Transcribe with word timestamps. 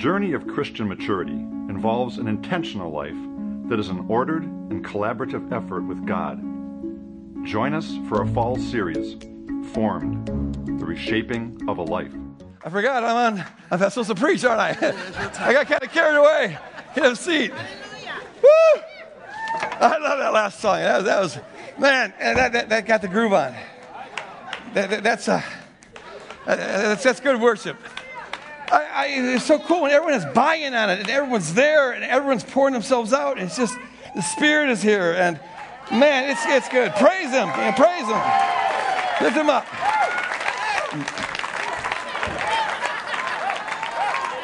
journey 0.00 0.32
of 0.32 0.46
Christian 0.46 0.88
maturity 0.88 1.34
involves 1.34 2.16
an 2.16 2.26
intentional 2.26 2.90
life 2.90 3.18
that 3.68 3.78
is 3.78 3.90
an 3.90 4.06
ordered 4.08 4.44
and 4.44 4.82
collaborative 4.82 5.52
effort 5.52 5.82
with 5.82 6.06
God. 6.06 6.40
Join 7.44 7.74
us 7.74 7.98
for 8.08 8.22
a 8.22 8.26
fall 8.28 8.56
series, 8.56 9.18
Formed 9.74 10.26
The 10.80 10.86
Reshaping 10.86 11.60
of 11.68 11.76
a 11.76 11.82
Life. 11.82 12.14
I 12.64 12.70
forgot 12.70 13.04
I'm 13.04 13.36
on, 13.40 13.44
I'm 13.70 13.78
supposed 13.90 14.08
to 14.08 14.14
preach, 14.14 14.42
aren't 14.42 14.62
I? 14.62 14.70
I 15.38 15.52
got 15.52 15.66
kind 15.66 15.82
of 15.82 15.92
carried 15.92 16.16
away. 16.16 16.56
Get 16.94 17.04
a 17.04 17.14
seat. 17.14 17.52
Woo! 17.52 18.82
I 19.60 19.98
love 19.98 20.18
that 20.18 20.32
last 20.32 20.60
song. 20.60 20.78
That 20.78 20.96
was, 20.96 21.04
that 21.04 21.20
was 21.20 21.38
man, 21.78 22.14
that, 22.18 22.52
that, 22.54 22.68
that 22.70 22.86
got 22.86 23.02
the 23.02 23.08
groove 23.08 23.34
on. 23.34 23.54
That, 24.72 24.88
that, 24.88 25.02
that's, 25.02 25.28
uh, 25.28 25.42
that's, 26.46 27.02
that's 27.02 27.20
good 27.20 27.38
worship. 27.38 27.76
I, 28.70 28.86
I, 28.94 29.06
it's 29.34 29.44
so 29.44 29.58
cool 29.58 29.82
when 29.82 29.90
everyone 29.90 30.14
is 30.14 30.24
buying 30.26 30.74
on 30.74 30.90
it 30.90 31.00
and 31.00 31.10
everyone's 31.10 31.54
there 31.54 31.92
and 31.92 32.04
everyone's 32.04 32.44
pouring 32.44 32.72
themselves 32.72 33.12
out. 33.12 33.38
It's 33.38 33.56
just 33.56 33.76
the 34.14 34.22
Spirit 34.22 34.70
is 34.70 34.82
here 34.82 35.12
and 35.12 35.40
man, 35.90 36.30
it's, 36.30 36.42
it's 36.46 36.68
good. 36.68 36.92
Praise 36.92 37.30
Him. 37.30 37.48
Man, 37.48 37.74
praise 37.74 38.06
Him. 38.06 39.24
Lift 39.24 39.36
Him 39.36 39.50
up. 39.50 39.66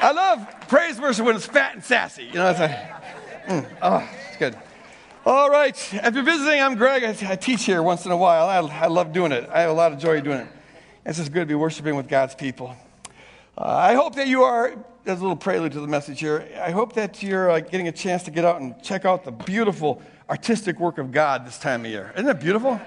I 0.02 0.12
love 0.12 0.68
praise 0.68 1.00
worship 1.00 1.24
when 1.24 1.36
it's 1.36 1.46
fat 1.46 1.74
and 1.74 1.84
sassy. 1.84 2.24
You 2.24 2.34
know, 2.34 2.50
it's 2.50 2.60
like, 2.60 2.70
mm, 3.46 3.66
oh, 3.82 4.08
it's 4.28 4.36
good. 4.36 4.56
All 5.24 5.50
right. 5.50 5.76
If 5.92 6.14
you're 6.14 6.22
visiting, 6.22 6.60
I'm 6.60 6.76
Greg. 6.76 7.02
I, 7.02 7.32
I 7.32 7.36
teach 7.36 7.64
here 7.64 7.82
once 7.82 8.06
in 8.06 8.12
a 8.12 8.16
while. 8.16 8.48
I, 8.48 8.58
I, 8.82 8.86
love 8.86 9.12
doing 9.12 9.32
it. 9.32 9.48
I 9.52 9.62
have 9.62 9.70
a 9.70 9.74
lot 9.74 9.92
of 9.92 9.98
joy 9.98 10.20
doing 10.20 10.38
it. 10.38 10.46
It's 11.04 11.18
just 11.18 11.32
good 11.32 11.40
to 11.40 11.46
be 11.46 11.54
worshiping 11.56 11.96
with 11.96 12.08
God's 12.08 12.36
people. 12.36 12.76
I 13.58 13.94
hope 13.94 14.16
that 14.16 14.26
you 14.26 14.42
are, 14.42 14.74
as 15.06 15.18
a 15.18 15.22
little 15.22 15.34
prelude 15.34 15.72
to 15.72 15.80
the 15.80 15.86
message 15.86 16.20
here, 16.20 16.46
I 16.60 16.72
hope 16.72 16.92
that 16.92 17.22
you're 17.22 17.50
uh, 17.50 17.60
getting 17.60 17.88
a 17.88 17.92
chance 17.92 18.22
to 18.24 18.30
get 18.30 18.44
out 18.44 18.60
and 18.60 18.80
check 18.82 19.06
out 19.06 19.24
the 19.24 19.30
beautiful 19.32 20.02
artistic 20.28 20.78
work 20.78 20.98
of 20.98 21.10
God 21.10 21.46
this 21.46 21.58
time 21.58 21.86
of 21.86 21.90
year. 21.90 22.12
Isn't 22.14 22.26
that 22.26 22.38
beautiful? 22.38 22.78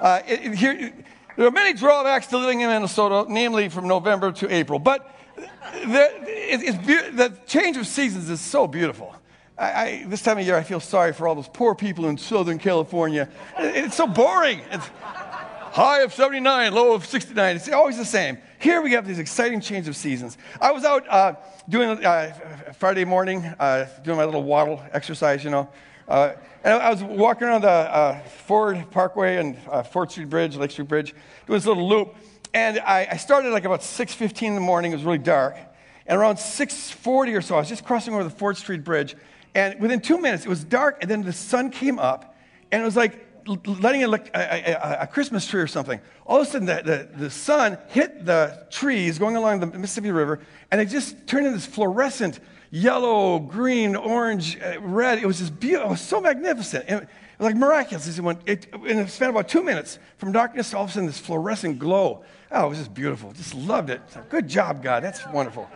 Uh, 0.00 0.22
it, 0.26 0.46
it, 0.46 0.54
here, 0.54 0.94
there 1.36 1.46
are 1.46 1.50
many 1.50 1.74
drawbacks 1.74 2.28
to 2.28 2.38
living 2.38 2.62
in 2.62 2.70
Minnesota, 2.70 3.26
namely 3.30 3.68
from 3.68 3.86
November 3.86 4.32
to 4.32 4.50
April, 4.50 4.78
but 4.78 5.14
the, 5.36 6.08
it, 6.26 7.16
the 7.16 7.36
change 7.46 7.76
of 7.76 7.86
seasons 7.86 8.30
is 8.30 8.40
so 8.40 8.66
beautiful. 8.66 9.14
I, 9.58 9.72
I, 9.72 10.04
this 10.06 10.22
time 10.22 10.38
of 10.38 10.46
year, 10.46 10.56
I 10.56 10.62
feel 10.62 10.80
sorry 10.80 11.12
for 11.12 11.28
all 11.28 11.34
those 11.34 11.48
poor 11.48 11.74
people 11.74 12.08
in 12.08 12.16
Southern 12.16 12.58
California. 12.58 13.28
It's 13.58 13.96
so 13.96 14.06
boring. 14.06 14.62
It's 14.70 14.88
high 15.74 16.02
of 16.02 16.14
79, 16.14 16.72
low 16.72 16.94
of 16.94 17.04
69. 17.04 17.56
It's 17.56 17.68
always 17.68 17.96
the 17.96 18.04
same. 18.04 18.38
Here 18.60 18.80
we 18.80 18.92
have 18.92 19.08
these 19.08 19.18
exciting 19.18 19.60
change 19.60 19.88
of 19.88 19.96
seasons. 19.96 20.38
I 20.60 20.70
was 20.70 20.84
out 20.84 21.04
uh, 21.08 21.34
doing 21.68 22.04
uh, 22.04 22.72
Friday 22.78 23.04
morning, 23.04 23.44
uh, 23.58 23.86
doing 24.04 24.16
my 24.16 24.24
little 24.24 24.44
waddle 24.44 24.80
exercise, 24.92 25.42
you 25.42 25.50
know. 25.50 25.68
Uh, 26.06 26.34
and 26.62 26.74
I 26.74 26.90
was 26.90 27.02
walking 27.02 27.48
around 27.48 27.62
the 27.62 27.68
uh, 27.68 28.20
Ford 28.20 28.88
Parkway 28.92 29.38
and 29.38 29.58
uh, 29.68 29.82
Fort 29.82 30.12
Street 30.12 30.30
Bridge, 30.30 30.54
Lake 30.54 30.70
Street 30.70 30.86
Bridge, 30.86 31.12
doing 31.48 31.56
this 31.56 31.66
little 31.66 31.88
loop. 31.88 32.14
And 32.54 32.78
I, 32.78 33.08
I 33.10 33.16
started 33.16 33.50
like 33.50 33.64
about 33.64 33.80
6.15 33.80 34.42
in 34.42 34.54
the 34.54 34.60
morning. 34.60 34.92
It 34.92 34.94
was 34.94 35.04
really 35.04 35.18
dark. 35.18 35.56
And 36.06 36.16
around 36.16 36.36
6.40 36.36 37.36
or 37.36 37.42
so, 37.42 37.56
I 37.56 37.58
was 37.58 37.68
just 37.68 37.84
crossing 37.84 38.14
over 38.14 38.22
the 38.22 38.30
Fort 38.30 38.58
Street 38.58 38.84
Bridge. 38.84 39.16
And 39.56 39.80
within 39.80 40.00
two 40.00 40.20
minutes, 40.20 40.46
it 40.46 40.48
was 40.48 40.62
dark, 40.62 40.98
and 41.00 41.10
then 41.10 41.22
the 41.22 41.32
sun 41.32 41.70
came 41.70 41.98
up, 41.98 42.36
and 42.70 42.80
it 42.80 42.84
was 42.84 42.96
like 42.96 43.23
letting 43.46 44.00
it 44.00 44.08
look 44.08 44.28
a, 44.34 44.72
a, 44.72 44.98
a, 45.02 45.06
Christmas 45.06 45.46
tree 45.46 45.60
or 45.60 45.66
something. 45.66 46.00
All 46.26 46.40
of 46.40 46.46
a 46.46 46.50
sudden, 46.50 46.66
the, 46.66 46.82
the, 46.84 47.18
the, 47.18 47.30
sun 47.30 47.78
hit 47.88 48.24
the 48.24 48.66
trees 48.70 49.18
going 49.18 49.36
along 49.36 49.60
the 49.60 49.66
Mississippi 49.66 50.10
River, 50.10 50.40
and 50.70 50.80
it 50.80 50.86
just 50.86 51.26
turned 51.26 51.46
into 51.46 51.58
this 51.58 51.66
fluorescent 51.66 52.40
yellow, 52.70 53.38
green, 53.38 53.96
orange, 53.96 54.58
uh, 54.60 54.80
red. 54.80 55.18
It 55.18 55.26
was 55.26 55.38
just 55.38 55.58
beautiful. 55.60 55.88
It 55.88 55.90
was 55.92 56.00
so 56.00 56.20
magnificent. 56.20 56.84
It, 56.88 56.94
it 56.94 57.08
was 57.38 57.46
like 57.46 57.56
miraculous. 57.56 58.06
It 58.06 58.22
went, 58.22 58.40
it, 58.46 58.66
in 58.86 58.98
a 58.98 59.08
span 59.08 59.28
of 59.28 59.36
about 59.36 59.48
two 59.48 59.62
minutes, 59.62 59.98
from 60.18 60.32
darkness 60.32 60.70
to 60.70 60.78
all 60.78 60.84
of 60.84 60.90
a 60.90 60.92
sudden 60.92 61.06
this 61.06 61.18
fluorescent 61.18 61.78
glow. 61.78 62.24
Oh, 62.50 62.66
it 62.66 62.68
was 62.68 62.78
just 62.78 62.94
beautiful. 62.94 63.32
Just 63.32 63.54
loved 63.54 63.90
it. 63.90 64.00
Good 64.28 64.48
job, 64.48 64.82
God. 64.82 65.02
That's 65.02 65.26
wonderful. 65.28 65.68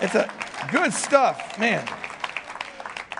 It's 0.00 0.14
a 0.14 0.28
good 0.70 0.92
stuff, 0.92 1.58
man. 1.58 1.88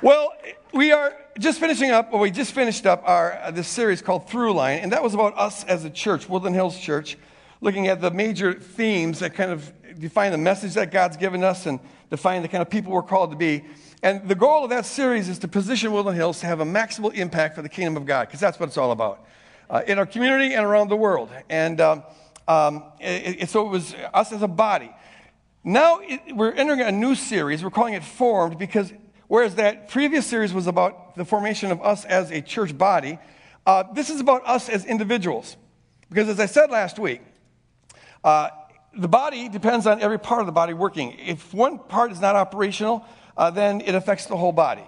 Well, 0.03 0.33
we 0.72 0.91
are 0.91 1.15
just 1.38 1.60
finishing 1.60 1.91
up, 1.91 2.12
or 2.12 2.20
we 2.20 2.31
just 2.31 2.53
finished 2.53 2.84
up 2.84 3.03
our 3.06 3.38
uh, 3.43 3.50
this 3.50 3.69
series 3.69 4.03
called 4.03 4.28
Throughline, 4.28 4.82
and 4.82 4.93
that 4.93 5.03
was 5.03 5.15
about 5.15 5.37
us 5.38 5.65
as 5.65 5.84
a 5.84 5.91
church, 5.91 6.28
Woodland 6.28 6.54
Hills 6.54 6.78
Church, 6.78 7.16
looking 7.60 7.88
at 7.88 8.00
the 8.00 8.10
major 8.10 8.53
themes 8.53 9.20
that 9.20 9.34
kind 9.34 9.50
of 9.50 9.72
define 9.98 10.32
the 10.32 10.38
message 10.38 10.75
that 10.75 10.91
God's 10.91 11.16
given 11.16 11.42
us 11.42 11.66
and 11.66 11.81
define 12.10 12.42
the 12.42 12.48
kind 12.48 12.60
of 12.60 12.69
people 12.69 12.92
we're 12.92 13.03
called 13.03 13.31
to 13.31 13.37
be. 13.37 13.65
And 14.03 14.28
the 14.28 14.34
goal 14.34 14.65
of 14.65 14.71
that 14.71 14.84
series 14.84 15.28
is 15.28 15.38
to 15.38 15.48
position 15.48 15.92
Woodland 15.92 16.16
Hills 16.16 16.41
to 16.41 16.47
have 16.47 16.60
a 16.60 16.65
maximal 16.65 17.15
impact 17.15 17.54
for 17.54 17.62
the 17.62 17.69
kingdom 17.69 17.97
of 17.97 18.04
God, 18.04 18.26
because 18.26 18.41
that's 18.41 18.60
what 18.60 18.69
it's 18.69 18.76
all 18.76 18.91
about 18.91 19.26
uh, 19.71 19.82
in 19.87 19.98
our 19.98 20.06
community 20.06 20.54
and 20.54 20.66
around 20.66 20.88
the 20.88 20.97
world. 20.97 21.31
And 21.48 21.81
um, 21.81 22.03
um, 22.47 22.84
it, 23.00 23.42
it, 23.42 23.48
so 23.48 23.66
it 23.66 23.71
was 23.71 23.94
us 24.12 24.32
as 24.32 24.42
a 24.42 24.48
body. 24.48 24.91
Now 25.65 26.00
it, 26.03 26.37
we're 26.37 26.53
entering 26.53 26.81
a 26.81 26.92
new 26.92 27.15
series. 27.15 27.65
We're 27.65 27.71
calling 27.71 27.94
it 27.94 28.04
Formed 28.04 28.59
because 28.59 28.92
Whereas 29.32 29.54
that 29.54 29.88
previous 29.88 30.26
series 30.26 30.53
was 30.53 30.66
about 30.66 31.16
the 31.16 31.25
formation 31.25 31.72
of 31.72 31.81
us 31.81 32.04
as 32.04 32.31
a 32.31 32.43
church 32.43 32.76
body, 32.76 33.19
uh, 33.65 33.84
this 33.94 34.10
is 34.10 34.20
about 34.20 34.47
us 34.47 34.69
as 34.69 34.84
individuals. 34.84 35.56
Because 36.10 36.28
as 36.28 36.38
I 36.38 36.44
said 36.44 36.70
last 36.70 36.98
week, 36.98 37.22
uh, 38.22 38.50
the 38.94 39.09
body 39.09 39.48
depends 39.48 39.87
on 39.87 40.03
every 40.03 40.19
part 40.19 40.41
of 40.41 40.47
the 40.47 40.53
body 40.53 40.75
working. 40.75 41.19
If 41.19 41.54
one 41.54 41.78
part 41.78 42.12
is 42.12 42.21
not 42.21 42.37
operational, 42.37 43.06
uh, 43.34 43.48
then 43.50 43.81
it 43.81 43.94
affects 43.94 44.26
the 44.26 44.37
whole 44.37 44.53
body. 44.53 44.84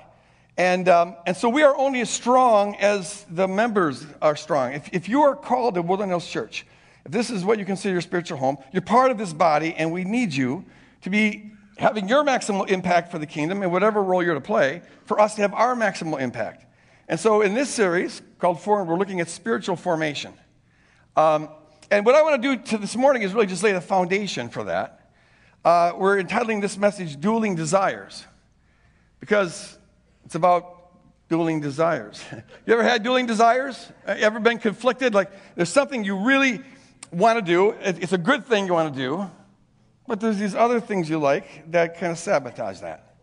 And, 0.59 0.91
um, 0.91 1.17
and 1.27 1.35
so 1.35 1.49
we 1.49 1.63
are 1.63 1.75
only 1.75 2.03
as 2.03 2.11
strong 2.11 2.77
as 2.77 3.25
the 3.31 3.49
members 3.49 4.05
are 4.21 4.37
strong. 4.37 4.75
If, 4.75 4.91
if 4.93 5.09
you 5.09 5.23
are 5.23 5.35
called 5.35 5.75
to 5.77 5.83
Hills 5.83 6.29
Church, 6.29 6.67
if 7.07 7.13
this 7.13 7.31
is 7.31 7.47
what 7.47 7.59
you 7.59 7.65
consider 7.65 7.93
your 7.93 8.03
spiritual 8.03 8.37
home, 8.37 8.59
you're 8.75 8.83
part 8.83 9.11
of 9.11 9.17
this 9.17 9.33
body, 9.33 9.75
and 9.75 9.91
we 9.91 10.05
need 10.05 10.35
you 10.35 10.67
to 11.01 11.09
be 11.09 11.54
having 11.79 12.09
your 12.09 12.25
maximal 12.25 12.69
impact 12.69 13.11
for 13.11 13.19
the 13.19 13.27
kingdom 13.27 13.63
in 13.63 13.71
whatever 13.71 14.03
role 14.03 14.23
you're 14.23 14.35
to 14.35 14.41
play, 14.41 14.83
for 15.07 15.21
us 15.21 15.35
to 15.37 15.43
have 15.43 15.55
our 15.55 15.75
maximal 15.75 16.21
impact. 16.21 16.65
And 17.09 17.19
so 17.19 17.43
in 17.43 17.55
this 17.55 17.69
series 17.69 18.23
called 18.39 18.61
Form, 18.61 18.89
we're 18.89 18.97
looking 18.97 19.21
at 19.21 19.29
spiritual 19.29 19.77
formation. 19.77 20.33
Um, 21.17 21.49
and 21.91 22.07
what 22.07 22.15
I 22.15 22.23
want 22.23 22.41
to 22.41 22.57
do 22.57 22.63
to 22.71 22.79
this 22.79 22.97
morning 22.97 23.23
is 23.23 23.33
really 23.35 23.47
just 23.47 23.63
lay 23.63 23.73
the 23.73 23.81
foundation 23.81 24.49
for 24.49 24.65
that. 24.65 25.11
Uh, 25.65 25.93
we're 25.97 26.19
entitling 26.19 26.61
this 26.61 26.77
message 26.77 27.21
Dueling 27.21 27.55
Desires 27.55 28.25
because 29.21 29.79
it's 30.25 30.35
about 30.35 30.75
dueling 31.29 31.61
desires. 31.61 32.23
you 32.67 32.73
ever 32.75 32.83
had 32.83 33.03
dueling 33.03 33.27
desires? 33.27 33.91
Uh, 34.07 34.15
ever 34.19 34.41
been 34.41 34.59
conflicted? 34.59 35.15
Like 35.15 35.31
there's 35.57 35.71
something 35.71 36.05
you 36.05 36.17
really 36.17 36.61
want 37.11 37.39
to 37.39 37.45
do, 37.45 37.71
it's 37.81 38.13
a 38.13 38.19
good 38.19 38.45
thing 38.45 38.67
you 38.67 38.73
want 38.73 38.93
to 38.93 39.01
do, 39.01 39.31
but 40.07 40.21
there's 40.21 40.39
these 40.39 40.55
other 40.55 40.81
things 40.81 41.09
you 41.09 41.19
like 41.19 41.71
that 41.71 41.99
kind 41.99 42.13
of 42.13 42.19
sabotage 42.19 42.81
that. 42.81 43.17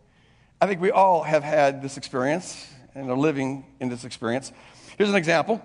I 0.59 0.67
think 0.67 0.81
we 0.81 0.91
all 0.91 1.23
have 1.23 1.43
had 1.43 1.81
this 1.81 1.97
experience 1.97 2.71
and 2.93 3.09
are 3.09 3.17
living 3.17 3.65
in 3.79 3.89
this 3.89 4.03
experience. 4.03 4.51
Here's 4.97 5.09
an 5.09 5.15
example. 5.15 5.61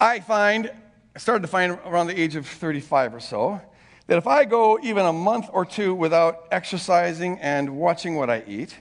I 0.00 0.20
find, 0.20 0.70
I 1.14 1.18
started 1.18 1.42
to 1.42 1.48
find 1.48 1.72
around 1.84 2.06
the 2.06 2.20
age 2.20 2.36
of 2.36 2.46
35 2.46 3.14
or 3.14 3.20
so, 3.20 3.60
that 4.06 4.16
if 4.16 4.26
I 4.26 4.44
go 4.44 4.78
even 4.82 5.04
a 5.04 5.12
month 5.12 5.46
or 5.52 5.64
two 5.64 5.94
without 5.94 6.46
exercising 6.50 7.38
and 7.40 7.76
watching 7.76 8.14
what 8.14 8.30
I 8.30 8.42
eat, 8.46 8.76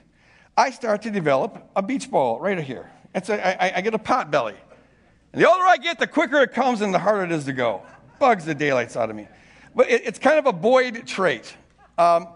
I 0.55 0.71
start 0.71 1.01
to 1.03 1.11
develop 1.11 1.69
a 1.75 1.81
beach 1.81 2.09
ball 2.09 2.39
right 2.39 2.59
here. 2.59 2.89
It's 3.13 3.29
a, 3.29 3.63
I, 3.63 3.77
I 3.77 3.81
get 3.81 3.93
a 3.93 3.99
pot 3.99 4.31
belly. 4.31 4.55
And 5.33 5.41
the 5.41 5.49
older 5.49 5.63
I 5.63 5.77
get, 5.77 5.99
the 5.99 6.07
quicker 6.07 6.41
it 6.41 6.53
comes 6.53 6.81
and 6.81 6.93
the 6.93 6.99
harder 6.99 7.23
it 7.23 7.31
is 7.31 7.45
to 7.45 7.53
go. 7.53 7.83
Bugs 8.19 8.45
the 8.45 8.55
daylights 8.55 8.95
out 8.95 9.09
of 9.09 9.15
me. 9.15 9.27
But 9.77 9.91
it, 9.91 10.07
it's 10.07 10.19
kind 10.19 10.39
of 10.39 10.47
a 10.47 10.51
Boyd 10.51 11.05
trait. 11.05 11.55
Um, 11.99 12.27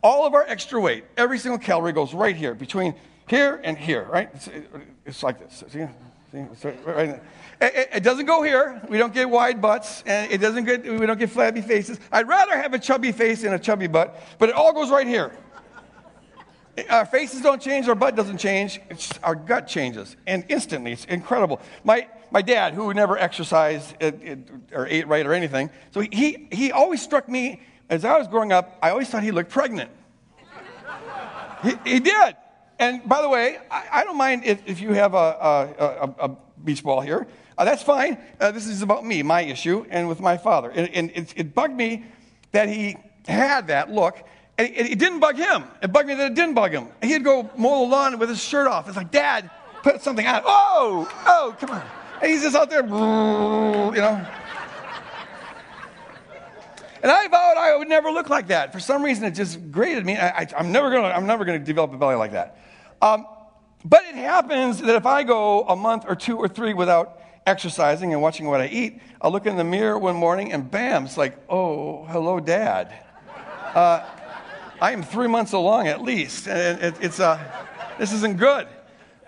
all 0.00 0.26
of 0.26 0.32
our 0.32 0.44
extra 0.46 0.80
weight, 0.80 1.04
every 1.16 1.38
single 1.38 1.58
calorie 1.58 1.92
goes 1.92 2.14
right 2.14 2.36
here, 2.36 2.54
between 2.54 2.94
here 3.26 3.60
and 3.64 3.76
here, 3.76 4.04
right? 4.04 4.30
It's, 4.32 4.48
it's 5.04 5.22
like 5.22 5.40
this. 5.40 5.64
See? 5.68 5.84
It, 7.60 8.02
doesn't 8.02 8.26
go 8.26 8.42
here. 8.42 8.80
We 8.88 8.98
don't 8.98 9.12
get 9.12 9.28
wide 9.28 9.60
butts, 9.60 10.02
and 10.06 10.30
it 10.30 10.38
doesn't 10.38 10.64
get, 10.64 10.84
we 10.84 11.04
don't 11.06 11.18
get 11.18 11.30
flabby 11.30 11.62
faces. 11.62 11.98
I'd 12.12 12.28
rather 12.28 12.56
have 12.56 12.74
a 12.74 12.78
chubby 12.78 13.10
face 13.10 13.42
than 13.42 13.54
a 13.54 13.58
chubby 13.58 13.88
butt, 13.88 14.20
but 14.38 14.48
it 14.48 14.54
all 14.54 14.72
goes 14.72 14.90
right 14.90 15.06
here. 15.06 15.32
Our 16.90 17.06
faces 17.06 17.40
don't 17.40 17.62
change, 17.62 17.88
our 17.88 17.94
butt 17.94 18.14
doesn't 18.14 18.38
change, 18.38 18.80
our 19.22 19.34
gut 19.34 19.66
changes, 19.66 20.16
and 20.26 20.44
instantly. 20.48 20.92
It's 20.92 21.04
incredible. 21.06 21.60
My, 21.82 22.08
my 22.34 22.42
dad, 22.42 22.74
who 22.74 22.92
never 22.92 23.16
exercised 23.16 23.94
or 24.72 24.88
ate 24.88 25.06
right 25.06 25.24
or 25.24 25.32
anything, 25.32 25.70
so 25.92 26.00
he, 26.00 26.48
he 26.50 26.72
always 26.72 27.00
struck 27.00 27.28
me, 27.28 27.62
as 27.88 28.04
I 28.04 28.18
was 28.18 28.26
growing 28.26 28.52
up, 28.52 28.76
I 28.82 28.90
always 28.90 29.08
thought 29.08 29.22
he 29.22 29.30
looked 29.30 29.50
pregnant. 29.50 29.90
he, 31.62 31.72
he 31.84 32.00
did. 32.00 32.36
And 32.80 33.08
by 33.08 33.22
the 33.22 33.28
way, 33.28 33.58
I, 33.70 34.00
I 34.00 34.04
don't 34.04 34.18
mind 34.18 34.42
if, 34.44 34.60
if 34.66 34.80
you 34.80 34.92
have 34.94 35.14
a, 35.14 35.16
a, 35.16 35.74
a, 35.78 36.14
a 36.28 36.36
beach 36.64 36.82
ball 36.82 37.00
here. 37.00 37.28
Uh, 37.56 37.64
that's 37.64 37.84
fine. 37.84 38.18
Uh, 38.40 38.50
this 38.50 38.66
is 38.66 38.82
about 38.82 39.06
me, 39.06 39.22
my 39.22 39.42
issue, 39.42 39.86
and 39.88 40.08
with 40.08 40.18
my 40.18 40.36
father. 40.36 40.70
And, 40.70 40.90
and 40.92 41.10
it, 41.14 41.32
it 41.36 41.54
bugged 41.54 41.76
me 41.76 42.04
that 42.50 42.68
he 42.68 42.96
had 43.28 43.68
that 43.68 43.92
look 43.92 44.18
And 44.58 44.68
it, 44.68 44.92
it 44.92 44.98
didn't 44.98 45.20
bug 45.20 45.36
him. 45.36 45.64
It 45.82 45.92
bugged 45.92 46.08
me 46.08 46.14
that 46.14 46.32
it 46.32 46.34
didn't 46.34 46.54
bug 46.54 46.72
him. 46.72 46.88
He'd 47.00 47.22
go 47.22 47.48
mow 47.56 47.84
the 47.84 47.90
lawn 47.90 48.18
with 48.18 48.28
his 48.28 48.42
shirt 48.42 48.66
off. 48.66 48.88
It's 48.88 48.96
like, 48.96 49.12
Dad, 49.12 49.50
put 49.84 50.02
something 50.02 50.26
on. 50.26 50.42
Oh, 50.44 51.08
oh, 51.26 51.56
come 51.60 51.70
on. 51.70 51.84
And 52.24 52.32
he's 52.32 52.42
just 52.42 52.56
out 52.56 52.70
there, 52.70 52.80
you 52.80 54.00
know. 54.00 54.26
And 57.02 57.12
I 57.12 57.28
vowed 57.28 57.58
I 57.58 57.76
would 57.76 57.86
never 57.86 58.10
look 58.10 58.30
like 58.30 58.46
that. 58.46 58.72
For 58.72 58.80
some 58.80 59.02
reason, 59.02 59.24
it 59.24 59.32
just 59.32 59.70
grated 59.70 60.06
me. 60.06 60.16
I, 60.16 60.48
am 60.56 60.72
never 60.72 60.88
going 60.88 61.02
to. 61.02 61.14
I'm 61.14 61.26
never 61.26 61.44
going 61.44 61.60
to 61.60 61.64
develop 61.66 61.92
a 61.92 61.98
belly 61.98 62.14
like 62.14 62.32
that. 62.32 62.56
Um, 63.02 63.26
but 63.84 64.04
it 64.04 64.14
happens 64.14 64.80
that 64.80 64.96
if 64.96 65.04
I 65.04 65.22
go 65.22 65.64
a 65.64 65.76
month 65.76 66.06
or 66.08 66.16
two 66.16 66.38
or 66.38 66.48
three 66.48 66.72
without 66.72 67.20
exercising 67.46 68.14
and 68.14 68.22
watching 68.22 68.46
what 68.46 68.62
I 68.62 68.68
eat, 68.68 69.02
I'll 69.20 69.30
look 69.30 69.44
in 69.44 69.58
the 69.58 69.62
mirror 69.62 69.98
one 69.98 70.16
morning 70.16 70.50
and 70.50 70.70
bam, 70.70 71.04
it's 71.04 71.18
like, 71.18 71.36
oh, 71.50 72.06
hello, 72.06 72.40
Dad. 72.40 72.90
Uh, 73.74 74.02
I 74.80 74.92
am 74.92 75.02
three 75.02 75.28
months 75.28 75.52
along 75.52 75.88
at 75.88 76.00
least, 76.00 76.48
and 76.48 76.80
it, 76.80 76.94
it's 77.02 77.20
uh, 77.20 77.38
this 77.98 78.14
isn't 78.14 78.38
good. 78.38 78.66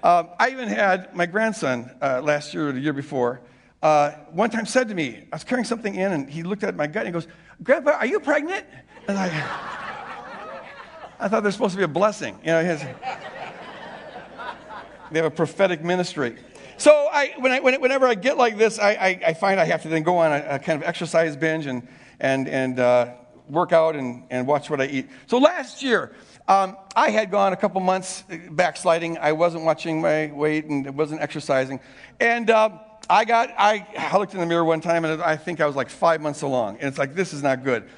Uh, 0.06 0.25
I 0.38 0.50
even 0.50 0.69
had 0.69 1.17
my 1.17 1.26
grandson 1.26 1.91
uh, 2.00 2.20
last 2.23 2.55
year 2.55 2.69
or 2.69 2.73
the 2.73 2.79
year 2.79 2.93
before. 2.93 3.41
Uh, 3.82 4.12
one 4.31 4.50
time 4.50 4.64
said 4.64 4.88
to 4.88 4.94
me, 4.94 5.26
I 5.32 5.35
was 5.35 5.43
carrying 5.43 5.64
something 5.64 5.93
in, 5.93 6.12
and 6.12 6.31
he 6.31 6.44
looked 6.44 6.62
at 6.62 6.76
my 6.76 6.87
gut 6.87 7.06
and 7.06 7.08
he 7.08 7.12
goes, 7.12 7.26
Grandpa, 7.61 7.91
are 7.91 8.06
you 8.06 8.20
pregnant? 8.20 8.64
And 9.08 9.19
I, 9.19 9.26
I 11.19 11.26
thought 11.26 11.43
there's 11.43 11.55
supposed 11.55 11.73
to 11.73 11.79
be 11.79 11.82
a 11.82 11.88
blessing. 11.88 12.38
You 12.43 12.53
know, 12.53 12.62
has, 12.62 12.82
they 15.11 15.19
have 15.19 15.25
a 15.25 15.31
prophetic 15.31 15.82
ministry. 15.82 16.37
So 16.76 16.93
I, 16.93 17.35
when 17.41 17.50
I, 17.50 17.58
whenever 17.58 18.06
I 18.06 18.14
get 18.14 18.37
like 18.37 18.56
this, 18.56 18.79
I, 18.79 18.91
I, 18.91 19.20
I, 19.26 19.35
find 19.35 19.58
I 19.58 19.64
have 19.64 19.82
to 19.82 19.88
then 19.88 20.05
go 20.05 20.19
on 20.19 20.31
a, 20.31 20.47
a 20.50 20.58
kind 20.61 20.81
of 20.81 20.88
exercise 20.88 21.37
binge 21.37 21.67
and, 21.67 21.88
and, 22.20 22.47
and 22.47 22.79
uh, 22.79 23.12
work 23.49 23.73
out 23.73 23.97
and, 23.97 24.23
and 24.31 24.47
watch 24.47 24.70
what 24.70 24.81
I 24.81 24.87
eat. 24.87 25.08
So 25.26 25.38
last 25.38 25.82
year, 25.82 26.14
um, 26.48 26.76
I 26.94 27.10
had 27.10 27.31
gone 27.31 27.52
a 27.52 27.56
couple 27.56 27.81
months 27.81 28.25
backsliding. 28.50 29.19
I 29.19 29.32
wasn't 29.32 29.64
watching 29.64 30.00
my 30.00 30.31
weight 30.32 30.66
and 30.66 30.96
wasn't 30.96 31.20
exercising. 31.20 31.81
And 32.20 32.50
uh, 32.50 32.70
I 33.10 33.25
got, 33.25 33.50
I, 33.58 33.87
I 33.98 34.16
looked 34.16 34.34
in 34.34 34.40
the 34.40 34.46
mirror 34.46 34.64
one 34.64 34.81
time 34.81 35.04
and 35.04 35.20
I 35.22 35.37
think 35.37 35.60
I 35.60 35.66
was 35.66 35.76
like 35.76 35.90
five 35.90 36.20
months 36.20 36.43
along. 36.43 36.76
And 36.76 36.88
it's 36.88 36.98
like, 36.98 37.14
this 37.14 37.32
is 37.32 37.43
not 37.43 37.64
good. 37.64 37.88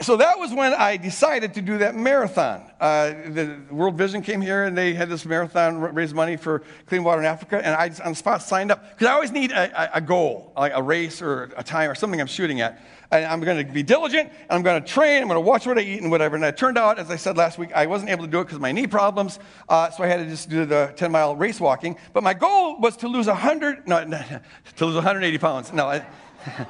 So 0.00 0.16
that 0.16 0.38
was 0.38 0.52
when 0.52 0.74
I 0.74 0.96
decided 0.96 1.54
to 1.54 1.62
do 1.62 1.78
that 1.78 1.94
marathon. 1.94 2.68
Uh, 2.80 3.10
the 3.28 3.60
World 3.70 3.96
Vision 3.96 4.22
came 4.22 4.40
here 4.40 4.64
and 4.64 4.76
they 4.76 4.92
had 4.92 5.08
this 5.08 5.24
marathon, 5.24 5.78
raise 5.78 6.12
money 6.12 6.36
for 6.36 6.62
clean 6.86 7.04
water 7.04 7.20
in 7.20 7.26
Africa. 7.26 7.60
And 7.64 7.74
I 7.74 8.04
on 8.04 8.12
the 8.12 8.16
spot 8.16 8.42
signed 8.42 8.72
up 8.72 8.90
because 8.90 9.06
I 9.06 9.12
always 9.12 9.30
need 9.30 9.52
a, 9.52 9.96
a, 9.96 10.00
goal, 10.00 10.52
like 10.56 10.72
a 10.74 10.82
race 10.82 11.22
or 11.22 11.52
a 11.56 11.62
time 11.62 11.90
or 11.90 11.94
something 11.94 12.20
I'm 12.20 12.26
shooting 12.26 12.60
at. 12.60 12.82
And 13.14 13.26
I'm 13.26 13.40
going 13.40 13.64
to 13.64 13.72
be 13.72 13.84
diligent 13.84 14.28
and 14.28 14.50
I'm 14.50 14.62
going 14.62 14.82
to 14.82 14.88
train. 14.88 15.22
I'm 15.22 15.28
going 15.28 15.36
to 15.36 15.48
watch 15.48 15.68
what 15.68 15.78
I 15.78 15.82
eat 15.82 16.02
and 16.02 16.10
whatever. 16.10 16.34
And 16.34 16.44
it 16.44 16.56
turned 16.56 16.76
out, 16.76 16.98
as 16.98 17.12
I 17.12 17.16
said 17.16 17.36
last 17.36 17.58
week, 17.58 17.70
I 17.72 17.86
wasn't 17.86 18.10
able 18.10 18.24
to 18.24 18.30
do 18.30 18.40
it 18.40 18.44
because 18.44 18.56
of 18.56 18.60
my 18.60 18.72
knee 18.72 18.88
problems. 18.88 19.38
Uh, 19.68 19.88
so 19.90 20.02
I 20.02 20.08
had 20.08 20.16
to 20.16 20.26
just 20.26 20.50
do 20.50 20.64
the 20.64 20.92
10 20.96 21.12
mile 21.12 21.36
race 21.36 21.60
walking. 21.60 21.96
But 22.12 22.24
my 22.24 22.34
goal 22.34 22.80
was 22.80 22.96
to 22.98 23.08
lose 23.08 23.28
100, 23.28 23.86
no, 23.86 24.02
no 24.02 24.18
to 24.76 24.84
lose 24.84 24.96
180 24.96 25.38
pounds. 25.38 25.72
No. 25.72 25.86
I, 25.86 26.04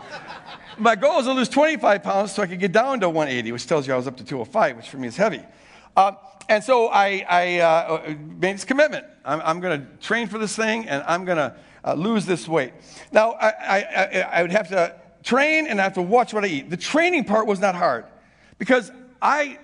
my 0.79 0.95
goal 0.97 1.17
was 1.17 1.25
to 1.25 1.33
lose 1.33 1.49
25 1.49 2.03
pounds 2.03 2.33
so 2.33 2.43
I 2.43 2.47
could 2.47 2.61
get 2.61 2.73
down 2.73 3.01
to 3.01 3.09
180, 3.09 3.51
which 3.51 3.67
tells 3.67 3.87
you 3.87 3.95
I 3.95 3.97
was 3.97 4.07
up 4.07 4.19
to 4.19 4.25
205, 4.25 4.77
which 4.77 4.91
for 4.91 4.99
me 4.99 5.09
is 5.09 5.17
heavy. 5.17 5.41
Uh, 5.97 6.13
and 6.51 6.63
so 6.63 6.89
I, 6.89 7.25
I 7.27 7.59
uh, 7.61 8.15
made 8.19 8.57
this 8.57 8.67
commitment. 8.67 9.07
I'm, 9.25 9.41
I'm 9.43 9.61
going 9.61 9.81
to 9.81 9.87
train 10.07 10.27
for 10.27 10.37
this 10.37 10.55
thing 10.55 10.91
and 10.91 11.03
I'm 11.07 11.25
going 11.25 11.39
to 11.39 11.57
uh, 11.87 11.95
lose 11.95 12.27
this 12.27 12.47
weight. 12.47 12.75
Now, 13.13 13.33
I, 13.33 13.49
I, 13.49 14.29
I 14.31 14.43
would 14.43 14.53
have 14.53 14.69
to 14.69 15.04
train 15.25 15.67
and 15.67 15.81
I 15.81 15.85
have 15.85 15.95
to 15.95 16.03
watch 16.03 16.33
what 16.33 16.45
I 16.45 16.49
eat. 16.49 16.71
The 16.71 16.77
training 16.77 17.25
part 17.25 17.47
was 17.47 17.59
not 17.59 17.75
hard 17.75 18.05
because 18.59 18.93
I 19.21 19.59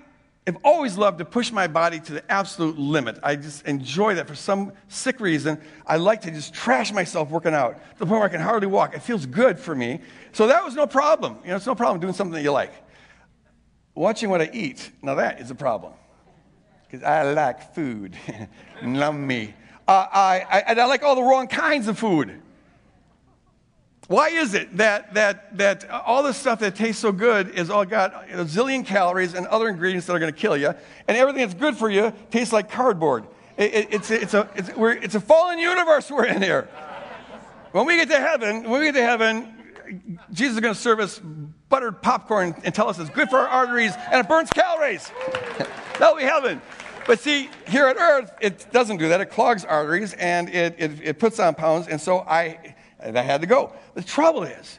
have 0.47 0.57
always 0.65 0.97
loved 0.97 1.19
to 1.19 1.25
push 1.25 1.53
my 1.53 1.67
body 1.67 2.01
to 2.01 2.15
the 2.15 2.33
absolute 2.33 2.79
limit. 2.79 3.19
I 3.23 3.37
just 3.37 3.67
enjoy 3.67 4.15
that 4.15 4.27
for 4.27 4.35
some 4.35 4.73
sick 4.89 5.21
reason. 5.21 5.61
I 5.87 5.99
like 5.99 6.23
to 6.23 6.31
just 6.31 6.55
trash 6.55 6.93
myself 6.93 7.31
working 7.31 7.55
out 7.55 7.75
to 7.75 7.99
the 7.99 8.07
point 8.07 8.21
where 8.21 8.29
I 8.29 8.29
can 8.29 8.41
hardly 8.41 8.67
walk. 8.67 8.95
It 8.95 9.03
feels 9.03 9.27
good 9.27 9.59
for 9.59 9.75
me. 9.75 10.01
So 10.33 10.47
that 10.47 10.65
was 10.65 10.75
no 10.75 10.87
problem. 10.87 11.39
You 11.45 11.51
know, 11.51 11.57
it's 11.57 11.67
no 11.67 11.75
problem 11.75 12.01
doing 12.01 12.15
something 12.15 12.35
that 12.35 12.43
you 12.43 12.53
like. 12.53 12.73
Watching 13.95 14.31
what 14.31 14.41
I 14.41 14.49
eat, 14.53 14.91
now 15.03 15.17
that 15.17 15.41
is 15.41 15.51
a 15.51 15.55
problem. 15.55 15.93
Because 16.89 17.05
I 17.05 17.33
like 17.33 17.75
food. 17.75 18.17
Numb 18.83 19.27
me. 19.27 19.55
Uh, 19.87 20.07
I, 20.11 20.47
I, 20.49 20.59
and 20.69 20.81
I 20.81 20.87
like 20.87 21.03
all 21.03 21.17
the 21.17 21.23
wrong 21.23 21.49
kinds 21.49 21.87
of 21.87 21.99
food. 21.99 22.41
Why 24.11 24.31
is 24.31 24.55
it 24.55 24.77
that, 24.79 25.15
that, 25.15 25.57
that 25.59 25.89
all 25.89 26.25
this 26.25 26.37
stuff 26.37 26.59
that 26.59 26.75
tastes 26.75 27.01
so 27.01 27.13
good 27.13 27.51
is 27.51 27.71
all 27.71 27.85
got 27.85 28.29
a 28.29 28.45
zillion 28.45 28.85
calories 28.85 29.35
and 29.35 29.47
other 29.47 29.69
ingredients 29.69 30.09
that 30.09 30.15
are 30.15 30.19
going 30.19 30.33
to 30.33 30.37
kill 30.37 30.57
you, 30.57 30.75
and 31.07 31.17
everything 31.17 31.43
that's 31.43 31.55
good 31.55 31.77
for 31.77 31.89
you 31.89 32.13
tastes 32.29 32.53
like 32.53 32.69
cardboard? 32.69 33.25
It, 33.57 33.73
it, 33.73 33.89
it's, 33.93 34.11
it's, 34.11 34.35
a, 34.35 34.51
it's, 34.57 34.69
it's 34.77 35.15
a 35.15 35.21
fallen 35.21 35.61
universe 35.61 36.11
we're 36.11 36.25
in 36.25 36.43
here. 36.43 36.69
When 37.71 37.87
we 37.87 37.99
get 37.99 38.09
to 38.09 38.19
heaven, 38.19 38.69
when 38.69 38.81
we 38.81 38.87
get 38.87 38.97
to 38.97 39.03
heaven, 39.05 39.55
Jesus 40.33 40.57
is 40.57 40.61
going 40.61 40.75
to 40.75 40.81
serve 40.81 40.99
us 40.99 41.21
buttered 41.69 42.03
popcorn 42.03 42.57
and 42.65 42.75
tell 42.75 42.89
us 42.89 42.99
it's 42.99 43.11
good 43.11 43.31
for 43.31 43.39
our 43.39 43.47
arteries 43.47 43.93
and 44.11 44.19
it 44.19 44.29
burns 44.29 44.51
calories. 44.51 45.09
That'll 46.01 46.17
be 46.17 46.25
heaven. 46.25 46.61
But 47.07 47.21
see, 47.21 47.49
here 47.69 47.87
on 47.87 47.97
earth, 47.97 48.33
it 48.41 48.73
doesn't 48.73 48.97
do 48.97 49.09
that. 49.11 49.21
It 49.21 49.27
clogs 49.27 49.65
arteries 49.65 50.15
and 50.15 50.49
it, 50.49 50.75
it, 50.79 51.01
it 51.01 51.19
puts 51.21 51.39
on 51.39 51.55
pounds. 51.55 51.87
And 51.87 52.01
so 52.01 52.21
I, 52.27 52.75
and 53.03 53.19
I 53.19 53.23
had 53.23 53.41
to 53.41 53.47
go. 53.47 53.73
The 53.95 54.03
trouble 54.03 54.45
is, 54.45 54.79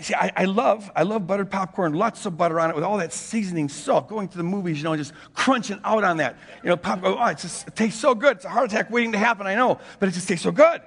see, 0.00 0.14
I, 0.14 0.32
I, 0.36 0.44
love, 0.44 0.90
I 0.94 1.02
love 1.02 1.26
buttered 1.26 1.50
popcorn, 1.50 1.94
lots 1.94 2.26
of 2.26 2.36
butter 2.36 2.60
on 2.60 2.70
it 2.70 2.76
with 2.76 2.84
all 2.84 2.98
that 2.98 3.12
seasoning 3.12 3.68
salt. 3.68 4.08
Going 4.08 4.28
to 4.28 4.36
the 4.36 4.44
movies, 4.44 4.78
you 4.78 4.84
know, 4.84 4.96
just 4.96 5.12
crunching 5.34 5.80
out 5.84 6.04
on 6.04 6.18
that. 6.18 6.36
You 6.62 6.70
know, 6.70 6.76
popcorn, 6.76 7.16
oh, 7.18 7.26
it, 7.26 7.38
just, 7.38 7.66
it 7.66 7.76
tastes 7.76 8.00
so 8.00 8.14
good. 8.14 8.36
It's 8.36 8.44
a 8.44 8.48
heart 8.48 8.70
attack 8.70 8.90
waiting 8.90 9.12
to 9.12 9.18
happen, 9.18 9.46
I 9.46 9.54
know, 9.54 9.78
but 9.98 10.08
it 10.08 10.12
just 10.12 10.28
tastes 10.28 10.44
so 10.44 10.52
good. 10.52 10.82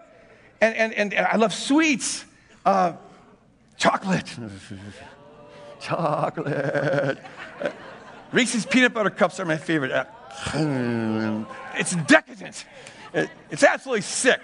And, 0.62 0.76
and, 0.76 0.94
and, 0.94 1.14
and 1.14 1.26
I 1.26 1.38
love 1.38 1.54
sweets, 1.54 2.26
uh, 2.66 2.94
chocolate. 3.78 4.36
chocolate. 5.80 7.18
Reese's 8.32 8.66
peanut 8.66 8.94
butter 8.94 9.10
cups 9.10 9.40
are 9.40 9.46
my 9.46 9.58
favorite. 9.58 10.08
It's 11.74 11.96
decadent. 11.96 12.66
It's 13.14 13.64
absolutely 13.64 14.02
sick. 14.02 14.42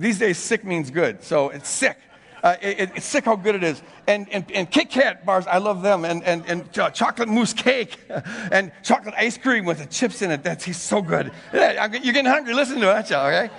These 0.00 0.18
days, 0.18 0.38
sick 0.38 0.64
means 0.64 0.90
good, 0.90 1.22
so 1.22 1.50
it's 1.50 1.68
sick. 1.68 1.98
Uh, 2.42 2.56
it, 2.62 2.90
it's 2.96 3.04
sick 3.04 3.26
how 3.26 3.36
good 3.36 3.54
it 3.54 3.62
is. 3.62 3.82
And, 4.06 4.26
and, 4.32 4.50
and 4.52 4.70
Kit 4.70 4.88
Kat 4.88 5.26
bars, 5.26 5.46
I 5.46 5.58
love 5.58 5.82
them. 5.82 6.06
And, 6.06 6.24
and, 6.24 6.42
and 6.46 6.78
uh, 6.78 6.88
chocolate 6.88 7.28
mousse 7.28 7.52
cake 7.52 7.98
and 8.50 8.72
chocolate 8.82 9.14
ice 9.18 9.36
cream 9.36 9.66
with 9.66 9.78
the 9.78 9.84
chips 9.84 10.22
in 10.22 10.30
it. 10.30 10.42
That 10.44 10.60
tastes 10.60 10.82
so 10.82 11.02
good. 11.02 11.32
Yeah, 11.52 11.86
you're 11.92 12.14
getting 12.14 12.24
hungry. 12.24 12.54
Listen 12.54 12.80
to 12.80 12.98
it, 12.98 13.10
you? 13.10 13.16
Okay? 13.16 13.50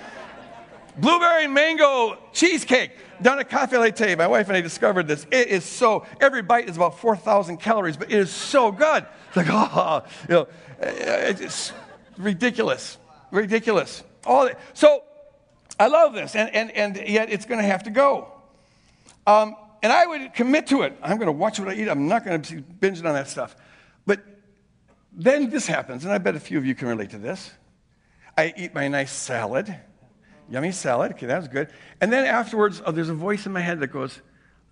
Blueberry 0.96 1.46
mango 1.46 2.18
cheesecake 2.32 2.90
down 3.22 3.38
at 3.38 3.48
Cafe 3.48 3.78
Latte. 3.78 4.16
My 4.16 4.26
wife 4.26 4.48
and 4.48 4.56
I 4.56 4.62
discovered 4.62 5.06
this. 5.06 5.28
It 5.30 5.46
is 5.46 5.64
so, 5.64 6.04
every 6.20 6.42
bite 6.42 6.68
is 6.68 6.74
about 6.74 6.98
4,000 6.98 7.58
calories, 7.58 7.96
but 7.96 8.10
it 8.10 8.18
is 8.18 8.32
so 8.32 8.72
good. 8.72 9.06
It's 9.28 9.36
like, 9.36 9.46
oh, 9.50 10.02
you 10.28 10.34
know, 10.34 10.48
it's 10.80 11.72
ridiculous. 12.18 12.98
Ridiculous. 13.30 14.02
All 14.26 14.46
that. 14.46 14.58
So, 14.74 15.04
I 15.82 15.88
love 15.88 16.14
this, 16.14 16.36
and, 16.36 16.48
and, 16.54 16.70
and 16.70 17.08
yet 17.08 17.28
it's 17.32 17.44
going 17.44 17.60
to 17.60 17.66
have 17.66 17.82
to 17.82 17.90
go. 17.90 18.28
Um, 19.26 19.56
and 19.82 19.92
I 19.92 20.06
would 20.06 20.32
commit 20.32 20.68
to 20.68 20.82
it. 20.82 20.96
I'm 21.02 21.16
going 21.16 21.26
to 21.26 21.32
watch 21.32 21.58
what 21.58 21.68
I 21.68 21.74
eat. 21.74 21.88
I'm 21.88 22.06
not 22.06 22.24
going 22.24 22.40
to 22.40 22.54
be 22.54 22.62
binging 22.62 23.04
on 23.04 23.14
that 23.14 23.28
stuff. 23.28 23.56
But 24.06 24.20
then 25.12 25.50
this 25.50 25.66
happens, 25.66 26.04
and 26.04 26.12
I 26.12 26.18
bet 26.18 26.36
a 26.36 26.40
few 26.40 26.56
of 26.56 26.64
you 26.64 26.76
can 26.76 26.86
relate 26.86 27.10
to 27.10 27.18
this. 27.18 27.50
I 28.38 28.54
eat 28.56 28.74
my 28.74 28.86
nice 28.86 29.10
salad, 29.10 29.74
yummy 30.48 30.70
salad. 30.70 31.14
Okay, 31.14 31.26
that 31.26 31.38
was 31.38 31.48
good. 31.48 31.68
And 32.00 32.12
then 32.12 32.26
afterwards, 32.26 32.80
oh, 32.86 32.92
there's 32.92 33.10
a 33.10 33.14
voice 33.14 33.44
in 33.44 33.52
my 33.52 33.60
head 33.60 33.80
that 33.80 33.88
goes, 33.88 34.20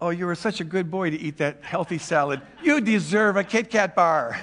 Oh, 0.01 0.11
you 0.11 0.27
were 0.27 0.37
such 0.37 0.61
a 0.61 0.65
good 0.65 0.93
boy 0.93 1.11
to 1.11 1.19
eat 1.19 1.39
that 1.39 1.59
healthy 1.63 1.99
salad. 1.99 2.41
You 2.63 2.81
deserve 2.81 3.37
a 3.37 3.45
Kit 3.45 3.69
Kat 3.69 3.97
bar. 3.97 4.39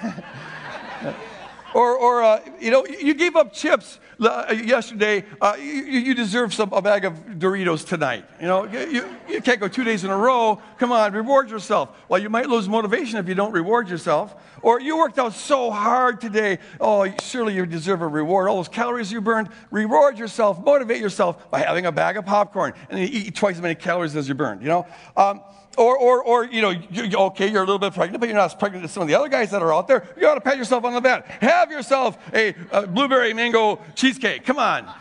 or, 1.74 1.96
or 1.96 2.22
uh, 2.22 2.40
you 2.60 2.70
know, 2.70 2.86
you 2.86 3.14
gave 3.14 3.36
up 3.36 3.52
chips 3.52 3.98
uh, 4.20 4.52
yesterday, 4.52 5.24
uh, 5.40 5.54
you, 5.58 5.64
you, 5.64 6.14
deserve 6.14 6.52
some, 6.52 6.72
a 6.72 6.82
bag 6.82 7.04
of 7.04 7.14
Doritos 7.38 7.86
tonight. 7.86 8.24
You 8.40 8.46
know, 8.46 8.64
you, 8.64 9.08
you 9.28 9.40
can't 9.40 9.60
go 9.60 9.68
two 9.68 9.84
days 9.84 10.02
in 10.02 10.10
a 10.10 10.16
row. 10.16 10.60
Come 10.78 10.90
on, 10.90 11.12
reward 11.12 11.50
yourself. 11.50 11.96
Well, 12.08 12.20
you 12.20 12.28
might 12.28 12.48
lose 12.48 12.68
motivation 12.68 13.18
if 13.18 13.28
you 13.28 13.34
don't 13.34 13.52
reward 13.52 13.88
yourself. 13.88 14.34
Or 14.60 14.80
you 14.80 14.98
worked 14.98 15.20
out 15.20 15.34
so 15.34 15.70
hard 15.70 16.20
today. 16.20 16.58
Oh, 16.80 17.08
surely 17.22 17.54
you 17.54 17.64
deserve 17.64 18.02
a 18.02 18.08
reward. 18.08 18.48
All 18.48 18.56
those 18.56 18.68
calories 18.68 19.12
you 19.12 19.20
burned, 19.20 19.50
reward 19.70 20.18
yourself, 20.18 20.60
motivate 20.64 21.00
yourself 21.00 21.48
by 21.50 21.60
having 21.60 21.86
a 21.86 21.92
bag 21.92 22.16
of 22.16 22.26
popcorn 22.26 22.72
and 22.90 22.98
eat 22.98 23.36
twice 23.36 23.56
as 23.56 23.62
many 23.62 23.76
calories 23.76 24.16
as 24.16 24.28
you 24.28 24.34
burned. 24.34 24.62
You 24.62 24.68
know. 24.68 24.86
Um, 25.16 25.42
or, 25.76 25.96
or, 25.96 26.22
or 26.22 26.44
you 26.44 26.62
know, 26.62 26.70
you, 26.70 27.16
okay, 27.16 27.50
you're 27.50 27.62
a 27.62 27.66
little 27.66 27.78
bit 27.78 27.94
pregnant, 27.94 28.20
but 28.20 28.28
you're 28.28 28.36
not 28.36 28.46
as 28.46 28.54
pregnant 28.54 28.84
as 28.84 28.92
some 28.92 29.02
of 29.02 29.08
the 29.08 29.14
other 29.14 29.28
guys 29.28 29.50
that 29.50 29.62
are 29.62 29.72
out 29.72 29.86
there. 29.86 30.08
You 30.16 30.26
ought 30.26 30.34
to 30.34 30.40
pat 30.40 30.56
yourself 30.56 30.84
on 30.84 30.94
the 30.94 31.00
back. 31.00 31.26
Have 31.42 31.70
yourself 31.70 32.18
a, 32.34 32.54
a 32.72 32.86
blueberry 32.86 33.34
mango 33.34 33.80
cheesecake. 33.94 34.44
Come 34.44 34.58
on. 34.58 34.92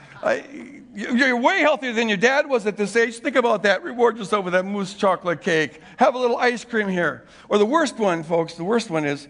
You're 0.94 1.38
way 1.38 1.60
healthier 1.60 1.94
than 1.94 2.10
your 2.10 2.18
dad 2.18 2.50
was 2.50 2.66
at 2.66 2.76
this 2.76 2.96
age. 2.96 3.20
Think 3.20 3.36
about 3.36 3.64
that. 3.64 3.84
Reward 3.84 4.18
yourself 4.18 4.46
with 4.46 4.54
that 4.54 4.66
mousse 4.66 4.96
chocolate 4.96 5.42
cake. 5.42 5.80
Have 5.98 6.16
a 6.16 6.18
little 6.18 6.38
ice 6.38 6.66
cream 6.66 6.88
here. 6.88 7.26
Or 7.50 7.60
the 7.60 7.66
worst 7.66 8.00
one, 8.00 8.24
folks, 8.24 8.56
the 8.56 8.64
worst 8.64 8.90
one 8.90 9.06
is 9.06 9.28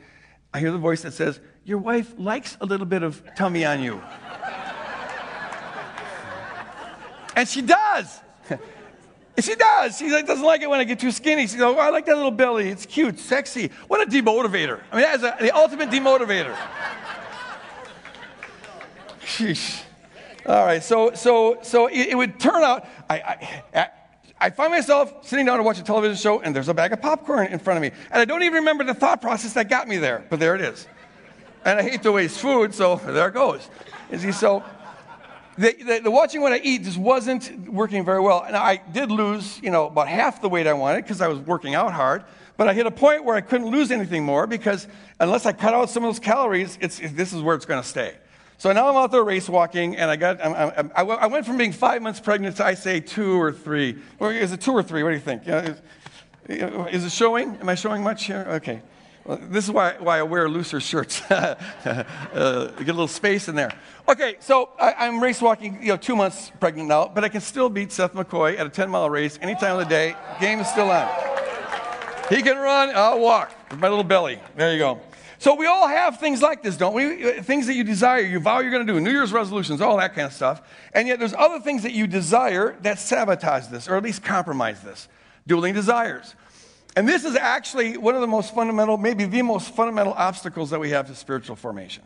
I 0.54 0.60
hear 0.60 0.72
the 0.72 0.78
voice 0.78 1.02
that 1.02 1.14
says, 1.14 1.40
Your 1.66 1.78
wife 1.78 2.14
likes 2.18 2.58
a 2.62 2.66
little 2.66 2.86
bit 2.86 3.04
of 3.04 3.22
tummy 3.36 3.66
on 3.66 3.84
you. 3.84 3.96
and 7.36 7.48
she 7.48 7.62
does. 7.62 8.22
she 9.40 9.56
does. 9.56 9.98
She 9.98 10.10
doesn't 10.10 10.44
like 10.44 10.62
it 10.62 10.70
when 10.70 10.80
I 10.80 10.84
get 10.84 11.00
too 11.00 11.12
skinny. 11.12 11.48
She 11.48 11.58
goes, 11.58 11.76
oh, 11.76 11.80
I 11.80 11.90
like 11.90 12.06
that 12.08 12.16
little 12.16 12.32
belly. 12.32 12.70
It's 12.70 12.86
cute, 12.86 13.20
sexy. 13.20 13.72
What 13.88 14.02
a 14.02 14.10
demotivator. 14.10 14.82
I 14.92 14.96
mean, 14.96 15.04
that 15.04 15.16
is 15.16 15.24
a, 15.24 15.38
the 15.40 15.56
ultimate 15.56 15.90
demotivator. 15.90 16.56
Sheesh. 19.22 19.84
All 20.46 20.66
right, 20.66 20.82
so 20.82 21.14
so 21.14 21.60
so 21.62 21.88
it, 21.88 22.08
it 22.08 22.16
would 22.16 22.40
turn 22.40 22.64
out 22.64 22.88
I, 23.10 23.50
I, 23.76 23.90
I 24.40 24.50
find 24.50 24.72
myself 24.72 25.28
sitting 25.28 25.46
down 25.46 25.58
to 25.58 25.64
watch 25.64 25.78
a 25.78 25.84
television 25.84 26.16
show, 26.16 26.40
and 26.40 26.56
there's 26.56 26.70
a 26.70 26.74
bag 26.74 26.94
of 26.94 27.02
popcorn 27.02 27.48
in 27.48 27.60
front 27.60 27.78
of 27.78 27.82
me, 27.82 27.92
and 28.12 28.22
I 28.22 28.26
don't 28.26 28.44
even 28.44 28.60
remember 28.60 28.86
the 28.86 28.94
thought 28.94 29.22
process 29.22 29.54
that 29.54 29.68
got 29.68 29.90
me 29.90 29.98
there, 29.98 30.26
but 30.30 30.40
there 30.40 30.56
it 30.56 30.62
is. 30.62 30.88
And 31.66 31.78
I 31.80 31.84
hate 31.84 32.02
to 32.04 32.14
waste 32.14 32.40
food, 32.40 32.74
so 32.74 32.96
there 32.96 33.28
it 33.28 33.34
goes. 33.34 33.70
Is 34.10 34.24
he 34.24 34.32
so? 34.32 34.64
The, 35.58 35.74
the, 35.74 36.00
the, 36.04 36.12
watching 36.12 36.42
what 36.42 36.54
I 36.54 36.60
eat 36.60 36.84
just 36.84 36.98
wasn't 36.98 37.72
working 37.72 38.06
very 38.06 38.20
well. 38.20 38.44
And 38.44 38.56
I 38.56 38.78
did 38.78 39.10
lose, 39.10 39.60
you 39.64 39.72
know, 39.72 39.88
about 39.88 40.08
half 40.08 40.42
the 40.42 40.50
weight 40.50 40.68
I 40.68 40.74
wanted 40.74 41.04
because 41.04 41.20
I 41.20 41.28
was 41.28 41.40
working 41.40 41.74
out 41.74 41.94
hard. 41.94 42.24
But 42.58 42.68
I 42.68 42.74
hit 42.74 42.86
a 42.86 42.92
point 42.92 43.24
where 43.24 43.36
I 43.36 43.42
couldn't 43.42 43.68
lose 43.68 43.92
anything 43.92 44.24
more 44.24 44.46
because 44.46 44.88
unless 45.20 45.46
I 45.46 45.54
cut 45.54 45.74
out 45.74 45.90
some 45.90 46.04
of 46.04 46.10
those 46.10 46.20
calories, 46.20 46.78
it's, 46.82 47.00
this 47.00 47.34
is 47.34 47.42
where 47.42 47.56
it's 47.56 47.66
going 47.66 47.82
to 47.82 47.88
stay. 47.88 48.16
So 48.60 48.72
now 48.72 48.90
I'm 48.90 48.96
out 48.96 49.12
there 49.12 49.24
race 49.24 49.48
walking, 49.48 49.98
and 49.98 50.10
I 50.10 50.16
got 50.16 50.44
I'm, 50.44 50.56
I'm, 50.56 50.92
i 50.96 51.02
I 51.04 51.28
went 51.28 51.46
from 51.46 51.58
being 51.58 51.72
five 51.72 52.02
months 52.02 52.20
pregnant 52.20 52.58
to 52.58 52.66
I 52.66 52.74
say 52.74 53.00
two 53.00 53.40
or 53.40 53.52
three. 53.52 53.98
Or 54.18 54.34
is 54.34 54.52
it 54.52 54.62
two 54.62 54.72
or 54.72 54.82
three? 54.82 55.04
What 55.04 55.10
do 55.10 55.16
you 55.16 55.22
think? 55.22 55.44
Is, 56.50 57.06
it 57.06 57.12
showing? 57.12 57.56
Am 57.58 57.70
I 57.70 57.76
showing 57.76 58.02
much 58.02 58.26
here? 58.26 58.48
Okay. 58.50 58.82
This 59.28 59.66
is 59.66 59.72
why, 59.72 59.96
why 60.00 60.20
I 60.20 60.24
wear 60.24 60.48
looser 60.48 60.80
shirts. 60.80 61.22
uh, 61.32 61.56
get 61.84 62.80
a 62.80 62.84
little 62.86 63.08
space 63.08 63.50
in 63.50 63.56
there. 63.56 63.72
Okay, 64.08 64.38
so 64.40 64.70
I, 64.80 65.06
am 65.06 65.22
race 65.22 65.42
walking, 65.42 65.80
you 65.82 65.90
know, 65.90 65.98
two 65.98 66.16
months 66.16 66.52
pregnant 66.62 66.88
now, 66.88 67.12
but 67.14 67.26
I 67.26 67.30
can 67.30 67.42
still 67.42 67.68
beat 67.68 67.92
Seth 67.92 68.14
McCoy 68.14 68.58
at 68.58 68.66
a 68.66 68.70
10 68.70 68.90
mile 68.90 69.10
race 69.10 69.38
any 69.42 69.56
time 69.56 69.74
of 69.74 69.80
the 69.80 69.90
day. 69.90 70.16
Game 70.40 70.60
is 70.60 70.68
still 70.68 70.90
on. 70.90 71.10
He 72.30 72.42
can 72.42 72.58
run, 72.58 72.92
I'll 72.96 73.20
walk 73.20 73.54
with 73.70 73.80
my 73.80 73.90
little 73.90 74.04
belly. 74.04 74.40
There 74.56 74.72
you 74.72 74.80
go. 74.80 75.02
So 75.40 75.56
we 75.56 75.66
all 75.66 75.88
have 75.88 76.20
things 76.20 76.42
like 76.42 76.64
this, 76.64 76.78
don't 76.78 76.94
we? 76.94 77.42
Things 77.42 77.68
that 77.68 77.76
you 77.76 77.84
desire, 77.84 78.22
you 78.22 78.40
vow 78.40 78.60
you're 78.60 78.72
going 78.72 78.88
to 78.88 78.94
do, 78.94 79.00
New 79.00 79.12
Year's 79.12 79.32
resolutions, 79.32 79.82
all 79.82 79.98
that 79.98 80.16
kind 80.16 80.26
of 80.26 80.34
stuff. 80.34 80.62
And 80.94 81.08
yet 81.08 81.20
there's 81.20 81.34
other 81.34 81.60
things 81.60 81.84
that 81.84 81.92
you 81.92 82.08
desire 82.08 82.76
that 82.82 82.98
sabotage 82.98 83.68
this, 83.68 83.88
or 83.88 83.98
at 83.98 84.04
least 84.04 84.24
compromise 84.24 84.82
this. 84.82 85.08
Dueling 85.46 85.74
desires. 85.74 86.34
And 86.98 87.08
this 87.08 87.26
is 87.26 87.36
actually 87.36 87.96
one 87.96 88.16
of 88.16 88.22
the 88.22 88.28
most 88.28 88.56
fundamental, 88.56 88.98
maybe 88.98 89.26
the 89.26 89.44
most 89.44 89.76
fundamental 89.76 90.14
obstacles 90.14 90.72
that 90.72 90.80
we 90.80 90.90
have 90.90 91.06
to 91.06 91.14
spiritual 91.14 91.56
formation. 91.56 92.04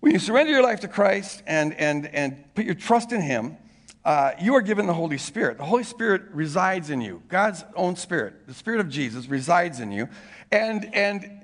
When 0.00 0.12
you 0.12 0.18
surrender 0.18 0.50
your 0.50 0.62
life 0.62 0.80
to 0.80 0.88
Christ 0.88 1.42
and, 1.46 1.74
and, 1.74 2.06
and 2.06 2.54
put 2.54 2.64
your 2.64 2.74
trust 2.74 3.12
in 3.12 3.20
Him, 3.20 3.58
uh, 4.02 4.30
you 4.40 4.54
are 4.54 4.62
given 4.62 4.86
the 4.86 4.94
Holy 4.94 5.18
Spirit. 5.18 5.58
The 5.58 5.66
Holy 5.66 5.82
Spirit 5.82 6.22
resides 6.32 6.88
in 6.88 7.02
you. 7.02 7.22
God's 7.28 7.62
own 7.76 7.96
Spirit, 7.96 8.46
the 8.46 8.54
Spirit 8.54 8.80
of 8.80 8.88
Jesus, 8.88 9.26
resides 9.26 9.78
in 9.78 9.92
you. 9.92 10.08
And, 10.50 10.94
and 10.94 11.39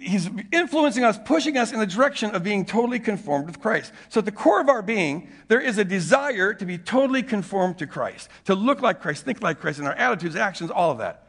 he's 0.00 0.28
influencing 0.52 1.04
us, 1.04 1.18
pushing 1.24 1.56
us 1.56 1.72
in 1.72 1.78
the 1.78 1.86
direction 1.86 2.34
of 2.34 2.42
being 2.42 2.64
totally 2.64 2.98
conformed 2.98 3.46
with 3.46 3.60
Christ. 3.60 3.92
So 4.08 4.18
at 4.20 4.24
the 4.24 4.32
core 4.32 4.60
of 4.60 4.68
our 4.68 4.82
being, 4.82 5.30
there 5.48 5.60
is 5.60 5.78
a 5.78 5.84
desire 5.84 6.54
to 6.54 6.64
be 6.64 6.78
totally 6.78 7.22
conformed 7.22 7.78
to 7.78 7.86
Christ, 7.86 8.28
to 8.44 8.54
look 8.54 8.80
like 8.80 9.00
Christ, 9.00 9.24
think 9.24 9.42
like 9.42 9.60
Christ 9.60 9.78
in 9.78 9.86
our 9.86 9.94
attitudes, 9.94 10.36
actions, 10.36 10.70
all 10.70 10.90
of 10.90 10.98
that. 10.98 11.28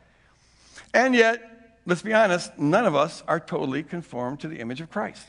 And 0.94 1.14
yet, 1.14 1.42
let's 1.86 2.02
be 2.02 2.14
honest, 2.14 2.58
none 2.58 2.86
of 2.86 2.96
us 2.96 3.24
are 3.28 3.40
totally 3.40 3.84
conformed 3.84 4.40
to 4.42 4.48
the 4.48 4.60
image 4.60 4.82
of 4.82 4.90
Christ. 4.90 5.26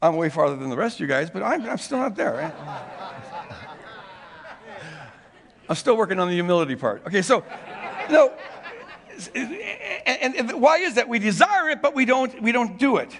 I'm 0.00 0.16
way 0.16 0.28
farther 0.28 0.56
than 0.56 0.68
the 0.68 0.76
rest 0.76 0.96
of 0.96 1.00
you 1.00 1.06
guys, 1.06 1.30
but 1.30 1.42
I'm, 1.42 1.64
I'm 1.68 1.78
still 1.78 1.98
not 1.98 2.16
there. 2.16 2.34
Right? 2.34 2.54
I'm 5.68 5.76
still 5.76 5.96
working 5.96 6.18
on 6.18 6.28
the 6.28 6.34
humility 6.34 6.74
part. 6.74 7.06
Okay, 7.06 7.22
so, 7.22 7.44
no, 8.10 8.32
and, 9.34 10.36
and, 10.36 10.60
why 10.60 10.78
is 10.78 10.94
that? 10.94 11.08
We 11.08 11.18
desire 11.18 11.70
it, 11.70 11.82
but 11.82 11.94
we 11.94 12.04
don't, 12.04 12.40
we 12.42 12.52
don't 12.52 12.78
do 12.78 12.96
it. 12.96 13.10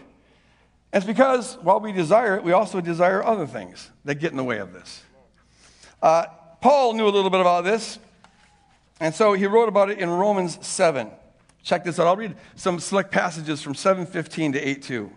it's 0.93 1.07
because 1.07 1.57
while 1.63 1.81
we 1.81 1.93
desire 1.93 2.37
it, 2.37 2.45
we 2.45 2.53
also 2.53 2.81
desire 2.81 3.23
other 3.23 3.47
things 3.47 3.91
that 4.05 4.17
get 4.17 4.31
in 4.31 4.37
the 4.37 4.45
way 4.45 4.59
of 4.59 4.73
this. 4.73 5.03
Uh, 6.01 6.27
Paul 6.61 6.95
knew 6.95 7.07
a 7.07 7.11
little 7.11 7.31
bit 7.31 7.41
about 7.41 7.65
this, 7.65 7.99
and 9.01 9.15
so 9.15 9.33
he 9.33 9.47
wrote 9.47 9.69
about 9.69 9.91
it 9.91 9.99
in 9.99 10.09
Romans 10.09 10.59
7. 10.67 11.11
Check 11.63 11.85
this 11.85 11.99
out. 11.99 12.07
I'll 12.07 12.17
read 12.17 12.35
some 12.57 12.81
select 12.81 13.11
passages 13.11 13.63
from 13.63 13.75
7:15 13.75 14.53
to 14.53 14.61
8:2. 14.61 15.11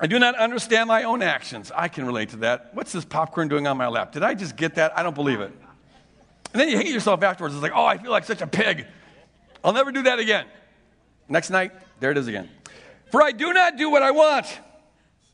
I 0.00 0.06
do 0.06 0.18
not 0.18 0.34
understand 0.34 0.88
my 0.88 1.04
own 1.04 1.22
actions. 1.22 1.70
I 1.74 1.88
can 1.88 2.04
relate 2.04 2.30
to 2.30 2.36
that. 2.38 2.74
What's 2.74 2.92
this 2.92 3.04
popcorn 3.04 3.48
doing 3.48 3.66
on 3.66 3.76
my 3.76 3.86
lap? 3.86 4.12
Did 4.12 4.22
I 4.22 4.34
just 4.34 4.56
get 4.56 4.74
that? 4.74 4.96
I 4.98 5.02
don't 5.02 5.14
believe 5.14 5.40
it. 5.40 5.52
And 6.52 6.60
then 6.60 6.68
you 6.68 6.76
hate 6.76 6.88
yourself 6.88 7.22
afterwards. 7.22 7.54
It's 7.54 7.62
like, 7.62 7.72
oh, 7.74 7.84
I 7.84 7.98
feel 7.98 8.10
like 8.10 8.24
such 8.24 8.42
a 8.42 8.46
pig. 8.46 8.86
I'll 9.64 9.72
never 9.72 9.92
do 9.92 10.02
that 10.02 10.18
again. 10.18 10.46
Next 11.28 11.50
night, 11.50 11.72
there 12.00 12.10
it 12.10 12.18
is 12.18 12.28
again. 12.28 12.48
For 13.10 13.22
I 13.22 13.32
do 13.32 13.52
not 13.52 13.76
do 13.76 13.90
what 13.90 14.02
I 14.02 14.10
want, 14.10 14.46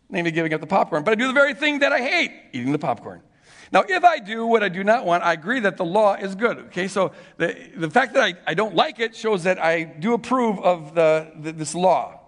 namely 0.08 0.30
giving 0.30 0.52
up 0.52 0.60
the 0.60 0.66
popcorn, 0.66 1.04
but 1.04 1.12
I 1.12 1.14
do 1.14 1.26
the 1.26 1.32
very 1.32 1.54
thing 1.54 1.80
that 1.80 1.92
I 1.92 2.00
hate, 2.00 2.32
eating 2.52 2.72
the 2.72 2.78
popcorn. 2.78 3.22
Now, 3.70 3.84
if 3.86 4.04
I 4.04 4.18
do 4.18 4.46
what 4.46 4.62
I 4.62 4.68
do 4.68 4.82
not 4.82 5.04
want, 5.04 5.24
I 5.24 5.34
agree 5.34 5.60
that 5.60 5.76
the 5.76 5.84
law 5.84 6.14
is 6.14 6.34
good. 6.34 6.58
Okay, 6.58 6.88
so 6.88 7.12
the, 7.36 7.70
the 7.76 7.90
fact 7.90 8.14
that 8.14 8.22
I, 8.22 8.34
I 8.46 8.54
don't 8.54 8.74
like 8.74 8.98
it 8.98 9.14
shows 9.14 9.44
that 9.44 9.62
I 9.62 9.84
do 9.84 10.14
approve 10.14 10.58
of 10.60 10.94
the, 10.94 11.30
the, 11.38 11.52
this 11.52 11.74
law. 11.74 12.20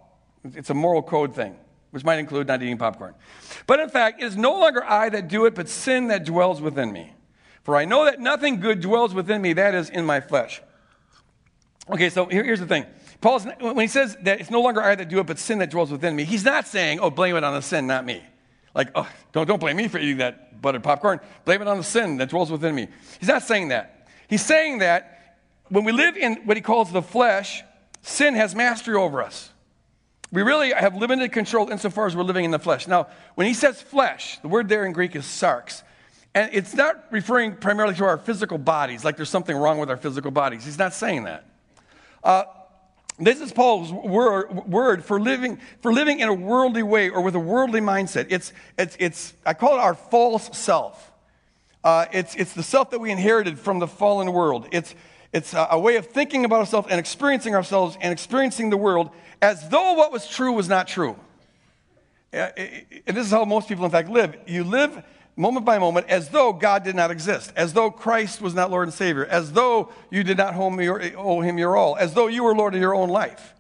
It's 0.45 0.71
a 0.71 0.75
moral 0.75 1.03
code 1.03 1.35
thing, 1.35 1.57
which 1.91 2.05
might 2.05 2.19
include 2.19 2.47
not 2.47 2.63
eating 2.63 2.77
popcorn. 2.77 3.15
But 3.67 3.81
in 3.81 3.89
fact, 3.89 4.23
it 4.23 4.27
is 4.27 4.37
no 4.37 4.59
longer 4.59 4.85
I 4.85 5.09
that 5.11 5.29
do 5.29 5.47
it, 5.47 5.55
but 5.55 5.69
sin 5.69 6.09
that 6.09 6.25
dwells 6.25 6.61
within 6.61 6.93
me. 6.93 7.13
For 7.62 7.76
I 7.76 7.85
know 7.85 8.05
that 8.05 8.21
nothing 8.21 8.61
good 8.61 8.81
dwells 8.81 9.14
within 9.14 9.43
me, 9.43 9.52
that 9.55 9.75
is 9.75 9.90
in 9.90 10.05
my 10.07 10.21
flesh. 10.21 10.62
Okay, 11.88 12.09
so 12.09 12.26
here, 12.26 12.45
here's 12.45 12.61
the 12.61 12.67
thing. 12.67 12.87
Paul's, 13.21 13.47
when 13.61 13.79
he 13.79 13.87
says 13.87 14.17
that 14.23 14.40
it's 14.40 14.50
no 14.50 14.61
longer 14.61 14.83
I 14.83 14.95
that 14.95 15.09
do 15.09 15.19
it, 15.19 15.26
but 15.26 15.38
sin 15.38 15.59
that 15.59 15.71
dwells 15.71 15.90
within 15.90 16.17
me, 16.17 16.25
he's 16.25 16.45
not 16.45 16.67
saying, 16.67 17.00
oh, 17.00 17.11
blame 17.11 17.37
it 17.37 17.45
on 17.45 17.55
the 17.55 17.61
sin, 17.61 17.87
not 17.87 18.05
me. 18.05 18.23
Like, 18.75 18.90
oh, 18.95 19.09
don't, 19.33 19.47
don't 19.47 19.59
blame 19.59 19.76
me 19.76 19.88
for 19.88 19.99
eating 19.99 20.19
that 20.19 20.62
buttered 20.62 20.83
popcorn. 20.83 21.21
Blame 21.45 21.61
it 21.61 21.69
on 21.69 21.76
the 21.76 21.85
sin 21.85 22.17
that 22.19 22.31
dwells 22.31 22.50
within 22.50 22.75
me. 22.75 22.88
He's 23.19 23.29
not 23.29 23.43
saying 23.43 23.69
that. 23.69 24.09
He's 24.29 24.45
saying 24.45 24.79
that 24.79 25.38
when 25.69 25.85
we 25.85 25.93
live 25.93 26.17
in 26.17 26.37
what 26.45 26.57
he 26.57 26.62
calls 26.62 26.93
the 26.93 27.02
flesh, 27.02 27.62
sin 28.02 28.35
has 28.35 28.55
mastery 28.55 28.95
over 28.95 29.23
us. 29.23 29.50
We 30.33 30.43
really 30.43 30.73
have 30.73 30.95
limited 30.95 31.33
control 31.33 31.71
insofar 31.71 32.07
as 32.07 32.14
we're 32.14 32.23
living 32.23 32.45
in 32.45 32.52
the 32.52 32.59
flesh. 32.59 32.87
Now, 32.87 33.09
when 33.35 33.49
he 33.49 33.55
says 33.55 33.83
flesh, 33.83 34.38
the 34.43 34.49
word 34.49 34.69
there 34.69 34.87
in 34.87 34.93
Greek 34.93 35.17
is 35.17 35.25
sarx. 35.25 35.83
And 36.35 36.51
it's 36.53 36.75
not 36.75 37.07
referring 37.11 37.57
primarily 37.57 37.95
to 37.97 38.05
our 38.05 38.19
physical 38.19 38.59
bodies, 38.59 39.05
like 39.05 39.17
there's 39.17 39.31
something 39.31 39.57
wrong 39.57 39.79
with 39.79 39.91
our 39.91 39.97
physical 39.97 40.31
bodies. 40.31 40.65
He's 40.65 40.79
not 40.79 40.95
saying 40.95 41.25
that. 41.25 41.45
Uh, 42.23 42.45
this 43.19 43.41
is 43.41 43.53
Paul's 43.53 43.93
word, 43.93 44.51
word, 44.67 45.05
for, 45.05 45.21
living, 45.21 45.59
for 45.83 45.93
living 45.93 46.21
in 46.21 46.29
a 46.29 46.35
worldly 46.35 46.83
way 46.83 47.11
or 47.11 47.21
with 47.21 47.35
a 47.35 47.41
worldly 47.41 47.81
mindset. 47.81 48.27
It's, 48.31 48.53
it's, 48.79 48.97
it's 48.99 49.35
I 49.45 49.55
call 49.55 49.77
it 49.77 49.81
our 49.81 49.95
false 49.95 50.57
self. 50.57 51.13
Uh, 51.83 52.07
it's, 52.13 52.35
it's 52.37 52.55
the 52.55 52.63
self 52.63 52.91
that 52.91 52.99
we 52.99 53.11
inherited 53.11 53.59
from 53.59 53.79
the 53.79 53.87
fallen 53.87 54.33
world. 54.33 54.69
It's, 54.73 54.95
it's 55.33 55.53
a, 55.53 55.69
a 55.73 55.79
way 55.79 55.97
of 55.97 56.07
thinking 56.07 56.45
about 56.45 56.61
ourselves 56.61 56.89
and 56.91 56.99
experiencing 56.99 57.55
ourselves 57.55 57.99
and 58.01 58.13
experiencing 58.13 58.71
the 58.71 58.77
world 58.77 59.11
as 59.43 59.69
though 59.69 59.95
what 59.95 60.13
was 60.13 60.27
true 60.27 60.53
was 60.53 60.69
not 60.69 60.89
true. 60.89 61.17
Uh, 62.33 62.49
and 62.57 63.17
this 63.17 63.27
is 63.27 63.33
how 63.33 63.45
most 63.45 63.69
people, 63.69 63.85
in 63.85 63.91
fact, 63.91 64.09
live. 64.09 64.37
You 64.47 64.65
live 64.65 65.03
moment 65.41 65.65
by 65.65 65.79
moment 65.79 66.09
as 66.09 66.29
though 66.29 66.53
God 66.53 66.85
did 66.85 66.95
not 66.95 67.11
exist, 67.11 67.53
as 67.57 67.73
though 67.73 67.91
Christ 67.91 68.41
was 68.41 68.55
not 68.55 68.71
Lord 68.71 68.87
and 68.87 68.95
Savior, 68.95 69.25
as 69.25 69.53
though 69.53 69.91
you 70.11 70.23
did 70.23 70.37
not 70.37 70.55
owe 70.55 71.41
him 71.41 71.59
your 71.59 71.77
all, 71.77 71.97
as 71.97 72.15
though 72.15 72.27
you 72.27 72.45
were 72.45 72.55
Lord 72.55 72.75
of 72.75 72.81
your 72.81 72.95
own 72.95 73.09
life. 73.09 73.55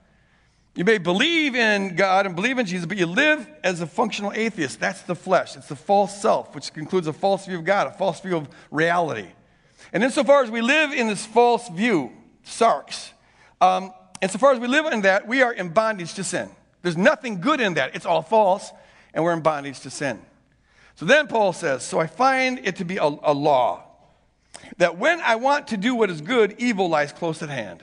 You 0.76 0.84
may 0.84 0.98
believe 0.98 1.56
in 1.56 1.96
God 1.96 2.26
and 2.26 2.36
believe 2.36 2.58
in 2.58 2.66
Jesus, 2.66 2.86
but 2.86 2.96
you 2.96 3.06
live 3.06 3.48
as 3.64 3.80
a 3.80 3.86
functional 3.86 4.32
atheist. 4.32 4.78
That's 4.78 5.02
the 5.02 5.16
flesh. 5.16 5.56
It's 5.56 5.68
the 5.68 5.76
false 5.76 6.20
self, 6.20 6.54
which 6.54 6.70
includes 6.76 7.06
a 7.06 7.12
false 7.12 7.46
view 7.46 7.58
of 7.58 7.64
God, 7.64 7.88
a 7.88 7.92
false 7.92 8.20
view 8.20 8.36
of 8.36 8.48
reality. 8.70 9.28
And 9.92 10.04
insofar 10.04 10.44
as 10.44 10.50
we 10.50 10.60
live 10.60 10.92
in 10.92 11.08
this 11.08 11.26
false 11.26 11.68
view, 11.70 12.12
sarx, 12.44 13.10
um, 13.60 13.92
insofar 14.22 14.52
as 14.52 14.60
we 14.60 14.68
live 14.68 14.86
in 14.86 15.00
that, 15.02 15.26
we 15.26 15.42
are 15.42 15.52
in 15.52 15.70
bondage 15.70 16.14
to 16.14 16.24
sin. 16.24 16.48
There's 16.82 16.96
nothing 16.96 17.40
good 17.40 17.60
in 17.60 17.74
that. 17.74 17.96
It's 17.96 18.06
all 18.06 18.22
false, 18.22 18.70
and 19.12 19.24
we're 19.24 19.32
in 19.32 19.40
bondage 19.40 19.80
to 19.80 19.90
sin. 19.90 20.20
So 21.00 21.06
then 21.06 21.28
Paul 21.28 21.54
says, 21.54 21.82
So 21.82 21.98
I 21.98 22.06
find 22.06 22.60
it 22.62 22.76
to 22.76 22.84
be 22.84 22.98
a, 22.98 23.04
a 23.04 23.32
law 23.32 23.84
that 24.76 24.98
when 24.98 25.18
I 25.22 25.36
want 25.36 25.68
to 25.68 25.78
do 25.78 25.94
what 25.94 26.10
is 26.10 26.20
good, 26.20 26.56
evil 26.58 26.90
lies 26.90 27.10
close 27.10 27.42
at 27.42 27.48
hand. 27.48 27.82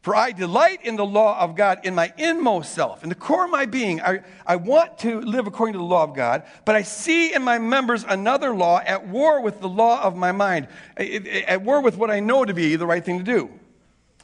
For 0.00 0.16
I 0.16 0.32
delight 0.32 0.80
in 0.82 0.96
the 0.96 1.04
law 1.04 1.38
of 1.38 1.56
God 1.56 1.80
in 1.84 1.94
my 1.94 2.10
inmost 2.16 2.72
self, 2.72 3.02
in 3.02 3.10
the 3.10 3.14
core 3.14 3.44
of 3.44 3.50
my 3.50 3.66
being. 3.66 4.00
I, 4.00 4.20
I 4.46 4.56
want 4.56 4.96
to 5.00 5.20
live 5.20 5.46
according 5.46 5.74
to 5.74 5.78
the 5.78 5.84
law 5.84 6.04
of 6.04 6.14
God, 6.14 6.44
but 6.64 6.74
I 6.74 6.80
see 6.80 7.34
in 7.34 7.42
my 7.42 7.58
members 7.58 8.02
another 8.08 8.54
law 8.54 8.78
at 8.78 9.06
war 9.06 9.42
with 9.42 9.60
the 9.60 9.68
law 9.68 10.02
of 10.02 10.16
my 10.16 10.32
mind, 10.32 10.68
at 10.96 11.60
war 11.60 11.82
with 11.82 11.98
what 11.98 12.10
I 12.10 12.20
know 12.20 12.46
to 12.46 12.54
be 12.54 12.76
the 12.76 12.86
right 12.86 13.04
thing 13.04 13.18
to 13.18 13.24
do. 13.24 13.50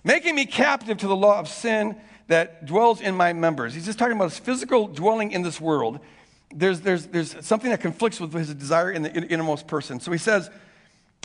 making 0.03 0.35
me 0.35 0.47
captive 0.47 0.97
to 0.97 1.09
the 1.09 1.17
law 1.17 1.39
of 1.39 1.47
sin 1.47 1.95
that 2.29 2.65
dwells 2.65 3.03
in 3.03 3.15
my 3.15 3.35
members. 3.35 3.75
He's 3.75 3.85
just 3.85 3.99
talking 3.99 4.17
about 4.17 4.31
his 4.31 4.39
physical 4.39 4.89
dwelling 4.89 5.33
in 5.33 5.43
this 5.43 5.61
world. 5.61 6.01
There's, 6.55 6.81
there's, 6.81 7.07
there's 7.07 7.45
something 7.45 7.71
that 7.71 7.81
conflicts 7.81 8.21
with 8.21 8.33
his 8.33 8.55
desire 8.55 8.91
in 8.91 9.03
the 9.03 9.13
innermost 9.13 9.67
person. 9.67 10.01
So 10.01 10.13
he 10.13 10.19
says, 10.19 10.51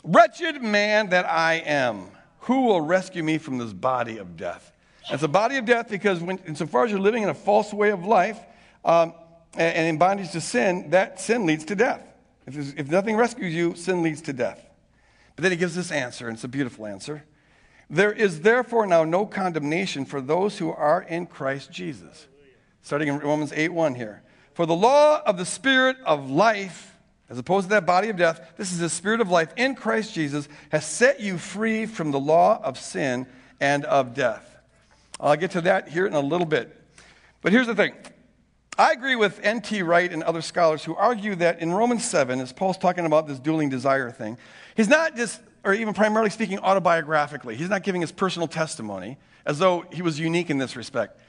Wretched 0.03 0.61
man 0.63 1.09
that 1.09 1.29
I 1.29 1.55
am, 1.55 2.07
who 2.41 2.65
will 2.65 2.81
rescue 2.81 3.23
me 3.23 3.37
from 3.37 3.59
this 3.59 3.71
body 3.71 4.17
of 4.17 4.35
death? 4.35 4.71
It's 5.11 5.23
a 5.23 5.27
body 5.27 5.57
of 5.57 5.65
death 5.65 5.89
because, 5.89 6.19
when, 6.19 6.39
insofar 6.47 6.85
as 6.85 6.91
you're 6.91 6.99
living 6.99 7.23
in 7.23 7.29
a 7.29 7.35
false 7.35 7.73
way 7.73 7.91
of 7.91 8.05
life 8.05 8.39
um, 8.83 9.13
and, 9.53 9.75
and 9.75 9.87
in 9.87 9.97
bondage 9.97 10.31
to 10.31 10.41
sin, 10.41 10.89
that 10.91 11.19
sin 11.19 11.45
leads 11.45 11.65
to 11.65 11.75
death. 11.75 12.01
If, 12.47 12.79
if 12.79 12.89
nothing 12.89 13.15
rescues 13.15 13.53
you, 13.53 13.75
sin 13.75 14.01
leads 14.01 14.21
to 14.23 14.33
death. 14.33 14.63
But 15.35 15.43
then 15.43 15.51
he 15.51 15.57
gives 15.57 15.75
this 15.75 15.91
answer, 15.91 16.27
and 16.27 16.35
it's 16.35 16.43
a 16.43 16.47
beautiful 16.47 16.85
answer. 16.85 17.23
There 17.89 18.11
is 18.11 18.41
therefore 18.41 18.87
now 18.87 19.03
no 19.03 19.25
condemnation 19.25 20.05
for 20.05 20.21
those 20.21 20.57
who 20.57 20.71
are 20.71 21.01
in 21.01 21.25
Christ 21.25 21.71
Jesus. 21.71 22.27
Starting 22.81 23.09
in 23.09 23.19
Romans 23.19 23.51
8 23.53 23.69
1 23.69 23.95
here. 23.95 24.23
For 24.53 24.65
the 24.65 24.75
law 24.75 25.21
of 25.25 25.37
the 25.37 25.45
Spirit 25.45 25.97
of 26.05 26.29
life, 26.29 26.95
as 27.29 27.37
opposed 27.37 27.65
to 27.65 27.69
that 27.69 27.85
body 27.85 28.09
of 28.09 28.17
death, 28.17 28.41
this 28.57 28.71
is 28.71 28.79
the 28.79 28.89
Spirit 28.89 29.21
of 29.21 29.29
life 29.29 29.53
in 29.55 29.75
Christ 29.75 30.13
Jesus, 30.13 30.49
has 30.71 30.85
set 30.85 31.19
you 31.19 31.37
free 31.37 31.85
from 31.85 32.11
the 32.11 32.19
law 32.19 32.61
of 32.63 32.77
sin 32.77 33.25
and 33.59 33.85
of 33.85 34.13
death. 34.13 34.47
I'll 35.19 35.37
get 35.37 35.51
to 35.51 35.61
that 35.61 35.87
here 35.87 36.05
in 36.05 36.13
a 36.13 36.19
little 36.19 36.47
bit. 36.47 36.75
But 37.41 37.51
here's 37.51 37.67
the 37.67 37.75
thing 37.75 37.93
I 38.77 38.91
agree 38.91 39.15
with 39.15 39.39
N.T. 39.43 39.83
Wright 39.83 40.11
and 40.11 40.23
other 40.23 40.41
scholars 40.41 40.83
who 40.83 40.95
argue 40.95 41.35
that 41.35 41.59
in 41.59 41.71
Romans 41.71 42.03
7, 42.03 42.39
as 42.39 42.51
Paul's 42.51 42.77
talking 42.77 43.05
about 43.05 43.27
this 43.27 43.39
dueling 43.39 43.69
desire 43.69 44.11
thing, 44.11 44.37
he's 44.75 44.87
not 44.87 45.15
just, 45.15 45.39
or 45.63 45.73
even 45.73 45.93
primarily 45.93 46.29
speaking 46.29 46.57
autobiographically, 46.57 47.55
he's 47.55 47.69
not 47.69 47.83
giving 47.83 48.01
his 48.01 48.11
personal 48.11 48.47
testimony 48.47 49.17
as 49.45 49.59
though 49.59 49.85
he 49.91 50.01
was 50.01 50.19
unique 50.19 50.49
in 50.49 50.57
this 50.57 50.75
respect. 50.75 51.19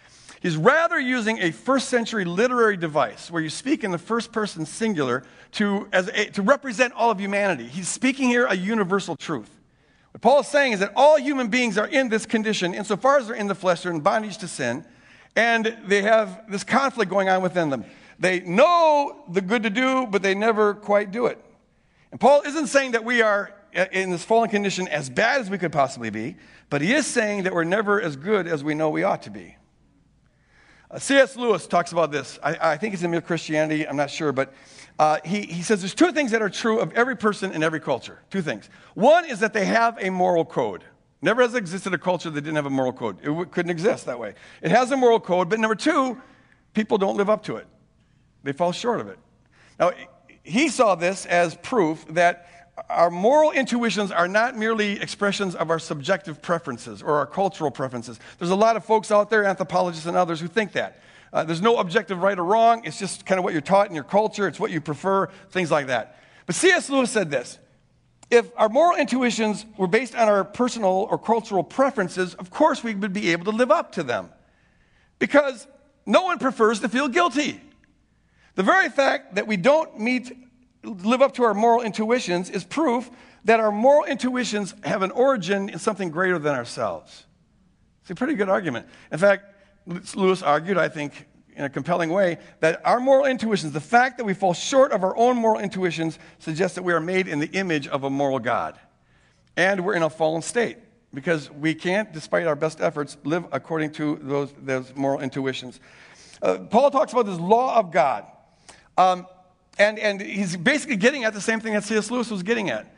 He's 0.43 0.57
rather 0.57 0.99
using 0.99 1.39
a 1.39 1.53
first 1.53 1.89
century 1.89 2.25
literary 2.25 2.77
device 2.77 3.31
where 3.31 3.41
you 3.41 3.49
speak 3.49 3.85
in 3.85 3.93
the 3.93 3.99
first 3.99 4.33
person 4.33 4.67
singular 4.67 5.23
to, 5.53 5.89
a, 5.93 6.03
to 6.03 6.43
represent 6.43 6.93
all 6.95 7.13
of 7.13 7.21
humanity. 7.21 7.69
He's 7.69 7.87
speaking 7.87 8.29
here 8.29 8.47
a 8.47 8.57
universal 8.57 9.15
truth. 9.15 9.49
What 10.11 10.21
Paul 10.21 10.41
is 10.41 10.49
saying 10.49 10.73
is 10.73 10.81
that 10.81 10.95
all 10.97 11.17
human 11.17 11.47
beings 11.47 11.79
are 11.79 11.87
in 11.87 12.09
this 12.09 12.27
condition 12.27 12.75
insofar 12.75 13.19
as 13.19 13.29
they're 13.29 13.37
in 13.37 13.47
the 13.47 13.55
flesh, 13.55 13.83
they're 13.83 13.93
in 13.93 14.01
bondage 14.01 14.39
to 14.39 14.49
sin. 14.49 14.85
And 15.37 15.79
they 15.87 16.03
have 16.03 16.51
this 16.51 16.65
conflict 16.65 17.09
going 17.09 17.29
on 17.29 17.41
within 17.41 17.71
them. 17.71 17.85
They 18.19 18.41
know 18.41 19.25
the 19.31 19.43
good 19.43 19.63
to 19.63 19.71
do, 19.71 20.09
but 20.09 20.23
they 20.23 20.35
never 20.35 20.75
quite 20.75 21.13
do 21.13 21.27
it. 21.27 21.39
And 22.11 22.19
Paul 22.19 22.43
isn't 22.43 22.67
saying 22.67 22.91
that 22.91 23.05
we 23.05 23.23
are 23.23 23.55
uh, 23.77 23.87
in 23.93 24.11
this 24.11 24.25
fallen 24.25 24.51
condition 24.51 24.89
as 24.89 25.09
bad 25.09 25.41
as 25.41 25.49
we 25.49 25.57
could 25.57 25.73
possibly 25.73 26.11
be, 26.11 26.35
but 26.69 26.83
he 26.83 26.93
is 26.93 27.07
saying 27.07 27.45
that 27.45 27.55
we're 27.55 27.63
never 27.63 28.03
as 28.03 28.17
good 28.17 28.49
as 28.49 28.65
we 28.65 28.75
know 28.75 28.91
we 28.91 29.05
ought 29.05 29.23
to 29.23 29.31
be. 29.31 29.57
Uh, 30.93 30.99
C.S. 30.99 31.37
Lewis 31.37 31.67
talks 31.67 31.93
about 31.93 32.13
this. 32.13 32.39
I, 32.43 32.73
I, 32.73 32.77
think 32.77 32.93
it's 32.93 33.03
in 33.03 33.11
Mere 33.11 33.23
Christianity, 33.23 33.89
I'm 33.89 33.97
not 33.97 34.11
sure, 34.11 34.31
but 34.31 34.53
uh, 34.99 35.19
he, 35.25 35.43
he 35.43 35.63
says 35.63 35.81
there's 35.81 35.95
two 35.95 36.13
things 36.13 36.33
that 36.33 36.43
are 36.43 36.51
true 36.51 36.81
of 36.81 36.93
every 36.93 37.17
person 37.17 37.53
in 37.53 37.63
every 37.63 37.81
culture. 37.81 38.21
Two 38.31 38.43
things. 38.43 38.69
One 38.95 39.25
is 39.25 39.41
that 39.41 39.55
they 39.55 39.65
have 39.65 39.97
a 40.03 40.11
moral 40.11 40.45
code. 40.45 40.85
Never 41.23 41.41
has 41.41 41.55
existed 41.55 41.95
a 41.95 41.99
culture 41.99 42.29
that 42.29 42.41
didn't 42.43 42.57
have 42.57 42.67
a 42.67 42.71
moral 42.71 42.93
code. 42.93 43.19
It 43.23 43.27
w- 43.27 43.47
couldn't 43.47 43.71
exist 43.71 44.05
that 44.05 44.19
way. 44.19 44.35
It 44.61 44.71
has 44.71 44.91
a 44.91 44.97
moral 44.97 45.19
code, 45.19 45.49
but 45.49 45.61
number 45.61 45.75
two, 45.75 46.21
people 46.75 46.99
don't 46.99 47.17
live 47.17 47.31
up 47.31 47.43
to 47.45 47.57
it. 47.57 47.67
They 48.43 48.53
fall 48.53 48.73
short 48.73 49.01
of 49.01 49.09
it. 49.09 49.19
Now, 49.81 49.93
he 50.43 50.69
saw 50.69 50.95
this 50.95 51.25
as 51.25 51.55
proof 51.55 52.05
that 52.11 52.62
our 52.89 53.11
moral 53.11 53.51
intuitions 53.51 54.11
are 54.11 54.29
not 54.29 54.57
merely 54.57 55.01
expressions 55.01 55.55
of 55.55 55.71
our 55.71 55.79
subjective 55.79 56.43
preferences 56.43 57.03
or 57.03 57.17
our 57.17 57.27
cultural 57.27 57.71
preferences. 57.71 58.19
There's 58.39 58.51
a 58.51 58.57
lot 58.57 58.77
of 58.77 58.85
folks 58.85 59.11
out 59.11 59.31
there, 59.31 59.45
anthropologists 59.45 60.07
and 60.07 60.17
others, 60.17 60.41
who 60.41 60.49
think 60.49 60.73
that. 60.73 61.01
Uh, 61.33 61.45
there's 61.45 61.63
no 61.63 61.79
objective 61.79 62.23
right 62.23 62.39
or 62.39 62.45
wrong. 62.45 62.83
It's 62.85 62.99
just 62.99 63.25
kind 63.25 63.39
of 63.39 63.45
what 63.45 63.55
you're 63.55 63.63
taught 63.63 63.89
in 63.89 63.95
your 63.95 64.05
culture. 64.05 64.47
It's 64.47 64.61
what 64.61 64.71
you 64.71 64.81
prefer, 64.81 65.29
things 65.51 65.71
like 65.71 65.87
that. 65.87 66.19
But 66.47 66.55
C.S. 66.55 66.91
Lewis 66.91 67.11
said 67.11 67.31
this 67.31 67.59
if 68.31 68.51
our 68.57 68.71
moral 68.71 68.97
intuitions 68.97 69.67
were 69.77 69.87
based 69.87 70.15
on 70.15 70.27
our 70.27 70.43
personal 70.43 71.07
or 71.11 71.19
cultural 71.19 71.63
preferences, 71.63 72.35
of 72.35 72.51
course 72.51 72.83
we 72.83 72.95
would 72.95 73.13
be 73.13 73.31
able 73.33 73.45
to 73.45 73.51
live 73.51 73.71
up 73.71 73.93
to 73.93 74.03
them. 74.03 74.31
Because 75.19 75.67
no 76.07 76.23
one 76.23 76.39
prefers 76.39 76.81
to 76.81 76.89
feel 76.89 77.09
guilty. 77.09 77.61
The 78.55 78.63
very 78.63 78.89
fact 78.89 79.35
that 79.35 79.47
we 79.47 79.57
don't 79.57 80.01
meet, 80.01 80.33
live 80.83 81.23
up 81.23 81.35
to 81.35 81.45
our 81.45 81.55
moral 81.55 81.83
intuitions 81.83 82.51
is 82.51 82.65
proof 82.65 83.11
that 83.45 83.61
our 83.61 83.73
moral 83.73 84.05
intuitions 84.05 84.75
have 84.85 85.03
an 85.03 85.11
origin 85.11 85.69
in 85.69 85.79
something 85.79 86.11
greater 86.11 86.39
than 86.39 86.55
ourselves. 86.55 87.25
It's 88.03 88.11
a 88.11 88.15
pretty 88.15 88.35
good 88.35 88.49
argument. 88.49 88.87
In 89.11 89.19
fact, 89.19 89.45
Lewis 90.15 90.43
argued, 90.43 90.79
I 90.79 90.89
think, 90.89 91.27
in 91.55 91.65
a 91.65 91.69
compelling 91.69 92.11
way 92.11 92.39
that 92.61 92.81
our 92.85 92.99
moral 92.99 93.27
intuitions, 93.27 93.73
the 93.73 93.81
fact 93.81 94.19
that 94.19 94.25
we 94.25 94.35
fall 94.35 94.55
short 94.55 94.93
of 94.93 95.05
our 95.05 95.17
own 95.17 95.37
moral 95.37 95.61
intuitions, 95.61 96.19
suggests 96.39 96.75
that 96.77 96.83
we 96.83 96.93
are 96.93 97.01
made 97.01 97.29
in 97.29 97.39
the 97.41 97.51
image 97.51 97.87
of 97.89 98.05
a 98.05 98.11
moral 98.11 98.39
God. 98.39 98.79
And 99.57 99.85
we're 99.85 99.95
in 99.95 100.03
a 100.03 100.11
fallen 100.11 100.43
state 100.43 100.79
because 101.13 101.51
we 101.51 101.75
can't, 101.75 102.13
despite 102.13 102.47
our 102.47 102.57
best 102.57 102.81
efforts, 102.81 103.17
live 103.25 103.45
according 103.53 103.93
to 103.93 104.19
those, 104.23 104.53
those 104.59 104.95
moral 104.97 105.21
intuitions. 105.21 105.79
Uh, 106.41 106.59
Paul 106.59 106.91
talks 106.91 107.13
about 107.13 107.27
this 107.27 107.39
law 107.39 107.79
of 107.79 107.93
God. 107.93 108.27
Um, 108.97 109.27
and, 109.79 109.99
and 109.99 110.21
he's 110.21 110.57
basically 110.57 110.97
getting 110.97 111.25
at 111.25 111.35
the 111.35 111.41
same 111.41 111.61
thing 111.61 111.75
that 111.75 111.85
C.S. 111.85 112.11
Lewis 112.11 112.31
was 112.31 112.43
getting 112.43 112.71
at. 112.71 112.95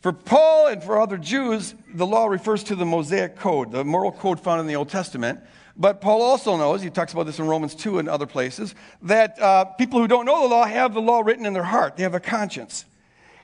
For 0.00 0.12
Paul 0.12 0.68
and 0.68 0.82
for 0.82 1.00
other 1.00 1.16
Jews, 1.16 1.74
the 1.92 2.06
law 2.06 2.26
refers 2.26 2.62
to 2.64 2.76
the 2.76 2.84
Mosaic 2.84 3.36
code, 3.36 3.72
the 3.72 3.84
moral 3.84 4.12
code 4.12 4.38
found 4.38 4.60
in 4.60 4.66
the 4.66 4.76
Old 4.76 4.88
Testament. 4.88 5.40
But 5.76 6.00
Paul 6.00 6.22
also 6.22 6.56
knows, 6.56 6.80
he 6.80 6.90
talks 6.90 7.12
about 7.12 7.26
this 7.26 7.38
in 7.38 7.46
Romans 7.46 7.74
2 7.74 7.98
and 7.98 8.08
other 8.08 8.26
places, 8.26 8.74
that 9.02 9.38
uh, 9.40 9.64
people 9.64 10.00
who 10.00 10.08
don't 10.08 10.24
know 10.24 10.42
the 10.42 10.54
law 10.54 10.64
have 10.64 10.94
the 10.94 11.02
law 11.02 11.20
written 11.20 11.44
in 11.44 11.52
their 11.52 11.64
heart. 11.64 11.96
They 11.96 12.02
have 12.02 12.14
a 12.14 12.20
conscience. 12.20 12.86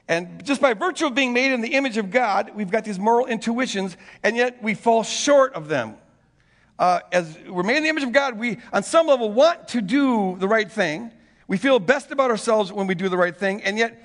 And 0.08 0.44
just 0.44 0.60
by 0.60 0.74
virtue 0.74 1.06
of 1.06 1.14
being 1.14 1.32
made 1.32 1.52
in 1.52 1.60
the 1.60 1.74
image 1.74 1.96
of 1.96 2.10
God, 2.10 2.52
we've 2.54 2.70
got 2.70 2.84
these 2.84 2.98
moral 2.98 3.26
intuitions, 3.26 3.96
and 4.22 4.36
yet 4.36 4.62
we 4.62 4.74
fall 4.74 5.02
short 5.02 5.52
of 5.54 5.68
them. 5.68 5.96
Uh, 6.78 7.00
as 7.12 7.36
we're 7.48 7.62
made 7.62 7.76
in 7.76 7.82
the 7.82 7.88
image 7.88 8.02
of 8.02 8.12
God, 8.12 8.38
we, 8.38 8.58
on 8.72 8.82
some 8.82 9.06
level, 9.06 9.30
want 9.30 9.68
to 9.68 9.80
do 9.80 10.36
the 10.38 10.48
right 10.48 10.70
thing. 10.70 11.12
We 11.52 11.58
feel 11.58 11.78
best 11.78 12.10
about 12.10 12.30
ourselves 12.30 12.72
when 12.72 12.86
we 12.86 12.94
do 12.94 13.10
the 13.10 13.18
right 13.18 13.36
thing, 13.36 13.62
and 13.62 13.76
yet, 13.76 14.02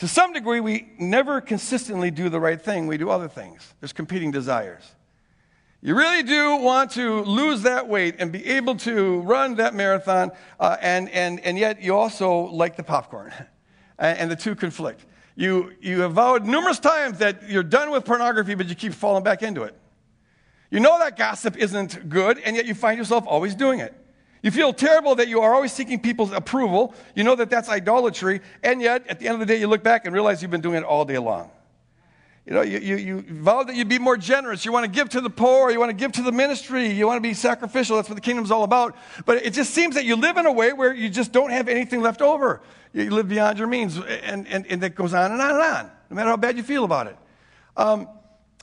to 0.00 0.06
some 0.06 0.34
degree, 0.34 0.60
we 0.60 0.92
never 0.98 1.40
consistently 1.40 2.10
do 2.10 2.28
the 2.28 2.38
right 2.38 2.60
thing. 2.60 2.86
We 2.86 2.98
do 2.98 3.08
other 3.08 3.26
things. 3.26 3.72
There's 3.80 3.94
competing 3.94 4.32
desires. 4.32 4.82
You 5.80 5.96
really 5.96 6.22
do 6.22 6.56
want 6.56 6.90
to 6.90 7.22
lose 7.22 7.62
that 7.62 7.88
weight 7.88 8.16
and 8.18 8.30
be 8.30 8.44
able 8.44 8.76
to 8.76 9.20
run 9.20 9.54
that 9.54 9.72
marathon, 9.72 10.32
uh, 10.58 10.76
and, 10.82 11.08
and, 11.08 11.40
and 11.40 11.56
yet 11.56 11.80
you 11.80 11.96
also 11.96 12.40
like 12.48 12.76
the 12.76 12.82
popcorn. 12.82 13.32
and 13.98 14.30
the 14.30 14.36
two 14.36 14.54
conflict. 14.54 15.06
You, 15.36 15.72
you 15.80 16.02
have 16.02 16.12
vowed 16.12 16.44
numerous 16.44 16.80
times 16.80 17.16
that 17.20 17.48
you're 17.48 17.62
done 17.62 17.90
with 17.90 18.04
pornography, 18.04 18.54
but 18.56 18.68
you 18.68 18.74
keep 18.74 18.92
falling 18.92 19.24
back 19.24 19.42
into 19.42 19.62
it. 19.62 19.74
You 20.70 20.80
know 20.80 20.98
that 20.98 21.16
gossip 21.16 21.56
isn't 21.56 22.10
good, 22.10 22.38
and 22.40 22.56
yet 22.56 22.66
you 22.66 22.74
find 22.74 22.98
yourself 22.98 23.24
always 23.26 23.54
doing 23.54 23.80
it. 23.80 23.94
You 24.42 24.50
feel 24.50 24.72
terrible 24.72 25.16
that 25.16 25.28
you 25.28 25.40
are 25.40 25.54
always 25.54 25.72
seeking 25.72 26.00
people's 26.00 26.32
approval. 26.32 26.94
You 27.14 27.24
know 27.24 27.34
that 27.36 27.50
that's 27.50 27.68
idolatry, 27.68 28.40
and 28.62 28.80
yet 28.80 29.06
at 29.08 29.18
the 29.18 29.26
end 29.26 29.34
of 29.34 29.40
the 29.40 29.46
day, 29.46 29.60
you 29.60 29.66
look 29.66 29.82
back 29.82 30.06
and 30.06 30.14
realize 30.14 30.40
you've 30.40 30.50
been 30.50 30.62
doing 30.62 30.76
it 30.76 30.84
all 30.84 31.04
day 31.04 31.18
long. 31.18 31.50
You 32.46 32.54
know, 32.54 32.62
you, 32.62 32.78
you, 32.78 32.96
you 32.96 33.20
vow 33.20 33.62
that 33.62 33.76
you'd 33.76 33.88
be 33.88 33.98
more 33.98 34.16
generous. 34.16 34.64
You 34.64 34.72
want 34.72 34.84
to 34.84 34.90
give 34.90 35.10
to 35.10 35.20
the 35.20 35.30
poor. 35.30 35.70
You 35.70 35.78
want 35.78 35.90
to 35.90 35.96
give 35.96 36.12
to 36.12 36.22
the 36.22 36.32
ministry. 36.32 36.88
You 36.88 37.06
want 37.06 37.18
to 37.18 37.28
be 37.28 37.34
sacrificial. 37.34 37.96
That's 37.96 38.08
what 38.08 38.14
the 38.14 38.22
kingdom's 38.22 38.50
all 38.50 38.64
about. 38.64 38.96
But 39.26 39.44
it 39.44 39.52
just 39.52 39.74
seems 39.74 39.94
that 39.94 40.04
you 40.04 40.16
live 40.16 40.38
in 40.38 40.46
a 40.46 40.52
way 40.52 40.72
where 40.72 40.92
you 40.92 41.10
just 41.10 41.32
don't 41.32 41.50
have 41.50 41.68
anything 41.68 42.00
left 42.00 42.22
over. 42.22 42.62
You 42.92 43.10
live 43.10 43.28
beyond 43.28 43.58
your 43.58 43.68
means. 43.68 43.98
And, 43.98 44.48
and, 44.48 44.66
and 44.66 44.82
that 44.82 44.94
goes 44.94 45.12
on 45.12 45.30
and 45.30 45.40
on 45.40 45.50
and 45.50 45.62
on, 45.62 45.90
no 46.08 46.16
matter 46.16 46.30
how 46.30 46.36
bad 46.38 46.56
you 46.56 46.62
feel 46.62 46.84
about 46.84 47.08
it. 47.08 47.16
Um, 47.76 48.08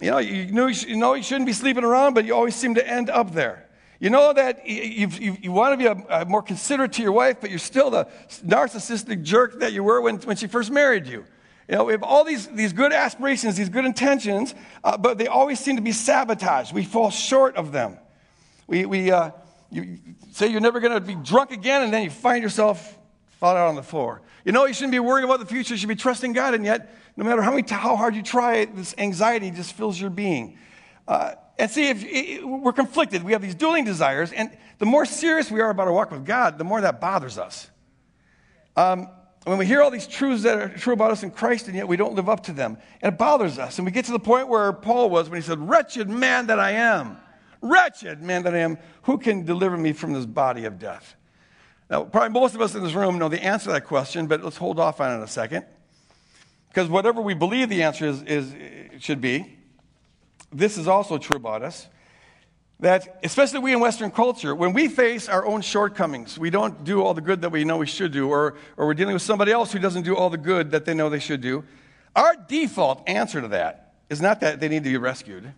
you 0.02 0.12
know, 0.12 0.18
you 0.18 0.52
know, 0.52 0.68
you 0.68 0.98
know 0.98 1.14
you 1.14 1.24
shouldn't 1.24 1.46
be 1.46 1.54
sleeping 1.54 1.84
around, 1.84 2.14
but 2.14 2.26
you 2.26 2.36
always 2.36 2.56
seem 2.56 2.76
to 2.76 2.88
end 2.88 3.10
up 3.10 3.32
there. 3.34 3.67
You 4.00 4.10
know 4.12 4.32
that 4.32 4.68
you, 4.68 5.08
you, 5.08 5.38
you 5.42 5.52
want 5.52 5.74
to 5.74 5.78
be 5.78 5.86
a, 5.86 6.22
a 6.22 6.26
more 6.26 6.44
considerate 6.44 6.94
to 6.94 7.02
your 7.02 7.12
wife, 7.12 7.38
but 7.42 7.50
you're 7.50 7.60
still 7.60 7.90
the 7.90 8.06
narcissistic 8.46 9.24
jerk 9.24 9.60
that 9.60 9.74
you 9.74 9.84
were 9.84 10.02
when, 10.02 10.18
when 10.18 10.36
she 10.36 10.48
first 10.48 10.70
married 10.70 11.08
you. 11.08 11.26
You 11.68 11.76
know, 11.76 11.84
we 11.84 11.94
have 11.94 12.04
all 12.04 12.24
these, 12.24 12.48
these 12.48 12.74
good 12.74 12.94
aspirations, 12.94 13.58
these 13.58 13.70
good 13.70 13.86
intentions, 13.86 14.56
uh, 14.84 14.98
but 14.98 15.18
they 15.18 15.28
always 15.28 15.60
seem 15.60 15.76
to 15.76 15.82
be 15.82 15.92
sabotaged. 15.92 16.74
We 16.74 16.84
fall 16.84 17.10
short 17.10 17.56
of 17.58 17.72
them. 17.72 17.98
We, 18.68 18.86
we 18.86 19.12
uh, 19.12 19.32
you 19.72 19.98
say 20.32 20.48
you're 20.48 20.62
never 20.62 20.80
going 20.80 20.94
to 20.94 21.02
be 21.02 21.16
drunk 21.16 21.52
again, 21.52 21.84
and 21.84 21.92
then 21.92 22.04
you 22.04 22.10
find 22.10 22.42
yourself 22.42 22.98
fall 23.40 23.56
out 23.56 23.68
on 23.68 23.76
the 23.76 23.84
floor. 23.84 24.22
You 24.46 24.52
know, 24.52 24.66
you 24.66 24.74
shouldn't 24.74 24.94
be 24.94 25.00
worrying 25.00 25.26
about 25.26 25.40
the 25.40 25.46
future. 25.46 25.74
You 25.74 25.78
should 25.78 25.90
be 25.90 25.96
trusting 25.96 26.34
God, 26.34 26.54
and 26.54 26.64
yet, 26.64 26.96
no 27.18 27.26
matter 27.26 27.42
how, 27.42 27.52
many, 27.52 27.68
how 27.68 27.96
hard 27.96 28.16
you 28.16 28.24
try 28.24 28.58
it, 28.58 28.76
this 28.76 28.96
anxiety 28.98 29.52
just 29.52 29.74
fills 29.74 30.00
your 30.00 30.10
being. 30.10 30.58
Uh, 31.08 31.34
and 31.60 31.72
see, 31.72 31.90
if 31.90 32.44
we're 32.44 32.74
conflicted, 32.74 33.24
we 33.24 33.32
have 33.32 33.42
these 33.42 33.56
dueling 33.56 33.84
desires, 33.84 34.32
and 34.32 34.56
the 34.78 34.86
more 34.86 35.06
serious 35.06 35.50
we 35.50 35.60
are 35.60 35.70
about 35.70 35.88
our 35.88 35.94
walk 35.94 36.12
with 36.12 36.26
God, 36.26 36.58
the 36.58 36.64
more 36.64 36.82
that 36.82 37.02
bothers 37.02 37.38
us. 37.38 37.70
Um, 38.76 39.10
when 39.44 39.58
we 39.58 39.66
hear 39.66 39.82
all 39.82 39.90
these 39.90 40.08
truths 40.08 40.44
that 40.44 40.58
are 40.58 40.70
true 40.70 40.94
about 40.94 41.12
us 41.12 41.24
in 41.24 41.32
Christ, 41.32 41.68
and 41.68 41.76
yet 41.76 41.88
we 41.88 41.98
don't 41.98 42.14
live 42.14 42.30
up 42.30 42.44
to 42.44 42.54
them, 42.54 42.78
it 43.02 43.18
bothers 43.18 43.58
us. 43.58 43.80
And 43.80 43.86
we 43.86 43.92
get 43.92 44.06
to 44.06 44.12
the 44.12 44.20
point 44.20 44.50
where 44.50 44.72
Paul 44.74 45.10
was 45.10 45.30
when 45.30 45.42
he 45.42 45.46
said, 45.46 45.58
Wretched 45.58 46.10
man 46.10 46.48
that 46.48 46.60
I 46.60 46.72
am, 46.72 47.18
wretched 47.62 48.22
man 48.22 48.44
that 48.44 48.54
I 48.54 48.60
am, 48.60 48.78
who 49.04 49.18
can 49.18 49.46
deliver 49.46 49.78
me 49.78 49.94
from 49.94 50.14
this 50.14 50.26
body 50.26 50.66
of 50.66 50.78
death? 50.78 51.16
Now, 51.90 52.04
probably 52.04 52.38
most 52.40 52.54
of 52.54 52.62
us 52.62 52.76
in 52.76 52.84
this 52.84 52.94
room 52.94 53.18
know 53.18 53.30
the 53.30 53.42
answer 53.42 53.66
to 53.66 53.72
that 53.72 53.86
question, 53.86 54.28
but 54.28 54.44
let's 54.44 54.58
hold 54.58 54.80
off 54.80 55.00
on 55.00 55.20
it 55.20 55.24
a 55.24 55.28
second. 55.28 55.66
Because 56.68 56.90
whatever 56.90 57.22
we 57.22 57.34
believe 57.34 57.70
the 57.70 57.84
answer 57.84 58.06
is, 58.06 58.22
is 58.24 58.54
should 59.00 59.22
be, 59.22 59.57
this 60.52 60.78
is 60.78 60.88
also 60.88 61.18
true 61.18 61.38
about 61.38 61.62
us 61.62 61.88
that, 62.80 63.20
especially 63.24 63.60
we 63.60 63.74
in 63.74 63.80
Western 63.80 64.12
culture, 64.12 64.54
when 64.54 64.72
we 64.72 64.88
face 64.88 65.28
our 65.28 65.46
own 65.46 65.62
shortcomings, 65.62 66.38
we 66.38 66.50
don't 66.50 66.84
do 66.84 67.02
all 67.02 67.14
the 67.14 67.22
good 67.22 67.42
that 67.42 67.52
we 67.52 67.64
know 67.64 67.78
we 67.78 67.88
should 67.88 68.12
do, 68.12 68.30
or, 68.30 68.56
or 68.78 68.86
we're 68.86 68.94
dealing 68.94 69.14
with 69.14 69.24
somebody 69.24 69.52
else 69.52 69.72
who 69.72 69.80
doesn't 69.80 70.04
do 70.04 70.16
all 70.16 70.30
the 70.30 70.38
good 70.38 70.72
that 70.72 70.86
they 70.86 70.94
know 70.94 71.10
they 71.10 71.20
should 71.20 71.42
do, 71.42 71.64
our 72.16 72.36
default 72.48 73.08
answer 73.08 73.42
to 73.42 73.48
that 73.50 73.94
is 74.10 74.22
not 74.22 74.42
that 74.42 74.60
they 74.60 74.68
need 74.68 74.84
to 74.84 74.90
be 74.90 74.98
rescued. 74.98 75.52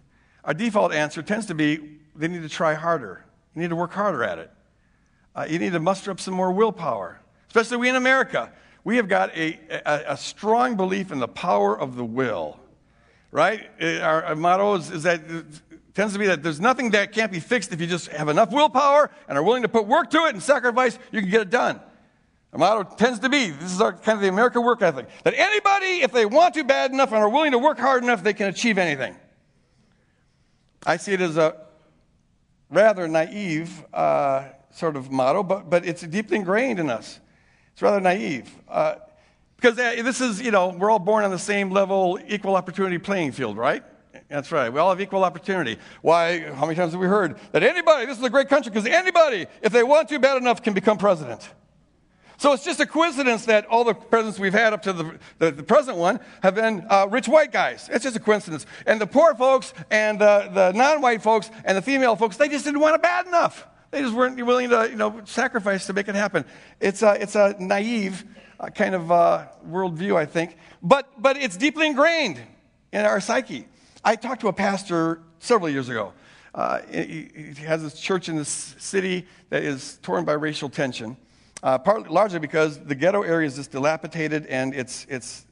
Our 0.43 0.53
default 0.53 0.93
answer 0.93 1.21
tends 1.21 1.45
to 1.47 1.55
be 1.55 1.97
they 2.15 2.27
need 2.27 2.41
to 2.41 2.49
try 2.49 2.73
harder. 2.73 3.23
You 3.55 3.61
need 3.61 3.69
to 3.69 3.75
work 3.75 3.93
harder 3.93 4.23
at 4.23 4.39
it. 4.39 4.51
Uh, 5.35 5.45
you 5.49 5.59
need 5.59 5.71
to 5.73 5.79
muster 5.79 6.11
up 6.11 6.19
some 6.19 6.33
more 6.33 6.51
willpower. 6.51 7.19
Especially 7.47 7.77
we 7.77 7.89
in 7.89 7.95
America, 7.95 8.51
we 8.83 8.97
have 8.97 9.07
got 9.07 9.35
a, 9.37 9.59
a, 9.85 10.13
a 10.13 10.17
strong 10.17 10.75
belief 10.75 11.11
in 11.11 11.19
the 11.19 11.27
power 11.27 11.79
of 11.79 11.95
the 11.95 12.03
will, 12.03 12.59
right? 13.31 13.69
Our, 13.81 14.23
our 14.23 14.35
motto 14.35 14.75
is, 14.75 14.91
is 14.91 15.03
that 15.03 15.21
tends 15.93 16.13
to 16.13 16.19
be 16.19 16.27
that 16.27 16.43
there's 16.43 16.59
nothing 16.59 16.91
that 16.91 17.11
can't 17.11 17.31
be 17.31 17.39
fixed 17.39 17.73
if 17.73 17.81
you 17.81 17.87
just 17.87 18.07
have 18.09 18.29
enough 18.29 18.51
willpower 18.51 19.11
and 19.27 19.37
are 19.37 19.43
willing 19.43 19.63
to 19.63 19.69
put 19.69 19.85
work 19.85 20.09
to 20.11 20.25
it 20.25 20.33
and 20.33 20.41
sacrifice, 20.41 20.97
you 21.11 21.21
can 21.21 21.29
get 21.29 21.41
it 21.41 21.49
done. 21.49 21.79
The 22.51 22.57
motto 22.57 22.95
tends 22.95 23.19
to 23.19 23.29
be 23.29 23.51
this 23.51 23.71
is 23.71 23.81
our, 23.81 23.93
kind 23.93 24.15
of 24.15 24.21
the 24.21 24.29
American 24.29 24.63
work 24.63 24.81
ethic 24.81 25.07
that 25.23 25.33
anybody, 25.35 26.01
if 26.01 26.11
they 26.11 26.25
want 26.25 26.55
to 26.55 26.63
bad 26.63 26.91
enough 26.91 27.11
and 27.11 27.19
are 27.19 27.29
willing 27.29 27.51
to 27.51 27.59
work 27.59 27.77
hard 27.77 28.03
enough, 28.03 28.23
they 28.23 28.33
can 28.33 28.47
achieve 28.47 28.77
anything. 28.77 29.15
I 30.85 30.97
see 30.97 31.13
it 31.13 31.21
as 31.21 31.37
a 31.37 31.55
rather 32.69 33.07
naive 33.07 33.85
uh, 33.93 34.45
sort 34.71 34.95
of 34.95 35.11
motto, 35.11 35.43
but, 35.43 35.69
but 35.69 35.85
it's 35.85 36.01
deeply 36.01 36.37
ingrained 36.37 36.79
in 36.79 36.89
us. 36.89 37.19
It's 37.73 37.81
rather 37.81 37.99
naive. 37.99 38.49
Uh, 38.67 38.95
because 39.59 39.77
uh, 39.77 40.01
this 40.03 40.21
is, 40.21 40.41
you 40.41 40.51
know, 40.51 40.69
we're 40.69 40.89
all 40.89 40.99
born 40.99 41.25
on 41.25 41.31
the 41.31 41.39
same 41.39 41.69
level, 41.69 42.17
equal 42.27 42.55
opportunity 42.55 42.97
playing 42.97 43.33
field, 43.33 43.57
right? 43.57 43.83
That's 44.29 44.51
right. 44.51 44.71
We 44.71 44.79
all 44.79 44.89
have 44.89 45.01
equal 45.01 45.23
opportunity. 45.23 45.77
Why? 46.01 46.39
How 46.39 46.65
many 46.65 46.75
times 46.75 46.93
have 46.93 47.01
we 47.01 47.07
heard 47.07 47.37
that 47.51 47.61
anybody, 47.61 48.05
this 48.05 48.17
is 48.17 48.23
a 48.23 48.29
great 48.29 48.47
country 48.47 48.71
because 48.71 48.85
anybody, 48.85 49.47
if 49.61 49.73
they 49.73 49.83
want 49.83 50.07
to 50.09 50.19
bad 50.19 50.37
enough, 50.37 50.63
can 50.63 50.73
become 50.73 50.97
president? 50.97 51.49
So 52.37 52.53
it's 52.53 52.63
just 52.63 52.79
a 52.79 52.85
coincidence 52.85 53.45
that 53.47 53.65
all 53.65 53.83
the 53.83 53.93
presidents 53.93 54.39
we've 54.39 54.53
had 54.53 54.71
up 54.71 54.83
to 54.83 54.93
the, 54.93 55.19
the, 55.39 55.51
the 55.51 55.63
present 55.63 55.97
one 55.97 56.21
have 56.41 56.55
been 56.55 56.85
uh, 56.89 57.07
rich 57.09 57.27
white 57.27 57.51
guys. 57.51 57.89
It's 57.91 58.03
just 58.05 58.15
a 58.15 58.19
coincidence. 58.19 58.65
And 58.85 59.01
the 59.01 59.07
poor 59.07 59.35
folks 59.35 59.73
and 59.91 60.19
the, 60.19 60.49
the 60.53 60.71
non 60.71 61.01
white 61.01 61.21
folks 61.21 61.51
and 61.65 61.77
the 61.77 61.81
female 61.81 62.15
folks, 62.15 62.37
they 62.37 62.47
just 62.47 62.63
didn't 62.63 62.79
want 62.79 62.95
it 62.95 63.01
bad 63.01 63.27
enough. 63.27 63.67
They 63.91 64.01
just 64.01 64.15
weren't 64.15 64.37
willing 64.45 64.69
to 64.69 64.87
you 64.89 64.95
know, 64.95 65.19
sacrifice 65.25 65.85
to 65.87 65.93
make 65.93 66.07
it 66.07 66.15
happen. 66.15 66.45
It's 66.79 67.01
a, 67.01 67.21
it's 67.21 67.35
a 67.35 67.57
naive 67.59 68.23
kind 68.67 68.95
of 68.95 69.11
uh, 69.11 69.47
worldview, 69.67 70.15
I 70.15 70.25
think. 70.25 70.57
But, 70.81 71.21
but 71.21 71.37
it's 71.37 71.57
deeply 71.57 71.87
ingrained 71.87 72.41
in 72.91 73.05
our 73.05 73.21
psyche. 73.21 73.67
I 74.03 74.15
talked 74.15 74.41
to 74.41 74.47
a 74.47 74.53
pastor 74.53 75.21
several 75.39 75.69
years 75.69 75.89
ago. 75.89 76.13
Uh, 76.53 76.79
he, 76.91 77.29
he, 77.55 77.63
has 77.63 77.83
this 77.83 77.99
church 77.99 78.27
in 78.27 78.35
this 78.35 78.75
city 78.79 79.27
that 79.49 79.63
is 79.63 79.99
torn 80.01 80.25
by 80.25 80.33
racial 80.33 80.67
tension, 80.67 81.15
uh, 81.61 81.77
partly, 81.77 82.09
largely 82.09 82.39
because 82.39 82.79
the 82.79 82.95
ghetto 82.95 83.21
area 83.21 83.45
is 83.45 83.55
just 83.55 83.71
dilapidated 83.71 84.47
and 84.47 84.73
it's, 84.73 85.05
it's 85.09 85.45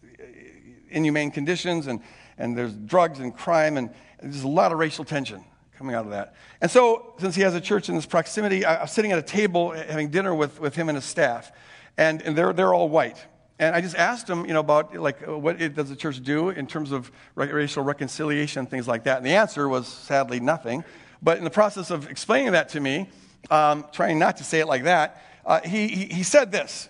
inhumane 0.90 1.30
conditions 1.30 1.88
and, 1.88 2.02
and 2.40 2.58
there's 2.58 2.74
drugs 2.74 3.20
and 3.20 3.36
crime 3.36 3.78
and, 3.78 3.90
there's 4.20 4.44
a 4.44 4.48
lot 4.48 4.72
of 4.72 4.80
racial 4.80 5.06
tension 5.06 5.44
coming 5.78 5.96
out 5.96 6.06
of 6.06 6.12
that. 6.12 6.34
And 6.60 6.72
so, 6.72 7.14
since 7.20 7.36
he 7.36 7.44
has 7.44 7.54
a 7.54 7.62
church 7.62 7.88
in 7.88 7.96
this 7.96 8.06
proximity, 8.06 8.66
I, 8.66 8.82
was 8.82 8.92
sitting 8.92 9.12
at 9.12 9.20
a 9.20 9.24
table 9.24 9.72
having 9.72 10.10
dinner 10.10 10.34
with, 10.34 10.60
with 10.60 10.76
him 10.76 10.90
and 10.90 10.96
his 10.96 11.06
staff, 11.06 11.52
and, 11.98 12.22
and 12.22 12.38
they're, 12.38 12.54
they're 12.54 12.74
all 12.74 12.90
white. 12.90 13.26
And 13.60 13.76
I 13.76 13.82
just 13.82 13.96
asked 13.96 14.30
him, 14.30 14.46
you 14.46 14.54
know, 14.54 14.60
about 14.60 14.96
like 14.96 15.28
uh, 15.28 15.38
what 15.38 15.62
it, 15.62 15.76
does 15.76 15.90
the 15.90 15.96
church 15.96 16.22
do 16.24 16.50
in 16.50 16.68
terms 16.68 16.92
of 16.92 17.12
racial 17.36 17.84
reconciliation 17.84 18.60
and 18.60 18.70
things 18.70 18.88
like 18.88 19.06
that. 19.06 19.18
And 19.18 19.26
the 19.26 19.36
answer 19.36 19.68
was 19.68 19.88
sadly 19.88 20.40
nothing. 20.40 20.84
But 21.24 21.40
in 21.40 21.44
the 21.44 21.50
process 21.50 21.90
of 21.90 22.10
explaining 22.10 22.52
that 22.52 22.70
to 22.70 22.80
me, 22.80 23.10
um, 23.50 23.86
trying 23.92 24.20
not 24.20 24.38
to 24.38 24.44
say 24.44 24.60
it 24.60 24.68
like 24.68 24.84
that, 24.84 25.24
uh, 25.46 25.62
he, 25.62 25.88
he, 25.88 26.06
he 26.06 26.24
said 26.24 26.52
this. 26.52 26.90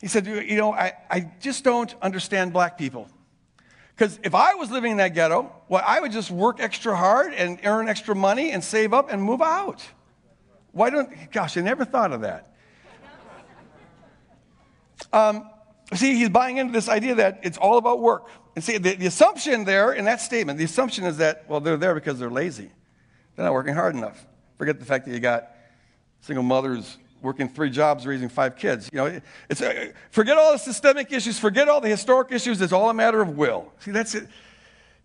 He 0.00 0.08
said, 0.08 0.26
you 0.26 0.56
know, 0.56 0.72
I, 0.72 0.92
I 1.08 1.30
just 1.40 1.62
don't 1.62 1.94
understand 2.02 2.52
black 2.52 2.76
people. 2.76 3.08
Because 3.96 4.18
if 4.24 4.34
I 4.34 4.54
was 4.54 4.72
living 4.72 4.92
in 4.92 4.96
that 4.96 5.14
ghetto, 5.14 5.52
well, 5.68 5.84
I 5.86 6.00
would 6.00 6.10
just 6.10 6.30
work 6.30 6.58
extra 6.58 6.96
hard 6.96 7.32
and 7.32 7.60
earn 7.62 7.88
extra 7.88 8.16
money 8.16 8.50
and 8.50 8.64
save 8.64 8.92
up 8.92 9.12
and 9.12 9.22
move 9.22 9.40
out. 9.40 9.86
Why 10.72 10.90
don't, 10.90 11.30
gosh, 11.30 11.56
I 11.56 11.60
never 11.60 11.84
thought 11.84 12.12
of 12.12 12.22
that. 12.22 12.53
Um, 15.12 15.48
See, 15.92 16.16
he's 16.16 16.30
buying 16.30 16.56
into 16.56 16.72
this 16.72 16.88
idea 16.88 17.16
that 17.16 17.40
it's 17.42 17.58
all 17.58 17.76
about 17.76 18.00
work. 18.00 18.28
And 18.54 18.64
see, 18.64 18.78
the, 18.78 18.94
the, 18.94 19.06
assumption 19.06 19.64
there 19.64 19.92
in 19.92 20.06
that 20.06 20.20
statement, 20.20 20.58
the 20.58 20.64
assumption 20.64 21.04
is 21.04 21.18
that, 21.18 21.44
well, 21.48 21.60
they're 21.60 21.76
there 21.76 21.94
because 21.94 22.18
they're 22.18 22.30
lazy. 22.30 22.70
They're 23.36 23.44
not 23.44 23.52
working 23.52 23.74
hard 23.74 23.94
enough. 23.94 24.26
Forget 24.56 24.78
the 24.78 24.86
fact 24.86 25.04
that 25.04 25.12
you 25.12 25.20
got 25.20 25.50
single 26.20 26.42
mothers 26.42 26.96
working 27.20 27.48
three 27.48 27.70
jobs, 27.70 28.06
raising 28.06 28.28
five 28.28 28.56
kids. 28.56 28.88
You 28.92 28.98
know, 28.98 29.20
it's, 29.50 29.60
uh, 29.60 29.92
forget 30.10 30.38
all 30.38 30.52
the 30.52 30.58
systemic 30.58 31.12
issues, 31.12 31.38
forget 31.38 31.68
all 31.68 31.80
the 31.80 31.88
historic 31.88 32.32
issues. 32.32 32.60
It's 32.60 32.72
all 32.72 32.88
a 32.88 32.94
matter 32.94 33.20
of 33.20 33.36
will. 33.36 33.72
See, 33.80 33.90
that's 33.90 34.14
it. 34.14 34.28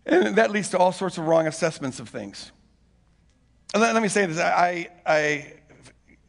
And 0.06 0.36
that 0.36 0.50
leads 0.50 0.70
to 0.70 0.78
all 0.78 0.92
sorts 0.92 1.18
of 1.18 1.26
wrong 1.26 1.46
assessments 1.46 2.00
of 2.00 2.08
things. 2.08 2.52
And 3.74 3.82
let, 3.82 3.94
let 3.94 4.02
me 4.02 4.08
say 4.08 4.24
this 4.26 4.38
I, 4.38 4.88
I, 5.04 5.54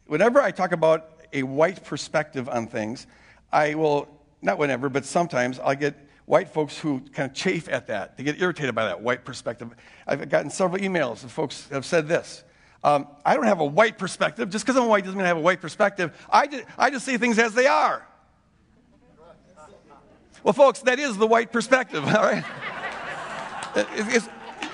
whenever 0.06 0.42
I 0.42 0.50
talk 0.50 0.72
about 0.72 1.08
a 1.32 1.42
white 1.42 1.84
perspective 1.84 2.48
on 2.48 2.66
things, 2.66 3.06
I 3.52 3.74
will 3.74 4.08
not 4.40 4.58
whenever, 4.58 4.88
but 4.88 5.04
sometimes 5.04 5.58
I 5.58 5.74
get 5.74 5.94
white 6.24 6.48
folks 6.48 6.78
who 6.78 7.00
kind 7.12 7.30
of 7.30 7.36
chafe 7.36 7.68
at 7.68 7.88
that. 7.88 8.16
They 8.16 8.24
get 8.24 8.40
irritated 8.40 8.74
by 8.74 8.86
that 8.86 9.02
white 9.02 9.24
perspective. 9.24 9.70
I've 10.06 10.28
gotten 10.28 10.50
several 10.50 10.80
emails 10.80 11.24
of 11.24 11.30
folks 11.30 11.68
have 11.70 11.84
said 11.84 12.08
this. 12.08 12.44
Um, 12.84 13.06
I 13.24 13.34
don't 13.34 13.46
have 13.46 13.60
a 13.60 13.66
white 13.66 13.98
perspective. 13.98 14.50
Just 14.50 14.64
because 14.64 14.80
I'm 14.80 14.88
white 14.88 15.04
doesn't 15.04 15.16
mean 15.16 15.24
I 15.24 15.28
have 15.28 15.36
a 15.36 15.40
white 15.40 15.60
perspective. 15.60 16.12
I 16.30 16.46
just, 16.46 16.64
I 16.76 16.90
just 16.90 17.04
see 17.06 17.16
things 17.16 17.38
as 17.38 17.54
they 17.54 17.66
are. 17.66 18.06
Well, 20.42 20.52
folks, 20.52 20.80
that 20.80 20.98
is 20.98 21.16
the 21.16 21.26
white 21.26 21.52
perspective, 21.52 22.04
all 22.06 22.22
right? 22.22 22.44
It, 23.76 24.22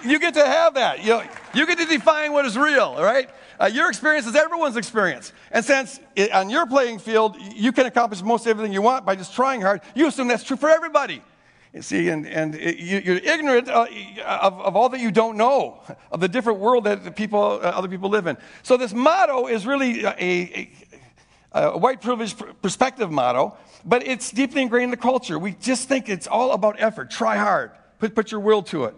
you 0.05 0.19
get 0.19 0.35
to 0.35 0.45
have 0.45 0.75
that. 0.75 1.01
You, 1.03 1.11
know, 1.11 1.25
you 1.55 1.67
get 1.67 1.79
to 1.79 1.85
define 1.85 2.33
what 2.33 2.47
is 2.47 2.57
real, 2.57 2.95
all 2.97 3.05
right? 3.05 3.29
Uh, 3.61 3.67
your 3.67 3.89
experience 3.89 4.27
is 4.27 4.37
everyone's 4.37 4.77
experience. 4.77 5.33
And 5.51 5.65
since 5.65 5.99
it, 6.15 6.33
on 6.33 6.49
your 6.49 6.67
playing 6.67 7.01
field, 7.01 7.37
you 7.55 7.73
can 7.73 7.87
accomplish 7.87 8.23
most 8.23 8.47
everything 8.47 8.73
you 8.73 8.83
want 8.83 9.05
by 9.05 9.17
just 9.17 9.35
trying 9.35 9.61
hard, 9.61 9.81
you 9.95 10.07
assume 10.07 10.29
that's 10.29 10.45
true 10.45 10.57
for 10.57 10.69
everybody. 10.69 11.23
You 11.75 11.83
see, 11.83 12.09
and, 12.09 12.27
and 12.27 12.55
it, 12.55 12.79
you, 12.79 13.15
are 13.15 13.19
ignorant 13.19 13.69
uh, 13.69 13.87
of, 14.25 14.59
of, 14.61 14.77
all 14.77 14.89
that 14.89 15.01
you 15.01 15.11
don't 15.11 15.37
know, 15.37 15.83
of 16.13 16.21
the 16.21 16.29
different 16.29 16.61
world 16.61 16.85
that 16.85 17.15
people, 17.15 17.41
uh, 17.41 17.59
other 17.59 17.89
people 17.89 18.09
live 18.09 18.27
in. 18.27 18.39
So 18.63 18.77
this 18.77 18.95
motto 18.95 19.49
is 19.49 19.67
really 19.67 20.05
a, 20.05 20.11
a, 20.19 20.71
a 21.53 21.79
white 21.79 22.01
privilege 22.01 22.35
perspective 22.63 23.11
motto, 23.11 23.57
but 23.85 24.07
it's 24.07 24.31
deeply 24.31 24.63
ingrained 24.63 24.85
in 24.85 24.91
the 24.91 24.97
culture. 24.97 25.39
We 25.39 25.53
just 25.53 25.89
think 25.89 26.09
it's 26.09 26.27
all 26.27 26.53
about 26.53 26.77
effort. 26.79 27.11
Try 27.11 27.37
hard. 27.37 27.73
Put, 27.99 28.15
put 28.15 28.31
your 28.31 28.41
will 28.41 28.63
to 28.65 28.85
it. 28.85 28.95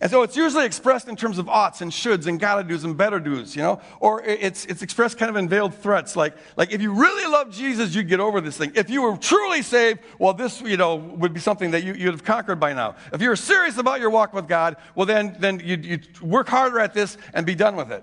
And 0.00 0.10
so 0.10 0.22
it's 0.22 0.34
usually 0.34 0.64
expressed 0.64 1.08
in 1.08 1.16
terms 1.16 1.36
of 1.36 1.46
oughts 1.48 1.82
and 1.82 1.92
shoulds 1.92 2.26
and 2.26 2.40
gotta 2.40 2.64
do's 2.64 2.84
and 2.84 2.96
better 2.96 3.20
do's, 3.20 3.54
you 3.54 3.62
know? 3.62 3.82
Or 4.00 4.22
it's, 4.22 4.64
it's 4.64 4.80
expressed 4.80 5.18
kind 5.18 5.28
of 5.28 5.36
in 5.36 5.46
veiled 5.46 5.74
threats, 5.74 6.16
like, 6.16 6.34
like 6.56 6.72
if 6.72 6.80
you 6.80 6.94
really 6.94 7.30
love 7.30 7.50
Jesus, 7.50 7.94
you'd 7.94 8.08
get 8.08 8.18
over 8.18 8.40
this 8.40 8.56
thing. 8.56 8.72
If 8.74 8.88
you 8.88 9.02
were 9.02 9.18
truly 9.18 9.60
saved, 9.60 10.00
well, 10.18 10.32
this, 10.32 10.62
you 10.62 10.78
know, 10.78 10.96
would 10.96 11.34
be 11.34 11.40
something 11.40 11.72
that 11.72 11.84
you, 11.84 11.92
you'd 11.92 12.12
have 12.12 12.24
conquered 12.24 12.58
by 12.58 12.72
now. 12.72 12.96
If 13.12 13.20
you're 13.20 13.36
serious 13.36 13.76
about 13.76 14.00
your 14.00 14.08
walk 14.08 14.32
with 14.32 14.48
God, 14.48 14.76
well, 14.94 15.04
then, 15.04 15.36
then 15.38 15.60
you'd, 15.62 15.84
you'd 15.84 16.20
work 16.22 16.48
harder 16.48 16.80
at 16.80 16.94
this 16.94 17.18
and 17.34 17.44
be 17.44 17.54
done 17.54 17.76
with 17.76 17.92
it. 17.92 18.02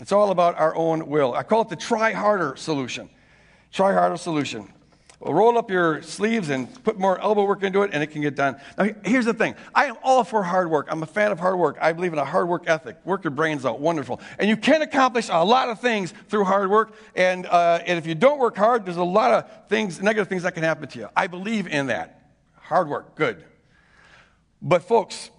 It's 0.00 0.12
all 0.12 0.30
about 0.30 0.58
our 0.58 0.76
own 0.76 1.08
will. 1.08 1.34
I 1.34 1.42
call 1.42 1.62
it 1.62 1.68
the 1.68 1.76
try 1.76 2.12
harder 2.12 2.54
solution. 2.56 3.10
Try 3.72 3.92
harder 3.92 4.16
solution 4.16 4.72
roll 5.24 5.56
up 5.56 5.70
your 5.70 6.02
sleeves 6.02 6.50
and 6.50 6.82
put 6.84 6.98
more 6.98 7.20
elbow 7.20 7.44
work 7.44 7.62
into 7.62 7.82
it, 7.82 7.90
and 7.92 8.02
it 8.02 8.08
can 8.08 8.22
get 8.22 8.34
done. 8.34 8.60
Now, 8.76 8.88
here's 9.04 9.24
the 9.24 9.34
thing 9.34 9.54
I 9.74 9.86
am 9.86 9.96
all 10.02 10.24
for 10.24 10.42
hard 10.42 10.70
work. 10.70 10.88
I'm 10.90 11.02
a 11.02 11.06
fan 11.06 11.32
of 11.32 11.38
hard 11.38 11.58
work. 11.58 11.78
I 11.80 11.92
believe 11.92 12.12
in 12.12 12.18
a 12.18 12.24
hard 12.24 12.48
work 12.48 12.64
ethic. 12.66 12.96
Work 13.04 13.24
your 13.24 13.30
brains 13.30 13.64
out. 13.64 13.80
Wonderful. 13.80 14.20
And 14.38 14.48
you 14.48 14.56
can 14.56 14.82
accomplish 14.82 15.28
a 15.30 15.44
lot 15.44 15.68
of 15.68 15.80
things 15.80 16.12
through 16.28 16.44
hard 16.44 16.70
work. 16.70 16.94
And, 17.14 17.46
uh, 17.46 17.80
and 17.86 17.98
if 17.98 18.06
you 18.06 18.14
don't 18.14 18.38
work 18.38 18.56
hard, 18.56 18.84
there's 18.84 18.96
a 18.96 19.04
lot 19.04 19.30
of 19.30 19.68
things, 19.68 20.02
negative 20.02 20.28
things 20.28 20.42
that 20.42 20.54
can 20.54 20.62
happen 20.62 20.88
to 20.88 20.98
you. 20.98 21.08
I 21.16 21.26
believe 21.26 21.66
in 21.66 21.86
that. 21.86 22.30
Hard 22.56 22.88
work, 22.88 23.14
good. 23.14 23.44
But, 24.60 24.82
folks, 24.82 25.30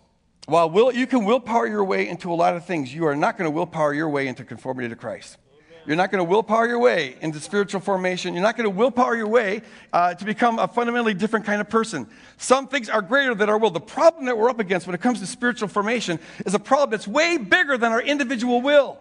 while 0.46 0.70
will, 0.70 0.94
you 0.94 1.08
can 1.08 1.24
willpower 1.24 1.68
your 1.68 1.84
way 1.84 2.08
into 2.08 2.32
a 2.32 2.36
lot 2.36 2.56
of 2.56 2.66
things, 2.66 2.94
you 2.94 3.06
are 3.08 3.16
not 3.16 3.38
going 3.38 3.50
to 3.50 3.52
willpower 3.52 3.94
your 3.94 4.10
way 4.10 4.28
into 4.28 4.44
conformity 4.44 4.90
to 4.90 4.96
Christ. 4.96 5.38
You're 5.86 5.96
not 5.96 6.12
going 6.12 6.24
to 6.24 6.30
willpower 6.30 6.68
your 6.68 6.80
way 6.80 7.18
into 7.22 7.40
spiritual 7.40 7.82
formation. 7.82 8.34
You're 8.34 8.44
not 8.44 8.56
going 8.56 8.70
to 8.70 8.76
willpower 8.76 9.16
your 9.16 9.28
way 9.28 9.62
uh, 9.92 10.14
to 10.14 10.26
become 10.26 10.60
a 10.60 10.68
fundamentally 10.68 11.14
different 11.14 11.46
kind 11.46 11.60
of 11.60 11.70
person. 11.70 12.08
Some 12.38 12.68
things 12.68 12.90
are 12.90 13.02
greater 13.02 13.36
than 13.36 13.50
our 13.50 13.58
will. 13.58 13.70
The 13.70 13.82
problem 13.82 14.26
that 14.26 14.38
we're 14.38 14.50
up 14.50 14.60
against 14.60 14.88
when 14.88 14.96
it 14.96 15.02
comes 15.02 15.20
to 15.20 15.28
spiritual 15.28 15.68
formation 15.68 16.20
is 16.46 16.54
a 16.54 16.60
problem 16.60 16.92
that's 16.92 17.08
way 17.08 17.38
bigger 17.38 17.78
than 17.78 17.92
our 17.92 18.02
individual 18.02 18.62
will. 18.62 18.98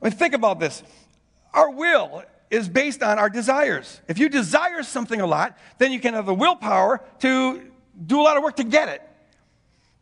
I 0.00 0.06
mean, 0.06 0.12
think 0.12 0.34
about 0.34 0.58
this. 0.58 0.82
Our 1.52 1.70
will 1.70 2.24
is 2.50 2.68
based 2.68 3.02
on 3.02 3.18
our 3.18 3.28
desires. 3.28 4.00
If 4.08 4.18
you 4.18 4.28
desire 4.28 4.82
something 4.82 5.20
a 5.20 5.26
lot, 5.26 5.58
then 5.78 5.92
you 5.92 6.00
can 6.00 6.14
have 6.14 6.26
the 6.26 6.34
willpower 6.34 7.02
to 7.20 7.70
do 8.06 8.20
a 8.20 8.22
lot 8.22 8.36
of 8.36 8.42
work 8.42 8.56
to 8.56 8.64
get 8.64 8.88
it. 8.88 9.02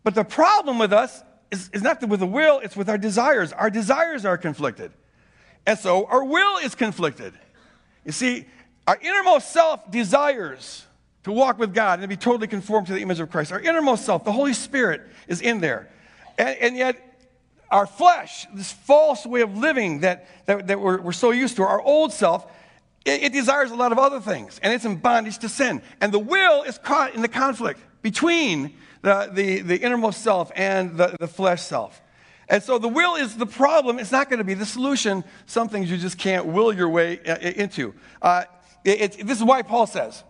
But 0.04 0.14
the 0.14 0.24
problem 0.24 0.78
with 0.78 0.92
us 0.92 1.22
is, 1.50 1.68
is 1.72 1.82
not 1.82 2.06
with 2.06 2.20
the 2.20 2.26
will, 2.26 2.60
it's 2.60 2.76
with 2.76 2.88
our 2.88 2.98
desires. 2.98 3.52
Our 3.52 3.70
desires 3.70 4.24
are 4.24 4.38
conflicted. 4.38 4.92
And 5.68 5.78
so 5.78 6.06
our 6.06 6.24
will 6.24 6.56
is 6.56 6.74
conflicted. 6.74 7.34
You 8.06 8.12
see, 8.12 8.46
our 8.86 8.98
innermost 9.02 9.52
self 9.52 9.90
desires 9.90 10.86
to 11.24 11.30
walk 11.30 11.58
with 11.58 11.74
God 11.74 11.98
and 11.98 12.04
to 12.04 12.08
be 12.08 12.16
totally 12.16 12.46
conformed 12.46 12.86
to 12.86 12.94
the 12.94 13.02
image 13.02 13.20
of 13.20 13.30
Christ. 13.30 13.52
Our 13.52 13.60
innermost 13.60 14.06
self, 14.06 14.24
the 14.24 14.32
Holy 14.32 14.54
Spirit, 14.54 15.02
is 15.26 15.42
in 15.42 15.60
there. 15.60 15.90
And, 16.38 16.56
and 16.58 16.76
yet, 16.76 16.96
our 17.70 17.86
flesh, 17.86 18.46
this 18.54 18.72
false 18.72 19.26
way 19.26 19.42
of 19.42 19.58
living 19.58 20.00
that, 20.00 20.26
that, 20.46 20.68
that 20.68 20.80
we're, 20.80 21.02
we're 21.02 21.12
so 21.12 21.32
used 21.32 21.56
to, 21.56 21.64
our 21.64 21.82
old 21.82 22.14
self, 22.14 22.50
it, 23.04 23.24
it 23.24 23.32
desires 23.34 23.70
a 23.70 23.76
lot 23.76 23.92
of 23.92 23.98
other 23.98 24.20
things, 24.20 24.58
and 24.62 24.72
it's 24.72 24.86
in 24.86 24.96
bondage 24.96 25.36
to 25.40 25.50
sin. 25.50 25.82
And 26.00 26.12
the 26.12 26.18
will 26.18 26.62
is 26.62 26.78
caught 26.78 27.14
in 27.14 27.20
the 27.20 27.28
conflict 27.28 27.78
between 28.00 28.74
the, 29.02 29.30
the, 29.30 29.60
the 29.60 29.76
innermost 29.76 30.22
self 30.22 30.50
and 30.56 30.96
the, 30.96 31.14
the 31.20 31.28
flesh 31.28 31.60
self. 31.60 32.00
And 32.48 32.62
so 32.62 32.78
the 32.78 32.88
will 32.88 33.16
is 33.16 33.36
the 33.36 33.46
problem. 33.46 33.98
It's 33.98 34.12
not 34.12 34.30
going 34.30 34.38
to 34.38 34.44
be 34.44 34.54
the 34.54 34.66
solution. 34.66 35.22
Some 35.46 35.68
things 35.68 35.90
you 35.90 35.98
just 35.98 36.18
can't 36.18 36.46
will 36.46 36.72
your 36.72 36.88
way 36.88 37.20
uh, 37.20 37.36
into. 37.36 37.94
Uh, 38.22 38.44
it, 38.84 39.18
it, 39.18 39.26
this 39.26 39.38
is 39.38 39.44
why 39.44 39.62
Paul 39.62 39.86
says, 39.86 40.24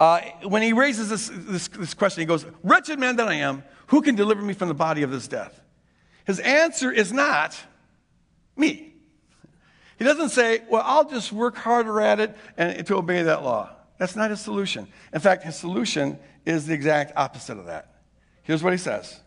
uh, 0.00 0.20
when 0.44 0.62
he 0.62 0.72
raises 0.72 1.10
this, 1.10 1.30
this, 1.32 1.68
this 1.68 1.94
question, 1.94 2.22
he 2.22 2.26
goes, 2.26 2.46
Wretched 2.62 2.98
man 2.98 3.16
that 3.16 3.28
I 3.28 3.34
am, 3.34 3.62
who 3.88 4.00
can 4.00 4.14
deliver 4.14 4.40
me 4.40 4.54
from 4.54 4.68
the 4.68 4.74
body 4.74 5.02
of 5.02 5.10
this 5.10 5.28
death? 5.28 5.60
His 6.24 6.40
answer 6.40 6.90
is 6.90 7.12
not 7.12 7.58
me. 8.56 8.94
He 9.98 10.04
doesn't 10.04 10.30
say, 10.30 10.62
Well, 10.70 10.82
I'll 10.84 11.08
just 11.08 11.32
work 11.32 11.56
harder 11.56 12.00
at 12.00 12.20
it 12.20 12.36
and 12.56 12.86
to 12.86 12.96
obey 12.96 13.22
that 13.22 13.42
law. 13.42 13.70
That's 13.98 14.14
not 14.14 14.30
his 14.30 14.40
solution. 14.40 14.86
In 15.12 15.20
fact, 15.20 15.42
his 15.42 15.56
solution 15.56 16.18
is 16.46 16.66
the 16.66 16.74
exact 16.74 17.12
opposite 17.16 17.58
of 17.58 17.66
that. 17.66 17.96
Here's 18.44 18.62
what 18.62 18.72
he 18.72 18.78
says. 18.78 19.20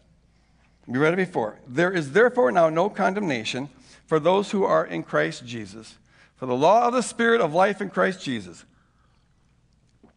We 0.88 0.98
read 0.98 1.14
it 1.14 1.18
before. 1.18 1.60
There 1.68 1.92
is 1.92 2.12
therefore 2.12 2.52
now 2.52 2.70
no 2.70 2.90
condemnation 2.90 3.70
for 4.06 4.20
those 4.20 4.52
who 4.52 4.64
are 4.64 4.86
in 4.86 5.04
Christ 5.04 5.46
Jesus. 5.46 5.98
For 6.36 6.46
the 6.46 6.56
law 6.56 6.88
of 6.88 6.94
the 6.94 7.04
Spirit 7.04 7.40
of 7.40 7.54
life 7.54 7.82
in 7.82 7.90
Christ 7.90 8.22
Jesus 8.22 8.66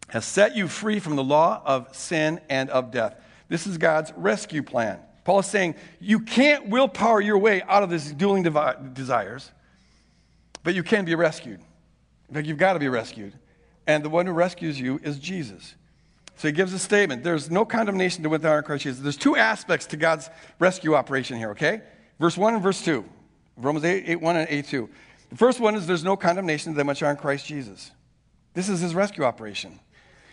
has 0.08 0.24
set 0.24 0.56
you 0.56 0.68
free 0.68 1.00
from 1.00 1.16
the 1.16 1.24
law 1.24 1.62
of 1.64 1.94
sin 1.94 2.40
and 2.48 2.70
of 2.70 2.90
death. 2.90 3.20
This 3.48 3.66
is 3.66 3.78
God's 3.78 4.12
rescue 4.16 4.62
plan. 4.62 5.00
Paul 5.24 5.40
is 5.40 5.46
saying 5.46 5.74
you 6.00 6.20
can't 6.20 6.68
willpower 6.68 7.20
your 7.20 7.38
way 7.38 7.62
out 7.62 7.82
of 7.82 7.90
these 7.90 8.12
dueling 8.12 8.42
desires, 8.92 9.50
but 10.62 10.74
you 10.74 10.82
can 10.82 11.04
be 11.04 11.14
rescued. 11.14 11.60
In 12.28 12.34
fact, 12.34 12.46
you've 12.46 12.58
got 12.58 12.74
to 12.74 12.78
be 12.78 12.88
rescued. 12.88 13.32
And 13.86 14.02
the 14.02 14.08
one 14.08 14.26
who 14.26 14.32
rescues 14.32 14.80
you 14.80 15.00
is 15.02 15.18
Jesus. 15.18 15.74
So 16.36 16.48
he 16.48 16.52
gives 16.52 16.72
a 16.72 16.78
statement. 16.78 17.22
There's 17.22 17.50
no 17.50 17.64
condemnation 17.64 18.22
to 18.24 18.28
within 18.28 18.50
our 18.50 18.62
Christ 18.62 18.84
Jesus. 18.84 19.00
There's 19.00 19.16
two 19.16 19.36
aspects 19.36 19.86
to 19.86 19.96
God's 19.96 20.30
rescue 20.58 20.94
operation 20.94 21.38
here, 21.38 21.50
okay? 21.50 21.82
Verse 22.18 22.36
1 22.36 22.54
and 22.54 22.62
verse 22.62 22.82
2. 22.82 23.04
Romans 23.56 23.84
8, 23.84 24.04
8 24.06 24.20
1 24.20 24.36
and 24.36 24.48
8 24.50 24.66
2. 24.66 24.88
The 25.30 25.36
first 25.36 25.60
one 25.60 25.74
is 25.74 25.86
there's 25.86 26.04
no 26.04 26.16
condemnation 26.16 26.72
to 26.72 26.76
them 26.76 26.88
which 26.88 27.02
are 27.02 27.10
in 27.10 27.16
Christ 27.16 27.46
Jesus. 27.46 27.90
This 28.52 28.68
is 28.68 28.80
his 28.80 28.94
rescue 28.94 29.24
operation. 29.24 29.78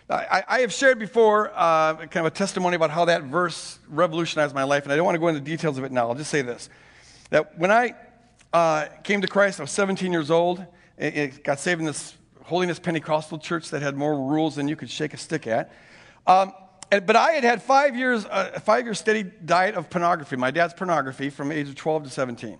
I, 0.09 0.43
I 0.47 0.59
have 0.59 0.73
shared 0.73 0.99
before 0.99 1.51
uh, 1.55 1.95
kind 1.95 2.17
of 2.17 2.25
a 2.25 2.31
testimony 2.31 2.75
about 2.75 2.89
how 2.89 3.05
that 3.05 3.23
verse 3.23 3.79
revolutionized 3.87 4.53
my 4.53 4.63
life, 4.63 4.83
and 4.83 4.91
I 4.91 4.97
don't 4.97 5.05
want 5.05 5.15
to 5.15 5.19
go 5.19 5.29
into 5.29 5.39
details 5.39 5.77
of 5.77 5.85
it 5.85 5.91
now. 5.91 6.09
I'll 6.09 6.15
just 6.15 6.29
say 6.29 6.41
this 6.41 6.69
that 7.29 7.57
when 7.57 7.71
I 7.71 7.95
uh, 8.51 8.87
came 9.03 9.21
to 9.21 9.27
Christ, 9.27 9.59
I 9.59 9.63
was 9.63 9.71
17 9.71 10.11
years 10.11 10.29
old. 10.29 10.65
It 10.97 11.43
got 11.43 11.59
saved 11.59 11.79
in 11.79 11.85
this 11.85 12.15
Holiness 12.43 12.77
Pentecostal 12.77 13.39
church 13.39 13.69
that 13.69 13.81
had 13.81 13.95
more 13.95 14.15
rules 14.15 14.55
than 14.55 14.67
you 14.67 14.75
could 14.75 14.89
shake 14.89 15.13
a 15.13 15.17
stick 15.17 15.47
at. 15.47 15.71
Um, 16.27 16.53
but 16.89 17.15
I 17.15 17.31
had 17.31 17.43
had 17.43 17.63
five 17.63 17.95
years, 17.95 18.25
uh, 18.25 18.59
five 18.59 18.85
years 18.85 18.99
steady 18.99 19.23
diet 19.23 19.75
of 19.75 19.89
pornography, 19.89 20.35
my 20.35 20.51
dad's 20.51 20.73
pornography, 20.73 21.29
from 21.29 21.51
age 21.51 21.69
of 21.69 21.75
12 21.75 22.03
to 22.03 22.09
17. 22.09 22.59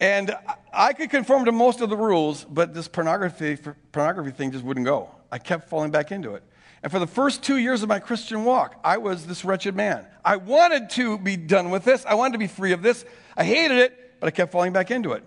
And 0.00 0.36
I 0.72 0.92
could 0.92 1.10
conform 1.10 1.44
to 1.46 1.52
most 1.52 1.80
of 1.80 1.90
the 1.90 1.96
rules, 1.96 2.44
but 2.44 2.72
this 2.72 2.86
pornography, 2.86 3.58
pornography 3.90 4.30
thing 4.30 4.52
just 4.52 4.64
wouldn't 4.64 4.86
go. 4.86 5.10
I 5.32 5.38
kept 5.38 5.68
falling 5.68 5.90
back 5.90 6.12
into 6.12 6.34
it. 6.34 6.44
And 6.82 6.92
for 6.92 7.00
the 7.00 7.06
first 7.06 7.42
two 7.42 7.56
years 7.56 7.82
of 7.82 7.88
my 7.88 7.98
Christian 7.98 8.44
walk, 8.44 8.78
I 8.84 8.98
was 8.98 9.26
this 9.26 9.44
wretched 9.44 9.74
man. 9.74 10.06
I 10.24 10.36
wanted 10.36 10.90
to 10.90 11.18
be 11.18 11.36
done 11.36 11.70
with 11.70 11.84
this. 11.84 12.06
I 12.06 12.14
wanted 12.14 12.34
to 12.34 12.38
be 12.38 12.46
free 12.46 12.70
of 12.70 12.82
this. 12.82 13.04
I 13.36 13.42
hated 13.42 13.78
it, 13.78 14.20
but 14.20 14.28
I 14.28 14.30
kept 14.30 14.52
falling 14.52 14.72
back 14.72 14.92
into 14.92 15.12
it. 15.12 15.24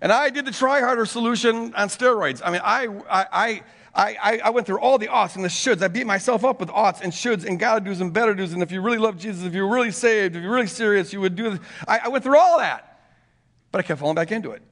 And 0.00 0.10
I 0.10 0.30
did 0.30 0.46
the 0.46 0.52
try 0.52 0.80
harder 0.80 1.04
solution 1.04 1.74
on 1.74 1.88
steroids. 1.88 2.40
I 2.44 2.50
mean, 2.50 2.60
I, 2.64 2.86
I, 3.10 3.26
I, 3.32 3.62
I, 3.96 4.50
went 4.50 4.66
through 4.66 4.80
all 4.80 4.98
the 4.98 5.08
oughts 5.08 5.36
and 5.36 5.44
the 5.44 5.48
shoulds. 5.48 5.82
I 5.82 5.88
beat 5.88 6.06
myself 6.06 6.44
up 6.44 6.60
with 6.60 6.68
oughts 6.70 7.00
and 7.00 7.12
shoulds 7.12 7.46
and 7.46 7.58
gotta 7.58 7.82
do's 7.82 8.00
and 8.00 8.12
better 8.12 8.34
do's. 8.34 8.52
And 8.52 8.62
if 8.62 8.70
you 8.70 8.82
really 8.82 8.98
love 8.98 9.16
Jesus, 9.16 9.44
if 9.44 9.54
you're 9.54 9.68
really 9.68 9.90
saved, 9.90 10.36
if 10.36 10.42
you're 10.42 10.52
really 10.52 10.66
serious, 10.66 11.12
you 11.12 11.20
would 11.22 11.34
do 11.34 11.50
this. 11.50 11.60
I, 11.88 12.00
I 12.04 12.08
went 12.08 12.22
through 12.22 12.38
all 12.38 12.58
that. 12.58 13.00
But 13.72 13.78
I 13.78 13.82
kept 13.82 14.00
falling 14.00 14.14
back 14.14 14.32
into 14.32 14.50
it. 14.50 14.62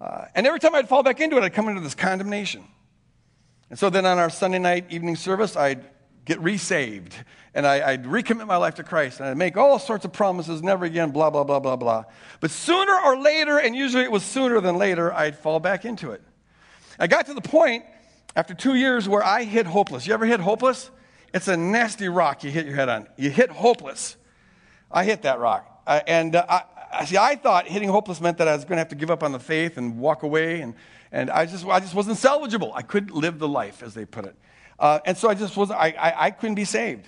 Uh, 0.00 0.26
and 0.34 0.46
every 0.46 0.60
time 0.60 0.74
I'd 0.74 0.88
fall 0.88 1.02
back 1.02 1.20
into 1.20 1.36
it, 1.36 1.42
I'd 1.42 1.52
come 1.52 1.68
into 1.68 1.82
this 1.82 1.94
condemnation. 1.94 2.64
And 3.68 3.78
so 3.78 3.90
then 3.90 4.06
on 4.06 4.18
our 4.18 4.30
Sunday 4.30 4.58
night 4.58 4.86
evening 4.90 5.16
service, 5.16 5.56
I'd 5.56 5.84
get 6.24 6.40
resaved 6.40 7.14
and 7.54 7.66
I, 7.66 7.92
would 7.92 8.04
recommit 8.04 8.46
my 8.46 8.56
life 8.56 8.76
to 8.76 8.82
Christ 8.82 9.20
and 9.20 9.28
I'd 9.28 9.36
make 9.36 9.56
all 9.56 9.78
sorts 9.78 10.04
of 10.04 10.12
promises, 10.12 10.62
never 10.62 10.84
again, 10.84 11.10
blah, 11.10 11.30
blah, 11.30 11.44
blah, 11.44 11.60
blah, 11.60 11.76
blah. 11.76 12.04
But 12.40 12.50
sooner 12.50 12.98
or 13.04 13.18
later, 13.18 13.58
and 13.58 13.76
usually 13.76 14.04
it 14.04 14.12
was 14.12 14.22
sooner 14.22 14.60
than 14.60 14.76
later, 14.76 15.12
I'd 15.12 15.38
fall 15.38 15.60
back 15.60 15.84
into 15.84 16.12
it. 16.12 16.22
I 16.98 17.06
got 17.06 17.26
to 17.26 17.34
the 17.34 17.40
point 17.40 17.84
after 18.36 18.54
two 18.54 18.74
years 18.74 19.08
where 19.08 19.24
I 19.24 19.44
hit 19.44 19.66
hopeless. 19.66 20.06
You 20.06 20.12
ever 20.14 20.26
hit 20.26 20.40
hopeless? 20.40 20.90
It's 21.34 21.48
a 21.48 21.56
nasty 21.56 22.08
rock 22.08 22.44
you 22.44 22.50
hit 22.50 22.66
your 22.66 22.76
head 22.76 22.88
on. 22.88 23.08
You 23.16 23.30
hit 23.30 23.50
hopeless. 23.50 24.16
I 24.92 25.04
hit 25.04 25.22
that 25.22 25.40
rock. 25.40 25.82
And 25.86 26.36
uh, 26.36 26.60
I, 26.92 27.04
see, 27.06 27.16
I 27.16 27.36
thought 27.36 27.66
hitting 27.66 27.88
hopeless 27.88 28.20
meant 28.20 28.38
that 28.38 28.46
I 28.46 28.54
was 28.54 28.64
going 28.64 28.76
to 28.76 28.78
have 28.78 28.90
to 28.90 28.94
give 28.94 29.10
up 29.10 29.22
on 29.22 29.32
the 29.32 29.40
faith 29.40 29.78
and 29.78 29.98
walk 29.98 30.22
away. 30.22 30.60
And, 30.60 30.74
and 31.10 31.30
I, 31.30 31.46
just, 31.46 31.66
I 31.66 31.80
just 31.80 31.94
wasn't 31.94 32.18
salvageable. 32.18 32.72
I 32.74 32.82
couldn't 32.82 33.14
live 33.14 33.38
the 33.38 33.48
life, 33.48 33.82
as 33.82 33.94
they 33.94 34.04
put 34.04 34.26
it. 34.26 34.36
Uh, 34.78 34.98
and 35.06 35.16
so 35.16 35.30
I 35.30 35.34
just 35.34 35.56
wasn't, 35.56 35.80
I, 35.80 35.94
I, 35.98 36.26
I 36.26 36.30
couldn't 36.30 36.56
be 36.56 36.66
saved. 36.66 37.06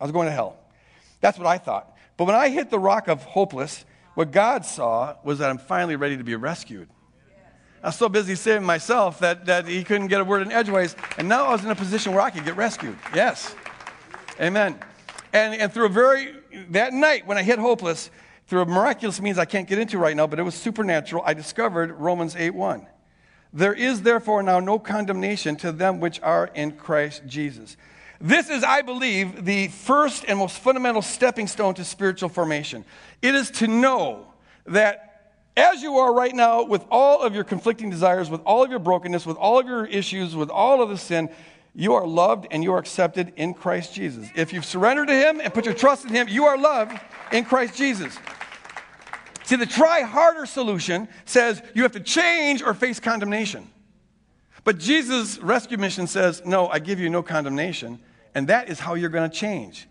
I 0.00 0.04
was 0.04 0.12
going 0.12 0.26
to 0.26 0.32
hell. 0.32 0.56
That's 1.20 1.36
what 1.36 1.46
I 1.46 1.58
thought. 1.58 1.94
But 2.16 2.24
when 2.24 2.34
I 2.34 2.48
hit 2.48 2.70
the 2.70 2.78
rock 2.78 3.08
of 3.08 3.22
hopeless, 3.22 3.84
what 4.14 4.30
God 4.30 4.64
saw 4.64 5.16
was 5.24 5.38
that 5.40 5.50
I'm 5.50 5.58
finally 5.58 5.96
ready 5.96 6.16
to 6.16 6.24
be 6.24 6.34
rescued. 6.36 6.88
I 7.82 7.88
was 7.88 7.96
so 7.96 8.08
busy 8.08 8.34
saving 8.34 8.66
myself 8.66 9.20
that, 9.20 9.46
that 9.46 9.66
he 9.66 9.82
couldn't 9.84 10.08
get 10.08 10.20
a 10.20 10.24
word 10.24 10.42
in 10.42 10.52
edgeways. 10.52 10.94
And 11.16 11.28
now 11.28 11.46
I 11.46 11.52
was 11.52 11.64
in 11.64 11.70
a 11.70 11.74
position 11.74 12.12
where 12.12 12.20
I 12.20 12.30
could 12.30 12.44
get 12.44 12.56
rescued. 12.56 12.98
Yes. 13.14 13.54
Amen. 14.38 14.78
And, 15.32 15.54
and 15.54 15.72
through 15.72 15.86
a 15.86 15.90
very, 15.90 16.34
that 16.70 16.92
night 16.92 17.26
when 17.26 17.38
I 17.38 17.42
hit 17.42 17.58
hopeless, 17.58 18.10
through 18.48 18.62
a 18.62 18.66
miraculous 18.66 19.20
means 19.20 19.38
I 19.38 19.44
can't 19.44 19.68
get 19.68 19.78
into 19.78 19.96
right 19.96 20.14
now, 20.14 20.26
but 20.26 20.38
it 20.38 20.42
was 20.42 20.54
supernatural, 20.54 21.22
I 21.24 21.34
discovered 21.34 21.92
Romans 21.92 22.36
8 22.36 22.50
1. 22.50 22.86
There 23.52 23.72
is 23.72 24.02
therefore 24.02 24.42
now 24.42 24.60
no 24.60 24.78
condemnation 24.78 25.56
to 25.56 25.72
them 25.72 26.00
which 26.00 26.20
are 26.20 26.50
in 26.54 26.72
Christ 26.72 27.22
Jesus. 27.26 27.76
This 28.20 28.50
is, 28.50 28.62
I 28.62 28.82
believe, 28.82 29.44
the 29.44 29.68
first 29.68 30.24
and 30.28 30.38
most 30.38 30.58
fundamental 30.58 31.00
stepping 31.00 31.46
stone 31.46 31.74
to 31.74 31.84
spiritual 31.84 32.28
formation. 32.28 32.84
It 33.22 33.34
is 33.34 33.50
to 33.52 33.66
know 33.66 34.26
that 34.66 35.09
as 35.60 35.82
you 35.82 35.98
are 35.98 36.12
right 36.12 36.34
now, 36.34 36.64
with 36.64 36.84
all 36.90 37.20
of 37.20 37.34
your 37.34 37.44
conflicting 37.44 37.90
desires, 37.90 38.30
with 38.30 38.40
all 38.44 38.64
of 38.64 38.70
your 38.70 38.78
brokenness, 38.78 39.26
with 39.26 39.36
all 39.36 39.60
of 39.60 39.66
your 39.66 39.84
issues, 39.86 40.34
with 40.34 40.50
all 40.50 40.82
of 40.82 40.88
the 40.88 40.96
sin, 40.96 41.30
you 41.74 41.94
are 41.94 42.06
loved 42.06 42.46
and 42.50 42.64
you 42.64 42.72
are 42.72 42.78
accepted 42.78 43.32
in 43.36 43.54
Christ 43.54 43.94
Jesus. 43.94 44.28
If 44.34 44.52
you've 44.52 44.64
surrendered 44.64 45.08
to 45.08 45.14
Him 45.14 45.40
and 45.40 45.52
put 45.52 45.66
your 45.66 45.74
trust 45.74 46.04
in 46.06 46.14
Him, 46.14 46.28
you 46.28 46.46
are 46.46 46.58
loved 46.58 46.98
in 47.30 47.44
Christ 47.44 47.76
Jesus. 47.76 48.18
See, 49.44 49.56
the 49.56 49.66
try 49.66 50.00
harder 50.00 50.46
solution 50.46 51.08
says 51.26 51.62
you 51.74 51.82
have 51.82 51.92
to 51.92 52.00
change 52.00 52.62
or 52.62 52.72
face 52.72 52.98
condemnation. 52.98 53.70
But 54.64 54.78
Jesus' 54.78 55.38
rescue 55.38 55.78
mission 55.78 56.06
says, 56.06 56.42
no, 56.44 56.68
I 56.68 56.78
give 56.78 57.00
you 57.00 57.10
no 57.10 57.22
condemnation, 57.22 58.00
and 58.34 58.48
that 58.48 58.68
is 58.68 58.78
how 58.78 58.94
you're 58.94 59.10
going 59.10 59.28
to 59.28 59.36
change. 59.36 59.88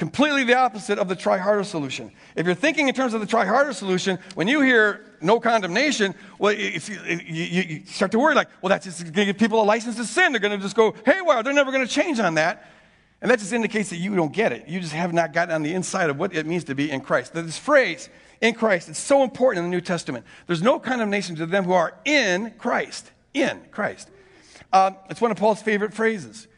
Completely 0.00 0.44
the 0.44 0.56
opposite 0.56 0.98
of 0.98 1.08
the 1.08 1.14
try 1.14 1.36
harder 1.36 1.62
solution. 1.62 2.10
If 2.34 2.46
you're 2.46 2.54
thinking 2.54 2.88
in 2.88 2.94
terms 2.94 3.12
of 3.12 3.20
the 3.20 3.26
try 3.26 3.44
harder 3.44 3.74
solution, 3.74 4.18
when 4.34 4.48
you 4.48 4.62
hear 4.62 5.04
no 5.20 5.38
condemnation, 5.38 6.14
well, 6.38 6.54
if 6.56 6.88
you, 6.88 6.98
you, 7.04 7.62
you 7.62 7.84
start 7.84 8.10
to 8.12 8.18
worry 8.18 8.34
like, 8.34 8.48
well, 8.62 8.70
that's 8.70 8.86
just 8.86 9.02
going 9.02 9.12
to 9.12 9.24
give 9.26 9.36
people 9.36 9.60
a 9.60 9.62
license 9.62 9.96
to 9.96 10.06
sin. 10.06 10.32
They're 10.32 10.40
going 10.40 10.58
to 10.58 10.62
just 10.64 10.74
go 10.74 10.94
haywire. 11.04 11.42
They're 11.42 11.52
never 11.52 11.70
going 11.70 11.86
to 11.86 11.92
change 11.92 12.18
on 12.18 12.36
that. 12.36 12.70
And 13.20 13.30
that 13.30 13.40
just 13.40 13.52
indicates 13.52 13.90
that 13.90 13.98
you 13.98 14.16
don't 14.16 14.32
get 14.32 14.52
it. 14.52 14.66
You 14.66 14.80
just 14.80 14.94
have 14.94 15.12
not 15.12 15.34
gotten 15.34 15.54
on 15.54 15.62
the 15.62 15.74
inside 15.74 16.08
of 16.08 16.18
what 16.18 16.34
it 16.34 16.46
means 16.46 16.64
to 16.64 16.74
be 16.74 16.90
in 16.90 17.02
Christ. 17.02 17.34
This 17.34 17.58
phrase, 17.58 18.08
In 18.40 18.54
Christ. 18.54 18.88
It's 18.88 18.98
so 18.98 19.22
important 19.22 19.66
in 19.66 19.70
the 19.70 19.76
New 19.76 19.82
Testament. 19.82 20.24
There's 20.46 20.62
no 20.62 20.78
condemnation 20.78 21.36
to 21.36 21.44
them 21.44 21.64
who 21.64 21.74
are 21.74 21.92
in 22.06 22.54
Christ. 22.56 23.10
In 23.34 23.60
Christ. 23.70 24.08
Um, 24.72 24.96
it's 25.10 25.20
one 25.20 25.30
of 25.30 25.36
Paul's 25.36 25.60
favorite 25.60 25.92
phrases. 25.92 26.48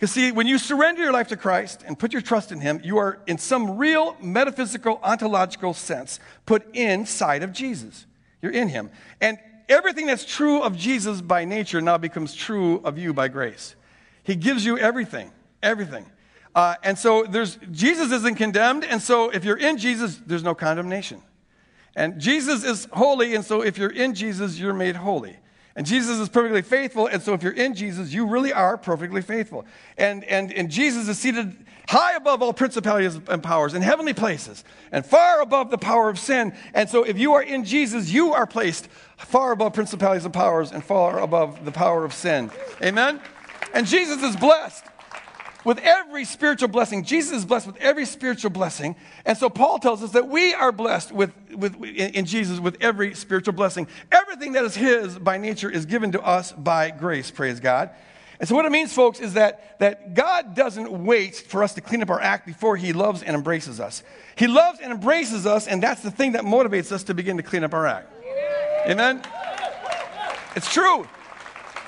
Because, 0.00 0.12
see, 0.12 0.32
when 0.32 0.46
you 0.46 0.56
surrender 0.56 1.02
your 1.02 1.12
life 1.12 1.28
to 1.28 1.36
Christ 1.36 1.84
and 1.86 1.98
put 1.98 2.14
your 2.14 2.22
trust 2.22 2.52
in 2.52 2.60
Him, 2.62 2.80
you 2.82 2.96
are, 2.96 3.18
in 3.26 3.36
some 3.36 3.76
real 3.76 4.16
metaphysical, 4.22 4.98
ontological 5.02 5.74
sense, 5.74 6.18
put 6.46 6.74
inside 6.74 7.42
of 7.42 7.52
Jesus. 7.52 8.06
You're 8.40 8.52
in 8.52 8.68
Him. 8.68 8.88
And 9.20 9.36
everything 9.68 10.06
that's 10.06 10.24
true 10.24 10.62
of 10.62 10.74
Jesus 10.74 11.20
by 11.20 11.44
nature 11.44 11.82
now 11.82 11.98
becomes 11.98 12.34
true 12.34 12.80
of 12.82 12.96
you 12.96 13.12
by 13.12 13.28
grace. 13.28 13.76
He 14.22 14.36
gives 14.36 14.64
you 14.64 14.78
everything, 14.78 15.32
everything. 15.62 16.06
Uh, 16.54 16.76
and 16.82 16.98
so 16.98 17.24
there's, 17.24 17.58
Jesus 17.70 18.10
isn't 18.10 18.36
condemned, 18.36 18.84
and 18.84 19.02
so 19.02 19.28
if 19.28 19.44
you're 19.44 19.58
in 19.58 19.76
Jesus, 19.76 20.18
there's 20.24 20.42
no 20.42 20.54
condemnation. 20.54 21.20
And 21.94 22.18
Jesus 22.18 22.64
is 22.64 22.88
holy, 22.90 23.34
and 23.34 23.44
so 23.44 23.60
if 23.60 23.76
you're 23.76 23.92
in 23.92 24.14
Jesus, 24.14 24.58
you're 24.58 24.72
made 24.72 24.96
holy. 24.96 25.36
And 25.80 25.86
Jesus 25.86 26.18
is 26.18 26.28
perfectly 26.28 26.60
faithful, 26.60 27.06
and 27.06 27.22
so 27.22 27.32
if 27.32 27.42
you're 27.42 27.54
in 27.54 27.72
Jesus, 27.72 28.12
you 28.12 28.26
really 28.26 28.52
are 28.52 28.76
perfectly 28.76 29.22
faithful. 29.22 29.64
And, 29.96 30.24
and, 30.24 30.52
and 30.52 30.70
Jesus 30.70 31.08
is 31.08 31.18
seated 31.18 31.56
high 31.88 32.16
above 32.16 32.42
all 32.42 32.52
principalities 32.52 33.18
and 33.28 33.42
powers 33.42 33.72
in 33.72 33.80
heavenly 33.80 34.12
places, 34.12 34.62
and 34.92 35.06
far 35.06 35.40
above 35.40 35.70
the 35.70 35.78
power 35.78 36.10
of 36.10 36.18
sin. 36.18 36.52
And 36.74 36.86
so 36.90 37.02
if 37.04 37.16
you 37.16 37.32
are 37.32 37.42
in 37.42 37.64
Jesus, 37.64 38.10
you 38.10 38.34
are 38.34 38.46
placed 38.46 38.88
far 39.16 39.52
above 39.52 39.72
principalities 39.72 40.26
and 40.26 40.34
powers 40.34 40.70
and 40.70 40.84
far 40.84 41.18
above 41.18 41.64
the 41.64 41.72
power 41.72 42.04
of 42.04 42.12
sin. 42.12 42.50
Amen? 42.82 43.18
And 43.72 43.86
Jesus 43.86 44.22
is 44.22 44.36
blessed 44.36 44.84
with 45.64 45.78
every 45.78 46.24
spiritual 46.24 46.68
blessing. 46.68 47.04
Jesus 47.04 47.38
is 47.38 47.44
blessed 47.44 47.66
with 47.66 47.76
every 47.76 48.06
spiritual 48.06 48.50
blessing. 48.50 48.96
And 49.24 49.36
so 49.36 49.50
Paul 49.50 49.78
tells 49.78 50.02
us 50.02 50.12
that 50.12 50.28
we 50.28 50.54
are 50.54 50.72
blessed 50.72 51.12
with, 51.12 51.32
with, 51.54 51.82
in, 51.82 52.24
Jesus 52.24 52.60
with 52.60 52.76
every 52.80 53.14
spiritual 53.14 53.54
blessing. 53.54 53.86
Everything 54.10 54.52
that 54.52 54.64
is 54.64 54.74
his 54.74 55.18
by 55.18 55.38
nature 55.38 55.70
is 55.70 55.86
given 55.86 56.12
to 56.12 56.22
us 56.22 56.52
by 56.52 56.90
grace, 56.90 57.30
praise 57.30 57.60
God. 57.60 57.90
And 58.38 58.48
so 58.48 58.54
what 58.54 58.64
it 58.64 58.72
means, 58.72 58.90
folks, 58.90 59.20
is 59.20 59.34
that, 59.34 59.78
that 59.80 60.14
God 60.14 60.54
doesn't 60.54 60.90
wait 60.90 61.36
for 61.36 61.62
us 61.62 61.74
to 61.74 61.82
clean 61.82 62.02
up 62.02 62.08
our 62.08 62.20
act 62.20 62.46
before 62.46 62.74
he 62.74 62.94
loves 62.94 63.22
and 63.22 63.36
embraces 63.36 63.78
us. 63.78 64.02
He 64.34 64.46
loves 64.46 64.80
and 64.80 64.92
embraces 64.92 65.44
us, 65.44 65.68
and 65.68 65.82
that's 65.82 66.02
the 66.02 66.10
thing 66.10 66.32
that 66.32 66.44
motivates 66.44 66.90
us 66.90 67.04
to 67.04 67.14
begin 67.14 67.36
to 67.36 67.42
clean 67.42 67.64
up 67.64 67.74
our 67.74 67.86
act. 67.86 68.10
Amen? 68.86 69.22
It's 70.56 70.72
true. 70.72 71.06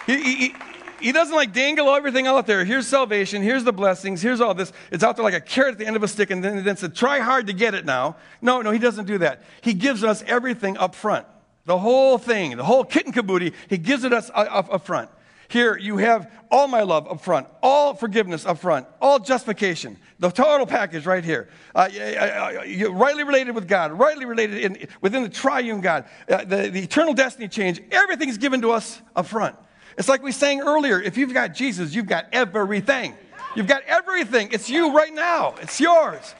He, 0.06 0.22
he, 0.22 0.54
he 1.02 1.12
doesn't 1.12 1.34
like 1.34 1.52
dangle 1.52 1.94
everything 1.94 2.26
out 2.26 2.46
there. 2.46 2.64
Here's 2.64 2.86
salvation. 2.86 3.42
Here's 3.42 3.64
the 3.64 3.72
blessings. 3.72 4.22
Here's 4.22 4.40
all 4.40 4.54
this. 4.54 4.72
It's 4.90 5.04
out 5.04 5.16
there 5.16 5.24
like 5.24 5.34
a 5.34 5.40
carrot 5.40 5.72
at 5.72 5.78
the 5.78 5.86
end 5.86 5.96
of 5.96 6.02
a 6.02 6.08
stick, 6.08 6.30
and 6.30 6.42
then, 6.42 6.64
then 6.64 6.76
said, 6.76 6.94
try 6.94 7.18
hard 7.18 7.48
to 7.48 7.52
get 7.52 7.74
it 7.74 7.84
now. 7.84 8.16
No, 8.40 8.62
no, 8.62 8.70
he 8.70 8.78
doesn't 8.78 9.06
do 9.06 9.18
that. 9.18 9.42
He 9.60 9.74
gives 9.74 10.02
us 10.04 10.22
everything 10.26 10.76
up 10.76 10.94
front. 10.94 11.26
The 11.64 11.78
whole 11.78 12.18
thing, 12.18 12.56
the 12.56 12.64
whole 12.64 12.84
kit 12.84 13.04
and 13.04 13.14
caboodle, 13.14 13.50
he 13.68 13.78
gives 13.78 14.04
it 14.04 14.12
us 14.12 14.30
up, 14.34 14.84
front. 14.84 15.10
Here 15.48 15.76
you 15.76 15.98
have 15.98 16.30
all 16.50 16.66
my 16.66 16.82
love 16.82 17.06
up 17.06 17.20
front, 17.20 17.46
all 17.62 17.94
forgiveness 17.94 18.46
up 18.46 18.58
front, 18.58 18.86
all 19.00 19.18
justification, 19.18 19.98
the 20.18 20.30
total 20.30 20.66
package 20.66 21.04
right 21.06 21.22
here. 21.22 21.50
Uh, 21.74 21.88
rightly 22.90 23.22
related 23.22 23.54
with 23.54 23.68
God, 23.68 23.92
rightly 23.92 24.24
related 24.24 24.58
in, 24.58 24.88
within 25.02 25.22
the 25.22 25.28
triune 25.28 25.82
God, 25.82 26.06
uh, 26.28 26.44
the, 26.44 26.70
the 26.70 26.82
eternal 26.82 27.12
destiny 27.12 27.48
change. 27.48 27.82
Everything's 27.90 28.38
given 28.38 28.62
to 28.62 28.72
us 28.72 29.00
up 29.14 29.26
front. 29.26 29.54
It's 29.98 30.08
like 30.08 30.22
we 30.22 30.32
sang 30.32 30.60
earlier 30.60 31.00
if 31.00 31.16
you've 31.16 31.34
got 31.34 31.54
Jesus, 31.54 31.94
you've 31.94 32.06
got 32.06 32.26
everything. 32.32 33.14
You've 33.54 33.66
got 33.66 33.82
everything. 33.84 34.48
It's 34.52 34.70
you 34.70 34.96
right 34.96 35.12
now, 35.12 35.54
it's 35.60 35.80
yours. 35.80 36.34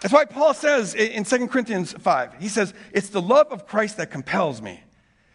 That's 0.00 0.12
why 0.12 0.26
Paul 0.26 0.52
says 0.52 0.94
in 0.94 1.24
2 1.24 1.48
Corinthians 1.48 1.92
5, 1.92 2.34
he 2.38 2.48
says, 2.48 2.74
It's 2.92 3.08
the 3.08 3.22
love 3.22 3.46
of 3.50 3.66
Christ 3.66 3.96
that 3.96 4.10
compels 4.10 4.60
me. 4.60 4.82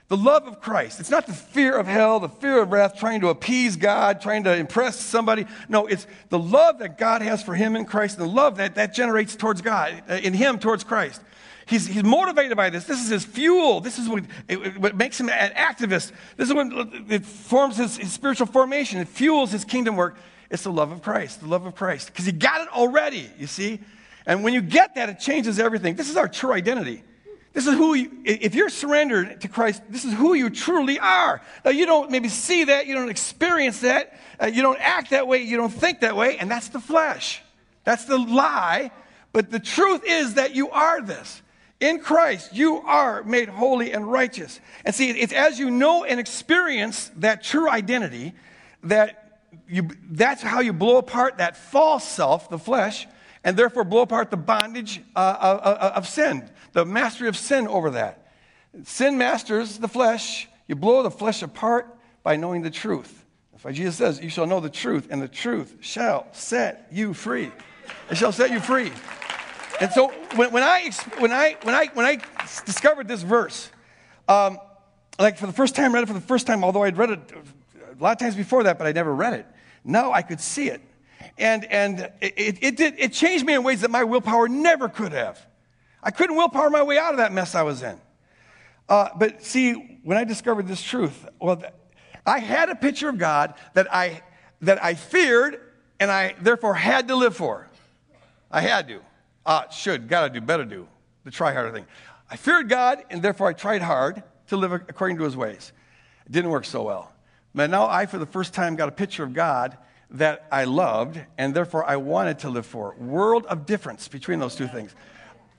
The 0.10 0.18
love 0.18 0.48
of 0.48 0.60
Christ. 0.60 1.00
It's 1.00 1.12
not 1.12 1.28
the 1.28 1.34
fear 1.34 1.76
of 1.78 1.88
hell, 1.88 2.20
the 2.20 2.30
fear 2.30 2.62
of 2.62 2.72
wrath, 2.72 2.98
trying 2.98 3.22
to 3.22 3.30
appease 3.30 3.76
God, 3.76 4.22
trying 4.22 4.44
to 4.44 4.56
impress 4.56 5.00
somebody. 5.00 5.46
No, 5.70 5.86
it's 5.86 6.08
the 6.30 6.40
love 6.40 6.80
that 6.80 6.98
God 6.98 7.22
has 7.22 7.44
for 7.44 7.54
him 7.56 7.76
in 7.76 7.86
Christ, 7.86 8.18
the 8.18 8.28
love 8.28 8.58
that 8.58 8.76
that 8.76 8.94
generates 8.94 9.36
towards 9.36 9.62
God, 9.62 10.04
uh, 10.10 10.16
in 10.16 10.34
him 10.34 10.58
towards 10.58 10.84
Christ. 10.84 11.22
He's, 11.70 11.86
he's 11.86 12.04
motivated 12.04 12.58
by 12.58 12.72
this. 12.72 12.86
This 12.86 13.00
is 13.00 13.10
his 13.10 13.24
fuel. 13.24 13.80
This 13.80 14.00
is 14.00 14.10
what, 14.10 14.24
it, 14.48 14.80
what 14.80 14.96
makes 14.96 15.20
him 15.20 15.30
an 15.30 15.52
activist. 15.52 16.12
This 16.36 16.50
is 16.50 16.54
what 16.54 16.68
it 17.10 17.24
forms 17.24 17.78
his, 17.78 17.98
his 17.98 18.12
spiritual 18.12 18.48
formation. 18.48 19.00
It 19.00 19.08
fuels 19.08 19.52
his 19.52 19.66
kingdom 19.66 19.96
work. 19.96 20.18
It's 20.50 20.64
the 20.64 20.72
love 20.72 20.92
of 20.92 21.04
Christ, 21.04 21.42
the 21.42 21.48
love 21.48 21.68
of 21.68 21.76
Christ. 21.76 22.08
Because 22.08 22.26
he 22.26 22.32
got 22.32 22.62
it 22.62 22.70
already, 22.70 23.30
you 23.38 23.46
see? 23.46 23.80
And 24.26 24.44
when 24.44 24.54
you 24.54 24.62
get 24.62 24.96
that, 24.96 25.10
it 25.10 25.20
changes 25.20 25.60
everything. 25.60 25.96
This 25.96 26.10
is 26.10 26.18
our 26.18 26.28
true 26.28 26.54
identity. 26.54 27.04
This 27.54 27.68
is 27.68 27.76
who 27.76 27.94
you, 27.94 28.12
if 28.26 28.56
you're 28.56 28.70
surrendered 28.70 29.42
to 29.42 29.48
Christ, 29.48 29.84
this 29.90 30.06
is 30.06 30.14
who 30.14 30.34
you 30.34 30.50
truly 30.50 30.98
are. 30.98 31.40
Now, 31.64 31.70
you 31.70 31.86
don't 31.86 32.10
maybe 32.10 32.30
see 32.30 32.64
that, 32.64 32.88
you 32.88 32.96
don't 32.96 33.10
experience 33.10 33.82
that, 33.82 34.20
uh, 34.42 34.48
you 34.48 34.64
don't 34.64 34.80
act 34.80 35.12
that 35.12 35.28
way, 35.28 35.44
you 35.44 35.58
don't 35.58 35.74
think 35.74 36.00
that 36.00 36.16
way, 36.16 36.38
and 36.40 36.50
that's 36.50 36.70
the 36.70 36.80
flesh. 36.80 37.44
That's 37.84 38.06
the 38.06 38.18
lie. 38.18 38.90
But 39.34 39.52
the 39.52 39.60
truth 39.60 40.02
is 40.04 40.34
that 40.34 40.56
you 40.56 40.72
are 40.72 41.02
this. 41.02 41.44
In 41.80 42.00
Christ, 42.00 42.54
you 42.54 42.82
are 42.82 43.24
made 43.24 43.48
holy 43.48 43.94
and 43.94 44.12
righteous. 44.12 44.60
And 44.84 44.94
see, 44.94 45.12
it's 45.12 45.32
as 45.32 45.58
you 45.58 45.72
know 45.72 46.04
and 46.04 46.20
experience 46.20 47.10
that 47.18 47.44
true 47.44 47.70
identity 47.70 48.34
that 48.84 49.42
you, 49.68 49.90
that's 50.12 50.42
how 50.42 50.60
you 50.60 50.74
blow 50.74 50.98
apart 50.98 51.38
that 51.38 51.56
false 51.56 52.04
self, 52.04 52.50
the 52.50 52.60
flesh, 52.60 53.08
and 53.44 53.56
therefore 53.56 53.84
blow 53.84 54.02
apart 54.02 54.30
the 54.30 54.38
bondage 54.38 55.02
uh, 55.16 55.38
of, 55.40 55.60
of 55.60 56.08
sin, 56.08 56.50
the 56.74 56.86
mastery 56.86 57.28
of 57.28 57.38
sin 57.38 57.68
over 57.68 57.92
that. 57.92 58.28
Sin 58.84 59.18
masters 59.18 59.78
the 59.78 59.88
flesh. 59.88 60.48
You 60.68 60.76
blow 60.76 61.02
the 61.02 61.12
flesh 61.12 61.42
apart 61.42 61.98
by 62.24 62.36
knowing 62.36 62.62
the 62.62 62.70
truth. 62.70 63.26
That's 63.52 63.64
why 63.64 63.72
Jesus 63.72 63.96
says, 63.96 64.22
You 64.22 64.30
shall 64.30 64.46
know 64.46 64.60
the 64.60 64.70
truth, 64.70 65.08
and 65.10 65.22
the 65.22 65.28
truth 65.28 65.78
shall 65.80 66.28
set 66.34 66.88
you 66.92 67.14
free. 67.14 67.52
It 68.12 68.18
shall 68.18 68.32
set 68.32 68.52
you 68.52 68.60
free. 68.60 68.92
And 69.80 69.92
so 69.92 70.10
when, 70.36 70.52
when, 70.52 70.64
I, 70.64 70.92
when, 71.20 71.32
I, 71.32 71.56
when, 71.64 71.74
I, 71.74 71.86
when 71.94 72.06
I 72.06 72.20
discovered 72.66 73.08
this 73.08 73.22
verse, 73.22 73.72
um, 74.28 74.60
like 75.18 75.38
for 75.38 75.48
the 75.48 75.54
first 75.54 75.76
time, 75.76 75.94
read 75.94 76.04
it 76.04 76.08
for 76.08 76.14
the 76.14 76.22
first 76.22 76.48
time, 76.48 76.64
although 76.64 76.84
I'd 76.84 76.98
read 76.98 77.12
it 77.12 77.20
a 77.32 78.04
lot 78.04 78.12
of 78.12 78.18
times 78.18 78.36
before 78.36 78.64
that, 78.64 78.78
but 78.78 78.88
I 78.88 78.92
never 78.92 79.14
read 79.14 79.34
it. 79.34 79.46
Now 79.84 80.12
I 80.12 80.22
could 80.22 80.42
see 80.42 80.70
it. 80.70 80.82
And, 81.38 81.64
and 81.66 82.12
it, 82.22 82.58
it, 82.62 82.78
did, 82.78 82.96
it 82.98 83.14
changed 83.14 83.46
me 83.46 83.54
in 83.54 83.64
ways 83.64 83.82
that 83.82 83.92
my 83.92 84.04
willpower 84.04 84.50
never 84.50 84.90
could 84.90 85.14
have. 85.14 85.40
I 86.04 86.12
couldn't 86.12 86.36
willpower 86.36 86.70
my 86.70 86.84
way 86.84 86.98
out 86.98 87.12
of 87.12 87.18
that 87.18 87.32
mess 87.32 87.56
I 87.56 87.64
was 87.64 87.82
in. 87.82 88.00
Uh, 88.90 89.10
but 89.16 89.44
see, 89.44 90.00
when 90.04 90.18
I 90.18 90.26
discovered 90.26 90.68
this 90.68 90.82
truth, 90.82 91.26
well, 91.40 91.62
I 92.26 92.40
had 92.40 92.70
a 92.70 92.76
picture 92.76 93.08
of 93.08 93.18
God 93.18 93.54
that 93.76 93.94
I, 93.94 94.24
that 94.62 94.84
I 94.84 94.96
feared 94.96 95.62
and 96.00 96.12
I 96.12 96.36
therefore 96.42 96.74
had 96.74 97.08
to 97.08 97.16
live 97.16 97.36
for. 97.36 97.68
I 98.52 98.62
had 98.62 98.88
to 98.88 99.02
ought, 99.50 99.74
should, 99.74 100.08
gotta 100.08 100.30
do, 100.30 100.40
better 100.40 100.64
do, 100.64 100.88
the 101.26 101.32
try 101.32 101.52
harder 101.52 101.72
thing. 101.72 101.86
I 102.30 102.36
feared 102.36 102.70
God, 102.70 103.04
and 103.10 103.22
therefore 103.22 103.48
I 103.48 103.54
tried 103.54 103.82
hard 103.82 104.22
to 104.48 104.58
live 104.58 104.72
according 104.72 105.18
to 105.18 105.24
his 105.24 105.36
ways. 105.36 105.74
It 106.26 106.32
didn't 106.32 106.52
work 106.52 106.66
so 106.66 106.84
well. 106.84 107.12
But 107.56 107.72
now 107.72 107.88
I, 107.88 108.06
for 108.06 108.20
the 108.20 108.28
first 108.28 108.54
time, 108.54 108.76
got 108.76 108.88
a 108.88 108.92
picture 108.92 109.24
of 109.24 109.34
God 109.34 109.76
that 110.12 110.46
I 110.52 110.66
loved, 110.66 111.20
and 111.38 111.54
therefore 111.54 111.84
I 111.84 111.98
wanted 111.98 112.40
to 112.40 112.50
live 112.50 112.66
for. 112.66 112.94
World 113.00 113.48
of 113.48 113.66
difference 113.66 114.08
between 114.08 114.40
those 114.40 114.56
two 114.56 114.68
things. 114.68 114.94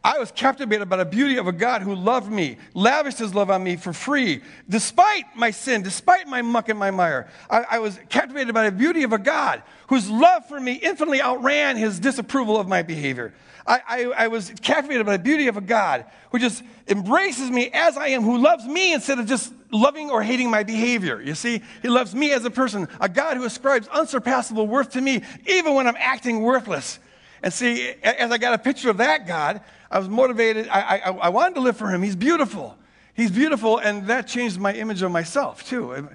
I 0.03 0.19
was 0.19 0.33
captivated 0.33 0.89
by 0.89 0.97
the 0.97 1.05
beauty 1.05 1.37
of 1.37 1.47
a 1.47 1.53
God 1.53 1.83
who 1.83 1.95
loved 1.95 2.31
me, 2.31 2.57
lavished 2.73 3.19
his 3.19 3.35
love 3.35 3.51
on 3.51 3.63
me 3.63 3.77
for 3.77 3.93
free, 3.93 4.41
despite 4.69 5.25
my 5.37 5.51
sin, 5.51 5.83
despite 5.83 6.27
my 6.27 6.41
muck 6.41 6.69
and 6.69 6.79
my 6.79 6.91
mire. 6.91 7.29
I, 7.51 7.65
I, 7.73 7.79
was 7.81 7.99
captivated 8.09 8.55
by 8.55 8.65
the 8.71 8.73
beauty 8.73 9.03
of 9.03 9.13
a 9.13 9.19
God 9.19 9.63
whose 9.89 10.09
love 10.09 10.47
for 10.49 10.59
me 10.59 10.75
infinitely 10.75 11.21
outran 11.21 11.77
his 11.77 12.01
disapproval 12.01 12.57
of 12.57 12.67
my 12.67 12.83
behavior. 12.83 13.35
I, 13.71 13.83
I, 13.87 14.05
I 14.25 14.29
was 14.29 14.53
captivated 14.63 15.07
by 15.07 15.17
the 15.17 15.23
beauty 15.23 15.47
of 15.47 15.57
a 15.57 15.61
God 15.61 16.05
who 16.33 16.41
just 16.41 16.65
embraces 16.89 17.51
me 17.51 17.71
as 17.73 17.97
I 17.97 18.09
am, 18.09 18.23
who 18.23 18.39
loves 18.39 18.67
me 18.67 18.93
instead 18.93 19.21
of 19.21 19.27
just 19.27 19.53
loving 19.71 20.11
or 20.11 20.25
hating 20.25 20.51
my 20.51 20.65
behavior. 20.65 21.23
You 21.23 21.37
see, 21.37 21.63
he 21.81 21.89
loves 21.89 22.13
me 22.13 22.33
as 22.33 22.45
a 22.45 22.51
person, 22.51 22.89
a 23.01 23.09
God 23.09 23.37
who 23.37 23.45
ascribes 23.45 23.87
unsurpassable 23.87 24.67
worth 24.67 24.91
to 24.91 25.01
me, 25.01 25.23
even 25.47 25.75
when 25.75 25.87
I'm 25.87 25.97
acting 25.99 26.43
worthless. 26.43 26.99
And 27.45 27.53
see, 27.53 27.91
as 28.03 28.33
I 28.33 28.39
got 28.39 28.55
a 28.55 28.59
picture 28.59 28.91
of 28.91 28.97
that 28.97 29.29
God, 29.29 29.61
I 29.89 30.01
was 30.01 30.09
motivated. 30.09 30.67
I, 30.69 30.99
I, 30.99 31.11
I 31.11 31.29
wanted 31.29 31.55
to 31.55 31.61
live 31.61 31.77
for 31.77 31.89
him. 31.89 32.03
He's 32.03 32.17
beautiful. 32.17 32.77
He's 33.15 33.31
beautiful, 33.31 33.79
and 33.79 34.09
that 34.09 34.27
changed 34.27 34.59
my 34.59 34.73
image 34.75 35.03
of 35.03 35.13
myself, 35.13 35.65
too. 35.65 36.09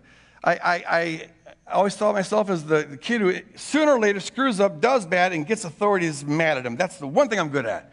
I, 0.44 0.52
I, 0.52 0.84
I 0.90 1.28
always 1.74 1.96
thought 1.96 2.14
myself 2.14 2.50
as 2.50 2.64
the, 2.66 2.84
the 2.84 2.98
kid 2.98 3.22
who 3.22 3.40
sooner 3.56 3.94
or 3.94 4.00
later 4.00 4.20
screws 4.20 4.60
up, 4.60 4.80
does 4.82 5.06
bad, 5.06 5.34
and 5.34 5.48
gets 5.48 5.66
authorities 5.66 6.24
mad 6.24 6.58
at 6.58 6.66
him. 6.66 6.76
That's 6.76 6.98
the 6.98 7.08
one 7.08 7.28
thing 7.28 7.40
I'm 7.40 7.50
good 7.50 7.66
at. 7.66 7.92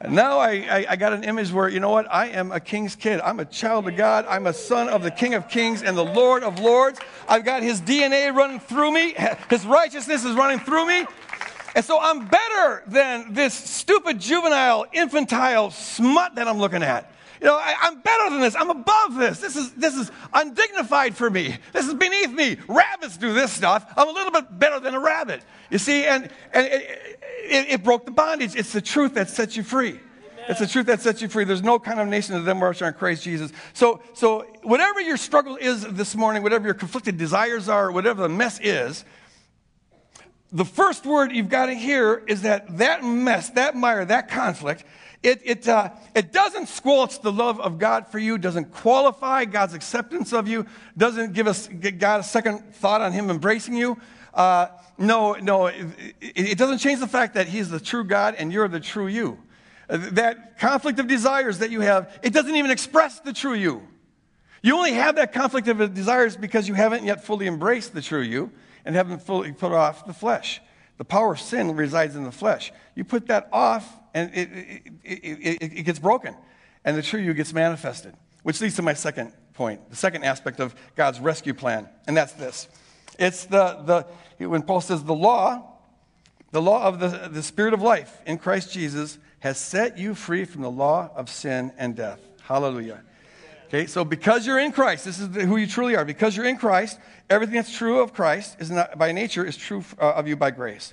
And 0.00 0.14
now 0.14 0.38
I, 0.38 0.50
I, 0.50 0.86
I, 0.90 0.96
got 0.96 1.12
an 1.12 1.24
image 1.24 1.52
where, 1.52 1.68
you 1.68 1.78
know 1.78 1.90
what? 1.90 2.06
I 2.10 2.28
am 2.28 2.52
a 2.52 2.60
king's 2.60 2.96
kid. 2.96 3.20
I'm 3.20 3.38
a 3.38 3.44
child 3.44 3.86
of 3.86 3.96
God. 3.96 4.24
I'm 4.26 4.46
a 4.46 4.52
son 4.54 4.88
of 4.88 5.02
the 5.02 5.10
King 5.10 5.34
of 5.34 5.46
Kings 5.48 5.82
and 5.82 5.94
the 5.94 6.04
Lord 6.04 6.42
of 6.42 6.58
Lords. 6.58 6.98
I've 7.28 7.44
got 7.44 7.62
his 7.62 7.82
DNA 7.82 8.34
running 8.34 8.60
through 8.60 8.92
me, 8.92 9.14
his 9.50 9.66
righteousness 9.66 10.24
is 10.24 10.34
running 10.36 10.58
through 10.60 10.86
me. 10.86 11.04
And 11.74 11.84
so 11.84 11.98
I'm 12.00 12.26
better 12.26 12.82
than 12.86 13.34
this 13.34 13.54
stupid, 13.54 14.18
juvenile, 14.18 14.86
infantile 14.92 15.70
smut 15.70 16.34
that 16.36 16.48
I'm 16.48 16.58
looking 16.58 16.82
at. 16.82 17.12
You 17.40 17.46
know, 17.46 17.56
I, 17.56 17.88
am 17.88 18.00
better 18.00 18.30
than 18.30 18.40
this. 18.40 18.54
I'm 18.54 18.68
above 18.68 19.14
this. 19.14 19.38
This 19.38 19.56
is, 19.56 19.72
this 19.72 19.94
is 19.94 20.10
undignified 20.34 21.16
for 21.16 21.30
me. 21.30 21.56
This 21.72 21.86
is 21.86 21.94
beneath 21.94 22.32
me. 22.32 22.58
Rabbits 22.68 23.16
do 23.16 23.32
this 23.32 23.50
stuff. 23.50 23.90
I'm 23.96 24.08
a 24.08 24.12
little 24.12 24.32
bit 24.32 24.58
better 24.58 24.78
than 24.78 24.94
a 24.94 25.00
rabbit. 25.00 25.42
You 25.70 25.78
see, 25.78 26.04
and, 26.04 26.28
and 26.52 26.66
it, 26.66 27.18
it, 27.44 27.70
it 27.70 27.82
broke 27.82 28.04
the 28.04 28.10
bondage. 28.10 28.54
It's 28.56 28.74
the 28.74 28.82
truth 28.82 29.14
that 29.14 29.30
sets 29.30 29.56
you 29.56 29.62
free. 29.62 29.98
It's 30.48 30.60
the 30.60 30.66
truth 30.66 30.86
that 30.86 31.00
sets 31.00 31.22
you 31.22 31.28
free. 31.28 31.44
There's 31.44 31.62
no 31.62 31.78
condemnation 31.78 32.34
of 32.34 32.44
them 32.44 32.60
which 32.60 32.82
are 32.82 32.88
in 32.88 32.94
Christ 32.94 33.22
Jesus. 33.22 33.52
So, 33.72 34.02
so 34.14 34.46
whatever 34.62 35.00
your 35.00 35.16
struggle 35.16 35.56
is 35.56 35.86
this 35.86 36.14
morning, 36.14 36.42
whatever 36.42 36.66
your 36.66 36.74
conflicted 36.74 37.16
desires 37.16 37.68
are, 37.68 37.90
whatever 37.90 38.22
the 38.22 38.28
mess 38.28 38.60
is, 38.60 39.04
the 40.52 40.64
first 40.64 41.06
word 41.06 41.32
you've 41.32 41.48
got 41.48 41.66
to 41.66 41.74
hear 41.74 42.22
is 42.26 42.42
that 42.42 42.78
that 42.78 43.04
mess, 43.04 43.50
that 43.50 43.76
mire, 43.76 44.04
that 44.04 44.28
conflict, 44.28 44.84
it, 45.22 45.42
it, 45.44 45.68
uh, 45.68 45.90
it 46.14 46.32
doesn't 46.32 46.68
squelch 46.68 47.20
the 47.20 47.32
love 47.32 47.60
of 47.60 47.78
God 47.78 48.06
for 48.08 48.18
you, 48.18 48.38
doesn't 48.38 48.72
qualify 48.72 49.44
God's 49.44 49.74
acceptance 49.74 50.32
of 50.32 50.48
you, 50.48 50.64
doesn't 50.96 51.34
give 51.34 51.46
us 51.46 51.68
God 51.68 52.20
a 52.20 52.22
second 52.22 52.74
thought 52.74 53.02
on 53.02 53.12
Him 53.12 53.28
embracing 53.28 53.74
you. 53.74 53.98
Uh, 54.32 54.68
no, 54.96 55.34
no, 55.34 55.66
it, 55.66 55.76
it, 56.20 56.58
doesn't 56.58 56.78
change 56.78 57.00
the 57.00 57.06
fact 57.06 57.34
that 57.34 57.48
He's 57.48 57.68
the 57.68 57.80
true 57.80 58.04
God 58.04 58.34
and 58.38 58.52
you're 58.52 58.68
the 58.68 58.80
true 58.80 59.08
you. 59.08 59.38
Uh, 59.90 59.98
that 60.12 60.58
conflict 60.58 60.98
of 60.98 61.06
desires 61.06 61.58
that 61.58 61.70
you 61.70 61.80
have, 61.80 62.18
it 62.22 62.32
doesn't 62.32 62.54
even 62.54 62.70
express 62.70 63.20
the 63.20 63.32
true 63.32 63.54
you. 63.54 63.86
You 64.62 64.76
only 64.76 64.92
have 64.92 65.16
that 65.16 65.32
conflict 65.32 65.68
of 65.68 65.94
desires 65.94 66.36
because 66.36 66.68
you 66.68 66.74
haven't 66.74 67.04
yet 67.04 67.24
fully 67.24 67.46
embraced 67.46 67.92
the 67.92 68.02
true 68.02 68.20
you 68.20 68.52
and 68.84 68.94
haven't 68.94 69.22
fully 69.22 69.52
put 69.52 69.72
off 69.72 70.06
the 70.06 70.12
flesh. 70.14 70.60
The 71.00 71.04
power 71.06 71.32
of 71.32 71.40
sin 71.40 71.74
resides 71.76 72.14
in 72.14 72.24
the 72.24 72.30
flesh. 72.30 72.74
You 72.94 73.04
put 73.04 73.28
that 73.28 73.48
off, 73.54 73.90
and 74.12 74.30
it, 74.34 74.50
it, 74.52 74.82
it, 75.02 75.62
it, 75.62 75.82
gets 75.86 75.98
broken, 75.98 76.36
and 76.84 76.94
the 76.94 77.00
true 77.00 77.18
you 77.18 77.32
gets 77.32 77.54
manifested. 77.54 78.12
Which 78.42 78.60
leads 78.60 78.76
to 78.76 78.82
my 78.82 78.92
second 78.92 79.32
point, 79.54 79.88
the 79.88 79.96
second 79.96 80.24
aspect 80.24 80.60
of 80.60 80.74
God's 80.96 81.18
rescue 81.18 81.54
plan, 81.54 81.88
and 82.06 82.14
that's 82.14 82.34
this. 82.34 82.68
It's 83.18 83.46
the, 83.46 84.04
the 84.38 84.46
when 84.46 84.60
Paul 84.60 84.82
says 84.82 85.02
the 85.02 85.14
law, 85.14 85.78
the 86.50 86.60
law 86.60 86.84
of 86.84 87.00
the, 87.00 87.30
the 87.32 87.42
Spirit 87.42 87.72
of 87.72 87.80
life 87.80 88.20
in 88.26 88.36
Christ 88.36 88.70
Jesus 88.70 89.16
has 89.38 89.56
set 89.56 89.96
you 89.96 90.14
free 90.14 90.44
from 90.44 90.60
the 90.60 90.70
law 90.70 91.10
of 91.16 91.30
sin 91.30 91.72
and 91.78 91.96
death. 91.96 92.20
Hallelujah. 92.42 93.04
Okay, 93.72 93.86
so 93.86 94.04
because 94.04 94.48
you're 94.48 94.58
in 94.58 94.72
Christ, 94.72 95.04
this 95.04 95.20
is 95.20 95.28
who 95.32 95.56
you 95.56 95.68
truly 95.68 95.94
are. 95.94 96.04
Because 96.04 96.36
you're 96.36 96.46
in 96.46 96.56
Christ, 96.56 96.98
everything 97.30 97.54
that's 97.54 97.72
true 97.72 98.00
of 98.00 98.12
Christ 98.12 98.56
is 98.58 98.68
not, 98.68 98.98
by 98.98 99.12
nature 99.12 99.46
is 99.46 99.56
true 99.56 99.84
uh, 99.96 100.10
of 100.10 100.26
you 100.26 100.34
by 100.34 100.50
grace, 100.50 100.92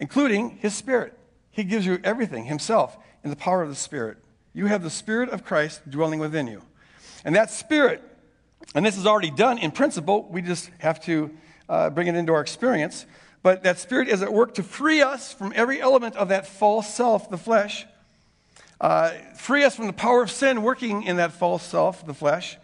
including 0.00 0.56
His 0.62 0.74
Spirit. 0.74 1.12
He 1.50 1.62
gives 1.62 1.84
you 1.84 2.00
everything 2.02 2.46
Himself 2.46 2.96
in 3.22 3.28
the 3.28 3.36
power 3.36 3.62
of 3.62 3.68
the 3.68 3.74
Spirit. 3.74 4.16
You 4.54 4.64
have 4.64 4.82
the 4.82 4.88
Spirit 4.88 5.28
of 5.28 5.44
Christ 5.44 5.90
dwelling 5.90 6.18
within 6.18 6.46
you. 6.46 6.62
And 7.22 7.36
that 7.36 7.50
Spirit, 7.50 8.02
and 8.74 8.86
this 8.86 8.96
is 8.96 9.04
already 9.04 9.30
done 9.30 9.58
in 9.58 9.70
principle, 9.70 10.26
we 10.30 10.40
just 10.40 10.70
have 10.78 10.98
to 11.04 11.30
uh, 11.68 11.90
bring 11.90 12.06
it 12.06 12.14
into 12.14 12.32
our 12.32 12.40
experience. 12.40 13.04
But 13.42 13.62
that 13.64 13.78
Spirit 13.78 14.08
is 14.08 14.22
at 14.22 14.32
work 14.32 14.54
to 14.54 14.62
free 14.62 15.02
us 15.02 15.34
from 15.34 15.52
every 15.54 15.82
element 15.82 16.16
of 16.16 16.30
that 16.30 16.46
false 16.46 16.88
self, 16.94 17.28
the 17.28 17.36
flesh 17.36 17.84
uh, 18.80 19.10
free 19.34 19.64
us 19.64 19.76
from 19.76 19.86
the 19.86 19.92
power 19.92 20.22
of 20.22 20.30
sin 20.30 20.62
working 20.62 21.04
in 21.04 21.16
that 21.16 21.32
false 21.32 21.62
self, 21.62 22.06
the 22.06 22.14
flesh. 22.14 22.58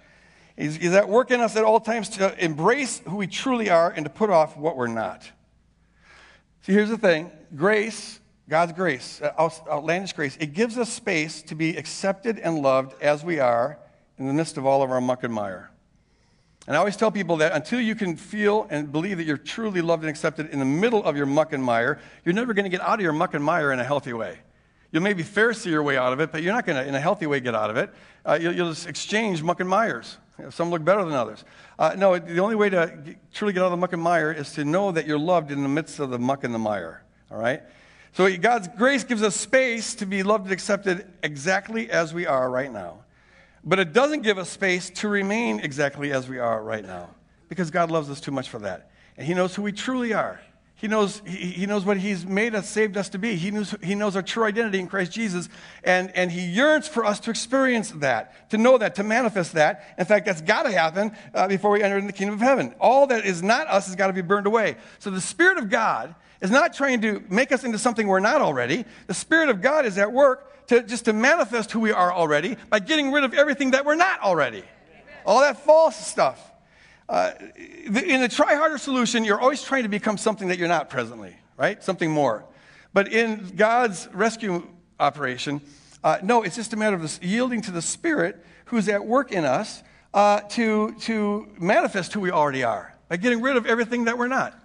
He's, 0.56 0.76
he's 0.76 0.92
at 0.92 1.08
work 1.08 1.30
in 1.30 1.40
us 1.40 1.56
at 1.56 1.64
all 1.64 1.80
times 1.80 2.10
to 2.10 2.44
embrace 2.44 3.00
who 3.06 3.16
we 3.16 3.26
truly 3.26 3.70
are 3.70 3.90
and 3.90 4.04
to 4.04 4.10
put 4.10 4.30
off 4.30 4.56
what 4.56 4.76
we're 4.76 4.86
not. 4.86 5.30
See, 6.62 6.72
here's 6.72 6.90
the 6.90 6.98
thing 6.98 7.32
grace, 7.54 8.20
God's 8.48 8.72
grace, 8.72 9.20
uh, 9.22 9.50
outlandish 9.68 10.12
grace, 10.12 10.36
it 10.38 10.52
gives 10.52 10.76
us 10.78 10.92
space 10.92 11.42
to 11.42 11.54
be 11.54 11.76
accepted 11.76 12.38
and 12.38 12.60
loved 12.60 13.00
as 13.02 13.24
we 13.24 13.40
are 13.40 13.78
in 14.18 14.26
the 14.26 14.34
midst 14.34 14.58
of 14.58 14.66
all 14.66 14.82
of 14.82 14.90
our 14.90 15.00
muck 15.00 15.24
and 15.24 15.32
mire. 15.32 15.70
And 16.66 16.76
I 16.76 16.78
always 16.78 16.96
tell 16.96 17.10
people 17.10 17.38
that 17.38 17.52
until 17.52 17.80
you 17.80 17.96
can 17.96 18.14
feel 18.16 18.68
and 18.70 18.92
believe 18.92 19.16
that 19.16 19.24
you're 19.24 19.36
truly 19.36 19.80
loved 19.80 20.04
and 20.04 20.10
accepted 20.10 20.50
in 20.50 20.60
the 20.60 20.64
middle 20.64 21.02
of 21.02 21.16
your 21.16 21.26
muck 21.26 21.52
and 21.52 21.64
mire, 21.64 21.98
you're 22.24 22.34
never 22.34 22.54
going 22.54 22.64
to 22.64 22.70
get 22.70 22.80
out 22.80 22.94
of 22.94 23.00
your 23.00 23.12
muck 23.12 23.34
and 23.34 23.42
mire 23.42 23.72
in 23.72 23.80
a 23.80 23.84
healthy 23.84 24.12
way. 24.12 24.38
You'll 24.92 25.02
maybe 25.02 25.24
Pharisee 25.24 25.70
your 25.70 25.82
way 25.82 25.96
out 25.96 26.12
of 26.12 26.20
it, 26.20 26.30
but 26.30 26.42
you're 26.42 26.52
not 26.52 26.66
going 26.66 26.76
to, 26.76 26.86
in 26.86 26.94
a 26.94 27.00
healthy 27.00 27.26
way, 27.26 27.40
get 27.40 27.54
out 27.54 27.70
of 27.70 27.78
it. 27.78 27.90
Uh, 28.24 28.38
you'll, 28.40 28.54
you'll, 28.54 28.68
just 28.68 28.86
exchange 28.86 29.42
muck 29.42 29.60
and 29.60 29.68
mires. 29.68 30.18
Some 30.50 30.70
look 30.70 30.84
better 30.84 31.04
than 31.04 31.14
others. 31.14 31.44
Uh, 31.78 31.94
no, 31.96 32.18
the 32.18 32.40
only 32.40 32.54
way 32.54 32.68
to 32.68 33.00
get, 33.04 33.32
truly 33.32 33.52
get 33.52 33.62
out 33.62 33.66
of 33.66 33.70
the 33.72 33.76
muck 33.78 33.92
and 33.92 34.02
mire 34.02 34.30
is 34.30 34.52
to 34.52 34.64
know 34.64 34.92
that 34.92 35.06
you're 35.06 35.18
loved 35.18 35.50
in 35.50 35.62
the 35.62 35.68
midst 35.68 35.98
of 35.98 36.10
the 36.10 36.18
muck 36.18 36.44
and 36.44 36.54
the 36.54 36.58
mire. 36.58 37.02
All 37.30 37.38
right? 37.38 37.62
So 38.12 38.34
God's 38.36 38.68
grace 38.68 39.04
gives 39.04 39.22
us 39.22 39.34
space 39.34 39.94
to 39.96 40.06
be 40.06 40.22
loved 40.22 40.44
and 40.44 40.52
accepted 40.52 41.06
exactly 41.22 41.90
as 41.90 42.12
we 42.12 42.26
are 42.26 42.50
right 42.50 42.70
now. 42.70 42.98
But 43.64 43.78
it 43.78 43.92
doesn't 43.92 44.22
give 44.22 44.36
us 44.36 44.50
space 44.50 44.90
to 44.90 45.08
remain 45.08 45.60
exactly 45.60 46.12
as 46.12 46.28
we 46.28 46.38
are 46.38 46.62
right 46.62 46.84
now 46.84 47.10
because 47.48 47.70
God 47.70 47.90
loves 47.90 48.10
us 48.10 48.20
too 48.20 48.32
much 48.32 48.50
for 48.50 48.58
that. 48.60 48.90
And 49.16 49.26
He 49.26 49.34
knows 49.34 49.54
who 49.54 49.62
we 49.62 49.72
truly 49.72 50.12
are. 50.12 50.40
He 50.82 50.88
knows, 50.88 51.22
he, 51.24 51.36
he 51.36 51.66
knows 51.66 51.84
what 51.84 51.96
He's 51.96 52.26
made 52.26 52.56
us, 52.56 52.68
saved 52.68 52.96
us 52.96 53.08
to 53.10 53.18
be. 53.18 53.36
He 53.36 53.52
knows, 53.52 53.72
he 53.84 53.94
knows 53.94 54.16
our 54.16 54.22
true 54.22 54.42
identity 54.42 54.80
in 54.80 54.88
Christ 54.88 55.12
Jesus. 55.12 55.48
And, 55.84 56.10
and 56.16 56.28
He 56.32 56.44
yearns 56.44 56.88
for 56.88 57.04
us 57.04 57.20
to 57.20 57.30
experience 57.30 57.92
that, 57.92 58.50
to 58.50 58.58
know 58.58 58.78
that, 58.78 58.96
to 58.96 59.04
manifest 59.04 59.52
that. 59.52 59.94
In 59.96 60.06
fact, 60.06 60.26
that's 60.26 60.40
got 60.40 60.64
to 60.64 60.72
happen 60.72 61.12
uh, 61.34 61.46
before 61.46 61.70
we 61.70 61.84
enter 61.84 61.98
in 61.98 62.08
the 62.08 62.12
kingdom 62.12 62.34
of 62.34 62.40
heaven. 62.40 62.74
All 62.80 63.06
that 63.06 63.24
is 63.24 63.44
not 63.44 63.68
us 63.68 63.86
has 63.86 63.94
got 63.94 64.08
to 64.08 64.12
be 64.12 64.22
burned 64.22 64.48
away. 64.48 64.74
So 64.98 65.10
the 65.10 65.20
Spirit 65.20 65.58
of 65.58 65.70
God 65.70 66.16
is 66.40 66.50
not 66.50 66.74
trying 66.74 67.00
to 67.02 67.22
make 67.28 67.52
us 67.52 67.62
into 67.62 67.78
something 67.78 68.08
we're 68.08 68.18
not 68.18 68.40
already. 68.40 68.84
The 69.06 69.14
Spirit 69.14 69.50
of 69.50 69.62
God 69.62 69.86
is 69.86 69.98
at 69.98 70.12
work 70.12 70.66
to 70.66 70.82
just 70.82 71.04
to 71.04 71.12
manifest 71.12 71.70
who 71.70 71.78
we 71.78 71.92
are 71.92 72.12
already 72.12 72.56
by 72.70 72.80
getting 72.80 73.12
rid 73.12 73.22
of 73.22 73.34
everything 73.34 73.70
that 73.70 73.84
we're 73.84 73.94
not 73.94 74.18
already. 74.18 74.64
All 75.24 75.42
that 75.42 75.64
false 75.64 75.94
stuff. 75.94 76.51
Uh, 77.08 77.32
in 77.56 78.20
the 78.20 78.28
try 78.28 78.54
harder 78.54 78.78
solution, 78.78 79.24
you're 79.24 79.40
always 79.40 79.62
trying 79.62 79.82
to 79.82 79.88
become 79.88 80.16
something 80.16 80.48
that 80.48 80.58
you're 80.58 80.68
not 80.68 80.88
presently, 80.88 81.36
right? 81.56 81.82
Something 81.82 82.10
more. 82.10 82.44
But 82.92 83.12
in 83.12 83.52
God's 83.56 84.08
rescue 84.12 84.66
operation, 85.00 85.60
uh, 86.04 86.18
no, 86.22 86.42
it's 86.42 86.56
just 86.56 86.72
a 86.72 86.76
matter 86.76 86.96
of 86.96 87.02
this, 87.02 87.20
yielding 87.22 87.62
to 87.62 87.70
the 87.70 87.82
Spirit 87.82 88.44
who's 88.66 88.88
at 88.88 89.04
work 89.04 89.32
in 89.32 89.44
us 89.44 89.82
uh, 90.14 90.40
to, 90.40 90.94
to 91.00 91.48
manifest 91.58 92.12
who 92.12 92.20
we 92.20 92.30
already 92.30 92.64
are 92.64 92.94
by 93.08 93.16
getting 93.16 93.40
rid 93.40 93.56
of 93.56 93.66
everything 93.66 94.04
that 94.04 94.18
we're 94.18 94.28
not. 94.28 94.58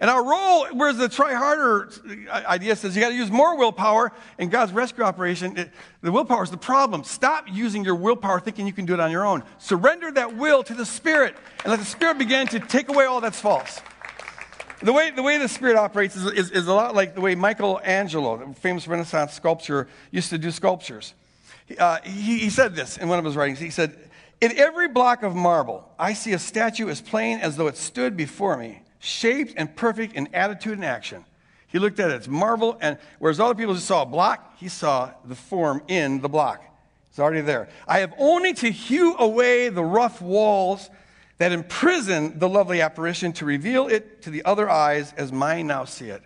And 0.00 0.08
our 0.08 0.24
role, 0.24 0.66
whereas 0.72 0.96
the 0.96 1.10
try 1.10 1.34
harder 1.34 1.90
idea 2.30 2.74
says 2.74 2.96
you 2.96 3.02
got 3.02 3.10
to 3.10 3.14
use 3.14 3.30
more 3.30 3.58
willpower 3.58 4.12
in 4.38 4.48
God's 4.48 4.72
rescue 4.72 5.04
operation, 5.04 5.58
it, 5.58 5.70
the 6.00 6.10
willpower 6.10 6.42
is 6.42 6.50
the 6.50 6.56
problem. 6.56 7.04
Stop 7.04 7.44
using 7.52 7.84
your 7.84 7.94
willpower 7.94 8.40
thinking 8.40 8.66
you 8.66 8.72
can 8.72 8.86
do 8.86 8.94
it 8.94 9.00
on 9.00 9.10
your 9.10 9.26
own. 9.26 9.42
Surrender 9.58 10.10
that 10.12 10.36
will 10.36 10.62
to 10.62 10.72
the 10.72 10.86
Spirit 10.86 11.36
and 11.64 11.70
let 11.70 11.78
the 11.78 11.84
Spirit 11.84 12.16
begin 12.16 12.46
to 12.46 12.60
take 12.60 12.88
away 12.88 13.04
all 13.04 13.20
that's 13.20 13.38
false. 13.38 13.82
The 14.82 14.94
way, 14.94 15.10
the 15.10 15.22
way 15.22 15.36
the 15.36 15.48
Spirit 15.48 15.76
operates 15.76 16.16
is, 16.16 16.24
is, 16.32 16.50
is 16.50 16.66
a 16.66 16.72
lot 16.72 16.94
like 16.94 17.14
the 17.14 17.20
way 17.20 17.34
Michelangelo, 17.34 18.38
the 18.38 18.54
famous 18.54 18.88
Renaissance 18.88 19.34
sculptor, 19.34 19.86
used 20.10 20.30
to 20.30 20.38
do 20.38 20.50
sculptures. 20.50 21.12
Uh, 21.78 21.98
he, 22.04 22.38
he 22.38 22.48
said 22.48 22.74
this 22.74 22.96
in 22.96 23.06
one 23.10 23.18
of 23.18 23.26
his 23.26 23.36
writings. 23.36 23.58
He 23.58 23.68
said, 23.68 23.94
In 24.40 24.56
every 24.56 24.88
block 24.88 25.22
of 25.22 25.34
marble, 25.34 25.86
I 25.98 26.14
see 26.14 26.32
a 26.32 26.38
statue 26.38 26.88
as 26.88 27.02
plain 27.02 27.40
as 27.40 27.58
though 27.58 27.66
it 27.66 27.76
stood 27.76 28.16
before 28.16 28.56
me 28.56 28.80
shaped 29.00 29.54
and 29.56 29.74
perfect 29.74 30.14
in 30.14 30.28
attitude 30.32 30.74
and 30.74 30.84
action. 30.84 31.24
He 31.66 31.78
looked 31.78 31.98
at 32.00 32.10
it, 32.10 32.14
it's 32.14 32.28
marble, 32.28 32.78
and 32.80 32.98
whereas 33.18 33.40
other 33.40 33.54
people 33.54 33.74
just 33.74 33.86
saw 33.86 34.02
a 34.02 34.06
block, 34.06 34.58
he 34.58 34.68
saw 34.68 35.12
the 35.24 35.34
form 35.34 35.82
in 35.88 36.20
the 36.20 36.28
block. 36.28 36.62
It's 37.08 37.18
already 37.18 37.40
there. 37.40 37.68
I 37.88 38.00
have 38.00 38.12
only 38.18 38.52
to 38.54 38.70
hew 38.70 39.16
away 39.16 39.68
the 39.68 39.82
rough 39.84 40.22
walls 40.22 40.90
that 41.38 41.52
imprison 41.52 42.38
the 42.38 42.48
lovely 42.48 42.80
apparition 42.80 43.32
to 43.34 43.44
reveal 43.44 43.88
it 43.88 44.22
to 44.22 44.30
the 44.30 44.44
other 44.44 44.68
eyes 44.68 45.12
as 45.16 45.32
mine 45.32 45.66
now 45.66 45.84
see 45.84 46.10
it. 46.10 46.22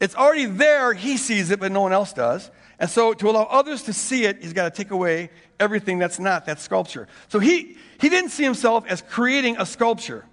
It's 0.00 0.16
already 0.16 0.46
there, 0.46 0.92
he 0.94 1.16
sees 1.18 1.50
it, 1.50 1.60
but 1.60 1.70
no 1.70 1.82
one 1.82 1.92
else 1.92 2.12
does. 2.12 2.50
And 2.78 2.88
so, 2.88 3.12
to 3.12 3.28
allow 3.28 3.42
others 3.44 3.82
to 3.84 3.92
see 3.92 4.24
it, 4.24 4.42
he's 4.42 4.54
got 4.54 4.64
to 4.64 4.82
take 4.82 4.90
away 4.90 5.28
everything 5.60 5.98
that's 5.98 6.18
not 6.18 6.46
that 6.46 6.58
sculpture. 6.58 7.06
So, 7.28 7.38
he, 7.38 7.76
he 8.00 8.08
didn't 8.08 8.30
see 8.30 8.42
himself 8.42 8.86
as 8.88 9.02
creating 9.02 9.56
a 9.58 9.66
sculpture. 9.66 10.24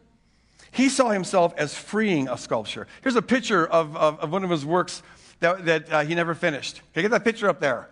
He 0.71 0.89
saw 0.89 1.09
himself 1.09 1.53
as 1.57 1.73
freeing 1.73 2.27
a 2.27 2.37
sculpture. 2.37 2.87
Here's 3.01 3.15
a 3.15 3.21
picture 3.21 3.65
of, 3.65 3.95
of, 3.95 4.19
of 4.19 4.31
one 4.31 4.43
of 4.43 4.49
his 4.49 4.65
works 4.65 5.01
that, 5.39 5.65
that 5.65 5.93
uh, 5.93 6.03
he 6.03 6.15
never 6.15 6.33
finished. 6.35 6.81
Okay, 6.91 7.01
get 7.01 7.11
that 7.11 7.23
picture 7.23 7.49
up 7.49 7.59
there. 7.59 7.89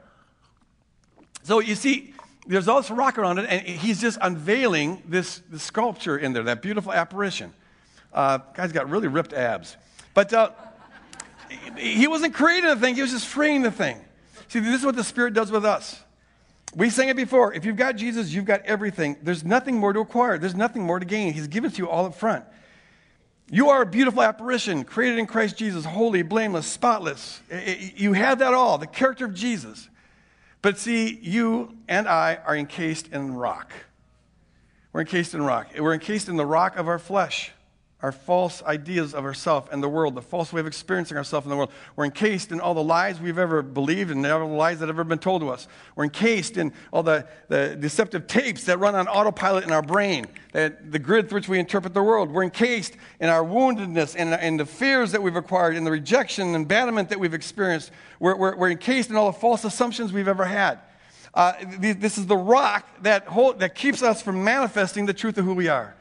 So 1.44 1.60
you 1.60 1.76
see, 1.76 2.14
there's 2.48 2.68
all 2.68 2.82
this 2.82 2.92
rock 2.92 3.18
around 3.18 3.40
it, 3.40 3.48
and 3.50 3.62
he's 3.66 4.02
just 4.02 4.18
unveiling 4.22 5.02
this, 5.08 5.42
this 5.50 5.64
sculpture 5.64 6.18
in 6.18 6.34
there, 6.34 6.44
that 6.44 6.62
beautiful 6.62 6.92
apparition. 6.92 7.54
Uh, 8.14 8.40
guy's 8.54 8.72
got 8.72 8.90
really 8.90 9.08
ripped 9.08 9.34
abs. 9.34 9.78
But 10.14 10.34
uh, 10.34 10.52
he 11.78 12.08
wasn't 12.08 12.34
creating 12.34 12.70
the 12.70 12.76
thing, 12.76 12.96
he 12.96 13.02
was 13.02 13.12
just 13.12 13.28
freeing 13.28 13.62
the 13.62 13.72
thing. 13.72 14.00
See, 14.48 14.60
this 14.60 14.80
is 14.80 14.86
what 14.86 14.96
the 14.96 15.04
Spirit 15.04 15.34
does 15.34 15.52
with 15.52 15.66
us. 15.66 16.02
We 16.76 16.90
sang 16.90 17.10
it 17.10 17.16
before. 17.16 17.54
If 17.54 17.66
you've 17.66 17.78
got 17.78 17.96
Jesus, 17.96 18.34
you've 18.34 18.46
got 18.46 18.62
everything. 18.64 19.18
There's 19.22 19.44
nothing 19.44 19.78
more 19.78 19.94
to 19.94 20.00
acquire, 20.00 20.38
there's 20.38 20.56
nothing 20.56 20.84
more 20.84 21.00
to 21.00 21.06
gain. 21.06 21.34
He's 21.34 21.48
given 21.48 21.72
to 21.72 21.78
you 21.78 21.90
all 21.90 22.06
up 22.06 22.16
front. 22.16 22.46
You 23.50 23.70
are 23.70 23.84
a 23.84 23.86
beautiful 23.86 24.24
apparition, 24.24 24.84
created 24.84 25.20
in 25.20 25.28
Christ 25.28 25.58
Jesus, 25.58 25.86
holy, 25.86 26.24
blameless, 26.24 26.66
spotless. 26.66 27.42
You 27.96 28.14
have 28.14 28.40
that 28.40 28.54
all, 28.54 28.78
the 28.78 28.88
character 28.88 29.26
of 29.26 29.36
Jesus. 29.36 29.88
But 30.62 30.80
see, 30.80 31.20
you 31.22 31.78
and 31.88 32.08
I 32.08 32.40
are 32.46 32.58
encased 32.58 33.10
in 33.10 33.36
rock. 33.36 33.72
We're 34.92 35.02
encased 35.02 35.36
in 35.36 35.44
rock. 35.44 35.68
We're 35.78 35.94
encased 35.94 36.28
in 36.28 36.38
the 36.38 36.46
rock 36.46 36.78
of 36.78 36.88
our 36.88 36.98
flesh 36.98 37.52
our 38.06 38.12
false 38.12 38.62
ideas 38.62 39.16
of 39.16 39.26
ourselves 39.26 39.68
and 39.72 39.82
the 39.82 39.90
world, 39.90 40.14
the 40.14 40.22
false 40.22 40.54
way 40.54 40.60
of 40.60 40.68
experiencing 40.68 41.18
ourselves 41.18 41.48
in 41.48 41.50
the 41.50 41.56
world. 41.56 41.72
We're 41.96 42.06
encased 42.06 42.52
in 42.52 42.62
all 42.62 42.76
the 42.76 42.84
lies 42.84 43.20
we've 43.20 43.40
ever 43.40 43.64
believed 43.64 44.12
and 44.12 44.24
all 44.28 44.48
the 44.48 44.54
lies 44.54 44.78
that 44.78 44.90
have 44.90 44.98
ever 44.98 45.04
been 45.04 45.18
told 45.18 45.42
to 45.42 45.50
us. 45.50 45.68
We're 45.96 46.04
encased 46.04 46.58
in 46.58 46.72
all 46.94 47.02
the, 47.02 47.28
the 47.48 47.76
deceptive 47.76 48.28
tapes 48.28 48.66
that 48.66 48.78
run 48.78 48.94
on 48.94 49.08
autopilot 49.08 49.64
in 49.64 49.72
our 49.72 49.82
brain, 49.82 50.28
that, 50.52 50.92
the 50.92 51.00
grid 51.00 51.30
through 51.30 51.38
which 51.38 51.50
we 51.50 51.58
interpret 51.58 51.96
the 51.96 52.04
world. 52.04 52.30
We're 52.30 52.44
encased 52.44 52.96
in 53.20 53.30
our 53.30 53.44
woundedness 53.44 54.16
and, 54.16 54.36
and 54.36 54.60
the 54.60 54.68
fears 54.68 55.12
that 55.14 55.24
we've 55.24 55.36
acquired, 55.36 55.76
in 55.76 55.84
the 55.84 55.90
rejection 55.90 56.54
and 56.54 56.66
abandonment 56.66 57.10
that 57.10 57.20
we've 57.20 57.34
experienced. 57.34 57.90
We're, 58.20 58.36
we're, 58.36 58.56
we're 58.56 58.70
encased 58.70 59.10
in 59.10 59.16
all 59.16 59.32
the 59.32 59.40
false 59.40 59.64
assumptions 59.64 60.14
we've 60.14 60.28
ever 60.28 60.46
had. 60.46 60.78
Uh, 61.34 61.54
this 61.80 62.20
is 62.20 62.28
the 62.28 62.38
rock 62.38 62.88
that, 63.02 63.26
hold, 63.26 63.62
that 63.62 63.74
keeps 63.74 64.04
us 64.04 64.22
from 64.22 64.44
manifesting 64.44 65.08
the 65.08 65.14
truth 65.14 65.40
of 65.40 65.46
who 65.46 65.56
we 65.56 65.70
are. 65.70 65.96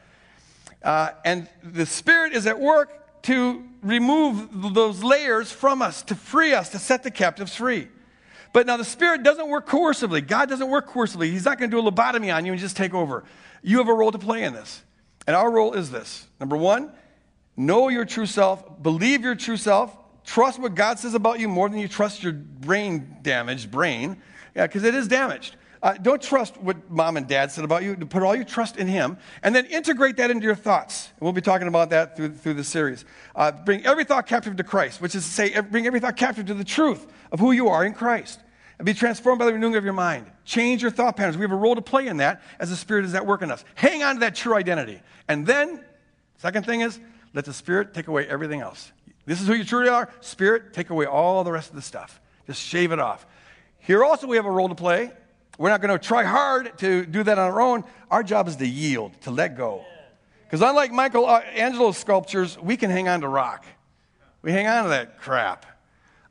Uh, 0.85 1.11
and 1.25 1.49
the 1.63 1.87
Spirit 1.87 2.35
is 2.35 2.47
at 2.47 2.61
work 2.61 3.23
to 3.23 3.65
remove 3.83 4.75
those 4.75 5.03
layers 5.03 5.51
from 5.51 5.81
us, 5.81 6.03
to 6.03 6.15
free 6.15 6.53
us, 6.53 6.69
to 6.69 6.79
set 6.79 7.03
the 7.03 7.11
captives 7.11 7.57
free. 7.57 7.89
But 8.53 8.67
now 8.67 8.77
the 8.77 8.85
Spirit 8.85 9.23
doesn't 9.23 9.49
work 9.49 9.67
coercively. 9.67 10.25
God 10.25 10.49
doesn't 10.49 10.69
work 10.69 10.89
coercively. 10.91 11.31
He's 11.31 11.47
not 11.47 11.59
going 11.59 11.71
to 11.71 11.77
do 11.77 11.89
a 11.89 11.91
lobotomy 11.91 12.33
on 12.33 12.45
you 12.45 12.53
and 12.53 12.61
just 12.61 12.77
take 12.77 12.93
over. 12.93 13.25
You 13.63 13.79
have 13.79 13.89
a 13.89 13.95
role 13.95 14.13
to 14.13 14.19
play 14.19 14.45
in 14.45 14.53
this. 14.53 14.83
And 15.27 15.35
our 15.35 15.51
role 15.51 15.73
is 15.73 15.91
this 15.91 16.29
number 16.39 16.57
one, 16.57 16.93
know 17.57 17.89
your 17.89 18.05
true 18.05 18.27
self, 18.27 18.83
believe 18.83 19.23
your 19.23 19.35
true 19.35 19.57
self, 19.57 19.97
trust 20.25 20.61
what 20.61 20.75
God 20.75 20.99
says 20.99 21.15
about 21.15 21.41
you 21.41 21.49
more 21.49 21.69
than 21.71 21.79
you 21.79 21.89
trust 21.89 22.23
your 22.23 22.35
brain 22.35 23.17
damaged 23.23 23.71
brain. 23.71 24.19
Yeah, 24.55 24.67
because 24.67 24.85
it 24.85 24.95
is 24.95 25.09
damaged. 25.09 25.57
Uh, 25.85 25.93
don't 26.01 26.23
trust 26.23 26.57
what 26.57 26.91
mom 26.91 27.19
and 27.19 27.29
dad 27.29 27.53
said 27.53 27.63
about 27.63 27.83
you. 27.83 27.95
Put 27.95 28.23
all 28.23 28.35
your 28.35 28.47
trust 28.47 28.79
in 28.79 28.89
Him, 28.89 29.19
and 29.43 29.55
then 29.55 29.67
integrate 29.67 30.17
that 30.17 30.31
into 30.31 30.47
your 30.47 30.55
thoughts. 30.55 31.11
And 31.11 31.21
we'll 31.21 31.35
be 31.35 31.43
talking 31.43 31.69
about 31.69 31.91
that 31.91 32.17
through, 32.17 32.31
through 32.31 32.55
the 32.55 32.65
series. 32.65 33.05
Uh, 33.37 33.53
bring 33.53 33.85
every 33.85 34.05
thought 34.05 34.27
captive 34.27 34.57
to 34.57 34.65
Christ, 34.65 35.03
which 35.03 35.15
is 35.15 35.25
to 35.25 35.31
say, 35.31 35.61
bring 35.61 35.87
every 35.87 36.01
thought 36.01 36.17
captive 36.17 36.47
to 36.47 36.55
the 36.55 36.65
truth 36.65 37.07
of 37.31 37.39
who 37.39 37.53
you 37.53 37.69
are 37.69 37.85
in 37.85 37.93
Christ. 37.93 38.41
And 38.79 38.87
be 38.87 38.95
transformed 38.95 39.39
by 39.39 39.45
the 39.45 39.53
renewing 39.53 39.77
of 39.77 39.85
your 39.85 39.93
mind. 39.93 40.25
Change 40.47 40.81
your 40.81 40.91
thought 40.91 41.19
patterns. 41.19 41.37
We 41.37 41.43
have 41.43 41.53
a 41.53 41.57
role 41.57 41.75
to 41.75 41.83
play 41.83 42.07
in 42.07 42.17
that 42.17 42.41
as 42.59 42.71
the 42.71 42.77
Spirit 42.77 43.05
is 43.05 43.15
at 43.15 43.27
work 43.27 43.43
in 43.43 43.51
us. 43.51 43.63
Hang 43.75 44.03
on 44.03 44.15
to 44.15 44.21
that 44.21 44.35
true 44.35 44.55
identity. 44.55 45.03
And 45.29 45.47
then, 45.47 45.85
second 46.39 46.65
thing 46.65 46.81
is, 46.81 46.99
let 47.35 47.45
the 47.45 47.53
Spirit 47.53 47.93
take 47.93 48.09
away 48.09 48.27
everything 48.27 48.63
else. 48.63 48.91
This 49.27 49.39
is 49.43 49.47
who 49.47 49.53
you 49.53 49.65
truly 49.65 49.91
are. 49.91 50.11
Spirit, 50.21 50.73
take 50.73 50.89
away 50.89 51.05
all 51.05 51.45
the 51.45 51.53
rest 51.53 51.69
of 51.69 51.77
the 51.77 51.83
stuff. 51.83 52.23
Just 52.47 52.63
shave 52.63 52.91
it 52.91 52.99
off. 52.99 53.27
Here 53.81 54.03
also, 54.03 54.27
we 54.27 54.37
have 54.37 54.47
a 54.47 54.51
role 54.51 54.71
to 54.71 54.75
play 54.75 55.13
we're 55.59 55.71
not 55.71 55.81
going 55.81 55.97
to 55.97 56.05
try 56.05 56.25
hard 56.25 56.77
to 56.79 57.07
do 57.07 57.23
that 57.23 57.39
on 57.39 57.51
our 57.51 57.61
own. 57.61 57.85
Our 58.11 58.23
job 58.23 58.49
is 58.49 58.57
to 58.57 58.67
yield, 58.67 59.13
to 59.23 59.31
let 59.31 59.57
go. 59.57 59.85
Because 60.45 60.63
unlike 60.63 60.93
Michelangelo's 60.93 61.97
sculptures, 61.97 62.59
we 62.61 62.77
can 62.77 62.91
hang 62.91 63.09
on 63.09 63.21
to 63.21 63.29
rock. 63.29 63.65
We 64.43 64.53
hang 64.53 64.67
on 64.67 64.85
to 64.85 64.91
that 64.91 65.19
crap. 65.19 65.67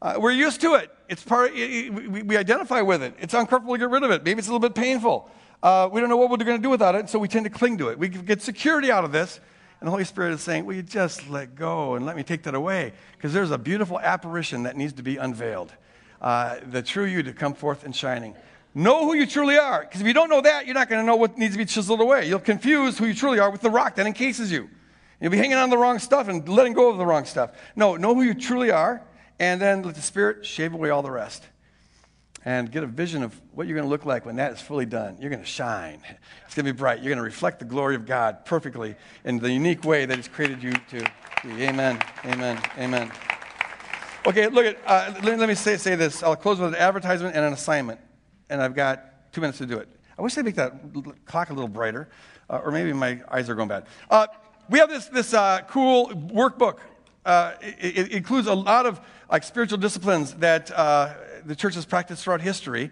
Uh, 0.01 0.15
we're 0.19 0.31
used 0.31 0.61
to 0.61 0.75
it. 0.75 0.91
It's 1.09 1.23
part. 1.23 1.53
We, 1.53 1.89
we, 1.89 2.37
identify 2.37 2.81
with 2.81 3.01
it. 3.03 3.15
It's 3.19 3.33
uncomfortable 3.33 3.73
to 3.73 3.79
get 3.79 3.89
rid 3.89 4.03
of 4.03 4.11
it. 4.11 4.23
Maybe 4.23 4.39
it's 4.39 4.47
a 4.47 4.51
little 4.51 4.67
bit 4.67 4.75
painful. 4.75 5.29
Uh, 5.61 5.89
we 5.91 6.01
don't 6.01 6.09
know 6.09 6.17
what 6.17 6.29
we're 6.29 6.37
going 6.37 6.57
to 6.57 6.61
do 6.61 6.69
without 6.69 6.95
it, 6.95 7.09
so 7.09 7.17
we 7.17 7.27
tend 7.27 7.45
to 7.45 7.49
cling 7.49 7.77
to 7.77 7.89
it. 7.89 7.97
We 7.97 8.09
get 8.09 8.41
security 8.41 8.91
out 8.91 9.05
of 9.05 9.11
this, 9.11 9.39
and 9.79 9.87
the 9.87 9.91
Holy 9.91 10.03
Spirit 10.03 10.33
is 10.33 10.41
saying, 10.41 10.65
"Will 10.65 10.75
you 10.75 10.83
just 10.83 11.29
let 11.29 11.55
go 11.55 11.95
and 11.95 12.05
let 12.05 12.15
me 12.15 12.23
take 12.23 12.43
that 12.43 12.55
away?" 12.55 12.93
Because 13.13 13.33
there's 13.33 13.51
a 13.51 13.57
beautiful 13.57 13.99
apparition 13.99 14.63
that 14.63 14.75
needs 14.75 14.93
to 14.93 15.03
be 15.03 15.17
unveiled, 15.17 15.71
uh, 16.21 16.57
the 16.69 16.81
true 16.81 17.05
you 17.05 17.23
to 17.23 17.33
come 17.33 17.53
forth 17.53 17.83
and 17.85 17.95
shining. 17.95 18.35
Know 18.75 19.05
who 19.05 19.13
you 19.13 19.27
truly 19.27 19.57
are. 19.57 19.81
Because 19.81 20.01
if 20.01 20.07
you 20.07 20.13
don't 20.13 20.29
know 20.29 20.41
that, 20.41 20.65
you're 20.65 20.73
not 20.73 20.89
going 20.89 21.01
to 21.01 21.05
know 21.05 21.15
what 21.15 21.37
needs 21.37 21.53
to 21.53 21.57
be 21.57 21.65
chiseled 21.65 22.01
away. 22.01 22.27
You'll 22.27 22.39
confuse 22.39 22.97
who 22.97 23.05
you 23.05 23.13
truly 23.13 23.39
are 23.39 23.51
with 23.51 23.61
the 23.61 23.69
rock 23.69 23.95
that 23.95 24.07
encases 24.07 24.51
you. 24.51 24.69
You'll 25.21 25.31
be 25.31 25.37
hanging 25.37 25.57
on 25.57 25.69
the 25.69 25.77
wrong 25.77 25.99
stuff 25.99 26.27
and 26.27 26.47
letting 26.49 26.73
go 26.73 26.89
of 26.89 26.97
the 26.97 27.05
wrong 27.05 27.25
stuff. 27.25 27.51
No, 27.75 27.95
know 27.95 28.15
who 28.15 28.23
you 28.23 28.33
truly 28.33 28.71
are, 28.71 29.03
and 29.39 29.61
then 29.61 29.83
let 29.83 29.95
the 29.95 30.01
Spirit 30.01 30.45
shave 30.45 30.73
away 30.73 30.89
all 30.89 31.03
the 31.03 31.11
rest. 31.11 31.47
And 32.45 32.69
get 32.69 32.83
a 32.83 32.87
vision 32.87 33.23
of 33.23 33.39
what 33.53 33.67
you're 33.67 33.75
going 33.75 33.85
to 33.85 33.89
look 33.89 34.05
like 34.05 34.25
when 34.25 34.35
that 34.35 34.51
is 34.51 34.59
fully 34.59 34.85
done. 34.85 35.17
You're 35.21 35.29
going 35.29 35.41
to 35.41 35.47
shine. 35.47 36.01
It's 36.45 36.55
going 36.55 36.65
to 36.65 36.73
be 36.73 36.77
bright. 36.77 36.97
You're 36.97 37.11
going 37.11 37.17
to 37.17 37.23
reflect 37.23 37.59
the 37.59 37.65
glory 37.65 37.95
of 37.95 38.05
God 38.05 38.43
perfectly 38.43 38.95
in 39.23 39.39
the 39.39 39.49
unique 39.49 39.85
way 39.85 40.05
that 40.05 40.17
He's 40.17 40.27
created 40.27 40.61
you 40.61 40.73
to 40.73 41.05
be. 41.43 41.63
Amen. 41.63 42.01
Amen. 42.25 42.61
Amen. 42.77 43.11
Okay, 44.25 44.47
look 44.47 44.65
at, 44.65 44.77
uh, 44.85 45.13
let, 45.23 45.39
let 45.39 45.47
me 45.47 45.55
say, 45.55 45.77
say 45.77 45.95
this. 45.95 46.21
I'll 46.21 46.35
close 46.35 46.59
with 46.59 46.73
an 46.73 46.79
advertisement 46.79 47.35
and 47.35 47.45
an 47.45 47.53
assignment 47.53 47.99
and 48.49 48.61
I've 48.61 48.75
got 48.75 49.31
two 49.31 49.41
minutes 49.41 49.57
to 49.59 49.65
do 49.65 49.77
it. 49.77 49.89
I 50.17 50.21
wish 50.21 50.35
they'd 50.35 50.45
make 50.45 50.55
that 50.55 50.73
clock 51.25 51.49
a 51.49 51.53
little 51.53 51.67
brighter, 51.67 52.09
uh, 52.49 52.61
or 52.63 52.71
maybe 52.71 52.93
my 52.93 53.21
eyes 53.29 53.49
are 53.49 53.55
going 53.55 53.67
bad. 53.67 53.87
Uh, 54.09 54.27
we 54.69 54.79
have 54.79 54.89
this, 54.89 55.07
this 55.07 55.33
uh, 55.33 55.61
cool 55.67 56.09
workbook. 56.09 56.77
Uh, 57.25 57.53
it, 57.61 57.97
it, 57.97 58.11
includes 58.11 58.47
a 58.47 58.53
lot 58.53 58.85
of 58.85 58.99
like 59.31 59.43
spiritual 59.43 59.77
disciplines 59.77 60.33
that 60.35 60.69
uh, 60.71 61.13
the 61.45 61.55
church 61.55 61.75
has 61.75 61.85
practiced 61.85 62.23
throughout 62.23 62.41
history. 62.41 62.91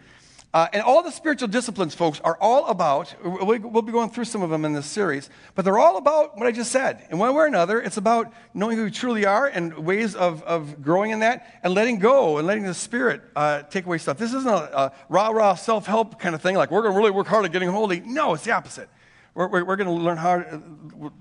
Uh, 0.54 0.68
and 0.74 0.82
all 0.82 1.02
the 1.02 1.12
spiritual 1.12 1.48
disciplines, 1.48 1.96
folks, 1.96 2.20
are 2.26 2.38
all 2.42 2.68
about, 2.68 3.16
we'll 3.24 3.82
be 3.82 3.92
going 3.92 4.10
through 4.10 4.26
some 4.26 4.42
of 4.42 4.50
them 4.50 4.66
in 4.66 4.74
this 4.74 4.86
series, 4.86 5.30
but 5.56 5.64
they're 5.64 5.80
all 5.80 5.96
about 5.96 6.38
what 6.38 6.46
I 6.46 6.52
just 6.52 6.74
said. 6.74 7.08
In 7.10 7.18
one 7.18 7.34
way 7.34 7.44
or 7.44 7.46
another, 7.46 7.82
it's 7.82 7.96
about 7.96 8.34
knowing 8.54 8.76
who 8.76 8.84
you 8.84 8.92
truly 8.92 9.26
are 9.26 9.48
and 9.48 9.74
ways 9.78 10.14
of, 10.14 10.44
of 10.44 10.82
growing 10.82 11.12
in 11.12 11.20
that 11.20 11.60
and 11.64 11.74
letting 11.74 12.00
go 12.00 12.38
and 12.38 12.46
letting 12.46 12.64
the 12.64 12.74
Spirit 12.74 13.22
uh, 13.34 13.62
take 13.64 13.86
away 13.86 13.98
stuff. 13.98 14.18
This 14.18 14.34
isn't 14.34 14.50
a, 14.50 14.78
a 14.78 14.92
rah 15.08 15.30
rah 15.30 15.56
self 15.56 15.86
help 15.86 16.20
kind 16.20 16.36
of 16.36 16.42
thing, 16.42 16.58
like 16.58 16.70
we're 16.70 16.82
going 16.82 16.94
to 16.94 16.98
really 16.98 17.12
work 17.12 17.28
hard 17.28 17.46
at 17.46 17.54
getting 17.54 17.70
holy. 17.70 18.02
No, 18.02 18.34
it's 18.34 18.44
the 18.44 18.52
opposite. 18.52 18.90
We're, 19.34 19.48
we're, 19.48 19.64
we're 19.64 19.76
going 19.78 19.88
to 19.88 20.04
learn 20.04 20.18
how 20.18 20.44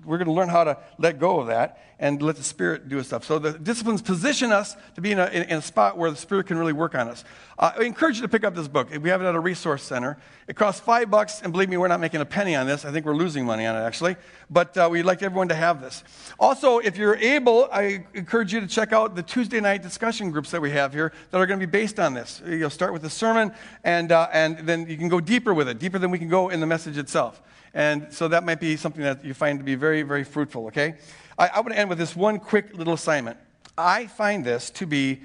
we're 0.04 0.18
going 0.18 0.26
to 0.26 0.32
learn 0.32 0.48
how 0.48 0.64
to 0.64 0.78
let 0.98 1.20
go 1.20 1.38
of 1.38 1.46
that 1.46 1.80
and 2.00 2.20
let 2.20 2.36
the 2.36 2.42
Spirit 2.42 2.88
do 2.88 3.00
stuff. 3.02 3.24
So 3.24 3.38
the 3.38 3.52
disciplines 3.52 4.02
position 4.02 4.50
us 4.52 4.74
to 4.94 5.00
be 5.00 5.12
in 5.12 5.18
a, 5.18 5.26
in, 5.26 5.42
in 5.44 5.58
a 5.58 5.62
spot 5.62 5.96
where 5.96 6.10
the 6.10 6.16
Spirit 6.16 6.46
can 6.46 6.56
really 6.56 6.72
work 6.72 6.94
on 6.94 7.08
us. 7.08 7.24
Uh, 7.58 7.72
I 7.78 7.84
encourage 7.84 8.16
you 8.16 8.22
to 8.22 8.28
pick 8.28 8.42
up 8.42 8.54
this 8.54 8.66
book. 8.66 8.88
We 8.90 9.10
have 9.10 9.22
it 9.22 9.26
at 9.26 9.34
a 9.34 9.40
resource 9.40 9.82
center. 9.82 10.18
It 10.48 10.56
costs 10.56 10.80
five 10.80 11.10
bucks, 11.10 11.40
and 11.42 11.52
believe 11.52 11.68
me, 11.68 11.76
we're 11.76 11.88
not 11.88 12.00
making 12.00 12.20
a 12.20 12.24
penny 12.24 12.56
on 12.56 12.66
this. 12.66 12.84
I 12.84 12.90
think 12.90 13.06
we're 13.06 13.14
losing 13.14 13.44
money 13.44 13.64
on 13.66 13.76
it 13.76 13.80
actually, 13.80 14.16
but 14.48 14.76
uh, 14.76 14.88
we'd 14.90 15.02
like 15.02 15.22
everyone 15.22 15.48
to 15.48 15.54
have 15.54 15.80
this. 15.80 16.02
Also, 16.40 16.78
if 16.78 16.96
you're 16.96 17.16
able, 17.16 17.68
I 17.70 18.06
encourage 18.14 18.52
you 18.52 18.60
to 18.60 18.66
check 18.66 18.92
out 18.92 19.14
the 19.14 19.22
Tuesday 19.22 19.60
night 19.60 19.82
discussion 19.82 20.32
groups 20.32 20.50
that 20.50 20.60
we 20.60 20.70
have 20.72 20.92
here 20.92 21.12
that 21.30 21.38
are 21.38 21.46
going 21.46 21.60
to 21.60 21.66
be 21.66 21.70
based 21.70 22.00
on 22.00 22.14
this. 22.14 22.42
You'll 22.44 22.70
start 22.70 22.92
with 22.92 23.02
the 23.02 23.10
sermon, 23.10 23.52
and 23.84 24.10
uh, 24.10 24.28
and 24.32 24.58
then 24.60 24.88
you 24.88 24.96
can 24.96 25.08
go 25.08 25.20
deeper 25.20 25.54
with 25.54 25.68
it, 25.68 25.78
deeper 25.78 25.98
than 25.98 26.10
we 26.10 26.18
can 26.18 26.28
go 26.28 26.48
in 26.48 26.58
the 26.58 26.66
message 26.66 26.98
itself. 26.98 27.40
And 27.74 28.12
so 28.12 28.28
that 28.28 28.44
might 28.44 28.60
be 28.60 28.76
something 28.76 29.02
that 29.02 29.24
you 29.24 29.34
find 29.34 29.58
to 29.58 29.64
be 29.64 29.74
very, 29.74 30.02
very 30.02 30.24
fruitful, 30.24 30.66
okay? 30.66 30.96
I, 31.38 31.48
I 31.48 31.60
want 31.60 31.72
to 31.72 31.78
end 31.78 31.88
with 31.88 31.98
this 31.98 32.16
one 32.16 32.38
quick 32.38 32.76
little 32.76 32.94
assignment. 32.94 33.38
I 33.78 34.06
find 34.06 34.44
this 34.44 34.70
to 34.70 34.86
be 34.86 35.20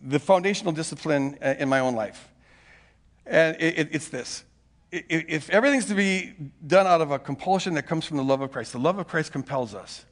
the 0.00 0.18
foundational 0.18 0.72
discipline 0.72 1.38
uh, 1.42 1.54
in 1.58 1.68
my 1.68 1.80
own 1.80 1.94
life. 1.94 2.28
And 3.26 3.56
it, 3.60 3.78
it, 3.78 3.88
it's 3.92 4.08
this 4.08 4.44
if 4.92 5.48
everything's 5.48 5.86
to 5.86 5.94
be 5.94 6.34
done 6.66 6.86
out 6.86 7.00
of 7.00 7.10
a 7.10 7.18
compulsion 7.18 7.74
that 7.74 7.84
comes 7.84 8.04
from 8.04 8.18
the 8.18 8.24
love 8.24 8.42
of 8.42 8.52
Christ, 8.52 8.72
the 8.72 8.78
love 8.78 8.98
of 8.98 9.08
Christ 9.08 9.32
compels 9.32 9.74
us, 9.74 10.04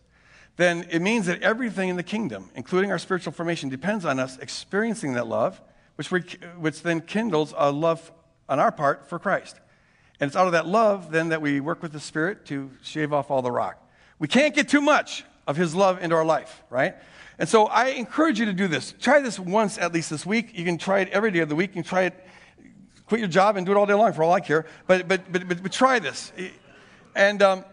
then 0.57 0.87
it 0.91 1.01
means 1.01 1.27
that 1.27 1.43
everything 1.43 1.91
in 1.91 1.97
the 1.97 2.03
kingdom, 2.03 2.51
including 2.55 2.91
our 2.91 2.99
spiritual 2.99 3.33
formation, 3.33 3.69
depends 3.69 4.07
on 4.07 4.19
us 4.19 4.39
experiencing 4.39 5.13
that 5.15 5.27
love, 5.27 5.61
which, 5.97 6.11
we, 6.11 6.21
which 6.59 6.83
then 6.83 7.03
kindles 7.03 7.53
a 7.57 7.71
love 7.71 8.11
on 8.49 8.59
our 8.59 8.73
part 8.73 9.07
for 9.07 9.19
Christ. 9.19 9.61
And 10.21 10.29
it's 10.29 10.37
out 10.37 10.47
of 10.47 10.53
that 10.53 10.67
love 10.67 11.11
then 11.11 11.31
that 11.31 11.41
we 11.41 11.61
work 11.61 11.83
with 11.83 11.93
the 11.93 12.01
Spirit 12.01 12.45
to 12.47 12.71
shave 12.83 13.13
off 13.13 13.31
all 13.31 13.41
the 13.41 13.51
rock. 13.51 13.83
We 14.19 14.29
can't 14.29 14.55
get 14.55 14.69
too 14.69 14.83
much 14.83 15.25
of 15.47 15.57
His 15.57 15.75
love 15.75 16.03
into 16.03 16.15
our 16.15 16.25
life, 16.25 16.63
right? 16.69 16.95
And 17.39 17.49
so 17.49 17.67
I 17.67 17.87
encourage 17.87 18.39
you 18.39 18.45
to 18.45 18.53
do 18.53 18.69
this. 18.69 18.95
Try 19.01 19.21
this 19.21 19.39
once 19.39 19.79
at 19.79 19.95
least 19.95 20.11
this 20.11 20.27
week. 20.27 20.57
You 20.59 20.65
can 20.65 20.77
try 20.77 21.01
it 21.01 21.09
every 21.09 21.31
day 21.31 21.39
of 21.39 21.49
the 21.49 21.57
week. 21.57 21.71
You 21.71 21.83
can 21.83 21.85
try 21.85 22.03
it, 22.03 22.27
quit 23.07 23.19
your 23.19 23.31
job 23.31 23.57
and 23.57 23.65
do 23.65 23.73
it 23.73 23.79
all 23.79 23.87
day 23.87 23.95
long 23.95 24.13
for 24.13 24.23
all 24.23 24.33
I 24.35 24.41
care. 24.41 24.67
But, 24.87 25.09
but, 25.09 25.33
but, 25.33 25.49
but, 25.49 25.63
but 25.63 25.73
try 25.73 25.99
this. 25.99 26.33
And 27.17 27.41
um, 27.41 27.65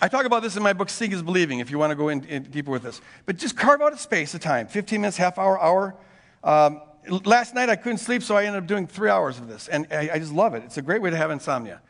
I 0.00 0.06
talk 0.06 0.26
about 0.26 0.44
this 0.44 0.56
in 0.56 0.62
my 0.62 0.72
book, 0.72 0.88
Seeing 0.88 1.10
is 1.10 1.24
Believing, 1.24 1.58
if 1.58 1.72
you 1.72 1.78
want 1.78 1.90
to 1.90 1.96
go 1.96 2.08
in, 2.08 2.22
in, 2.26 2.44
deeper 2.44 2.70
with 2.70 2.84
this. 2.84 3.00
But 3.26 3.36
just 3.36 3.56
carve 3.56 3.82
out 3.82 3.92
a 3.92 3.98
space, 3.98 4.32
a 4.34 4.38
time 4.38 4.68
15 4.68 5.00
minutes, 5.00 5.16
half 5.16 5.38
hour, 5.38 5.60
hour. 5.60 5.96
Um, 6.44 6.80
last 7.24 7.52
night 7.52 7.68
I 7.68 7.74
couldn't 7.74 7.98
sleep, 7.98 8.22
so 8.22 8.36
I 8.36 8.44
ended 8.44 8.62
up 8.62 8.68
doing 8.68 8.86
three 8.86 9.10
hours 9.10 9.38
of 9.38 9.48
this. 9.48 9.66
And 9.66 9.88
I, 9.90 10.10
I 10.14 10.18
just 10.20 10.32
love 10.32 10.54
it. 10.54 10.62
It's 10.62 10.76
a 10.76 10.82
great 10.82 11.02
way 11.02 11.10
to 11.10 11.16
have 11.16 11.32
insomnia 11.32 11.80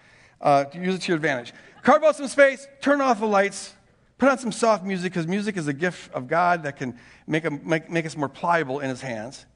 uh, 0.41 0.65
use 0.73 0.97
it 0.97 1.03
to 1.03 1.09
your 1.09 1.17
advantage. 1.17 1.53
Carve 1.83 2.03
out 2.05 2.17
some 2.17 2.29
space, 2.29 2.67
turn 2.81 3.01
off 3.01 3.21
the 3.21 3.27
lights, 3.27 3.75
put 4.19 4.29
on 4.29 4.39
some 4.39 4.53
soft 4.53 4.85
music, 4.85 5.13
because 5.13 5.27
music 5.27 5.57
is 5.57 5.69
a 5.69 5.73
gift 5.73 6.13
of 6.13 6.27
God 6.27 6.65
that 6.65 6.77
can 6.77 6.99
make, 7.27 7.45
a, 7.45 7.51
make, 7.51 7.91
make 7.91 8.07
us 8.07 8.17
more 8.17 8.29
pliable 8.29 8.81
in 8.81 8.91
His 8.91 9.01
hands. 9.01 9.47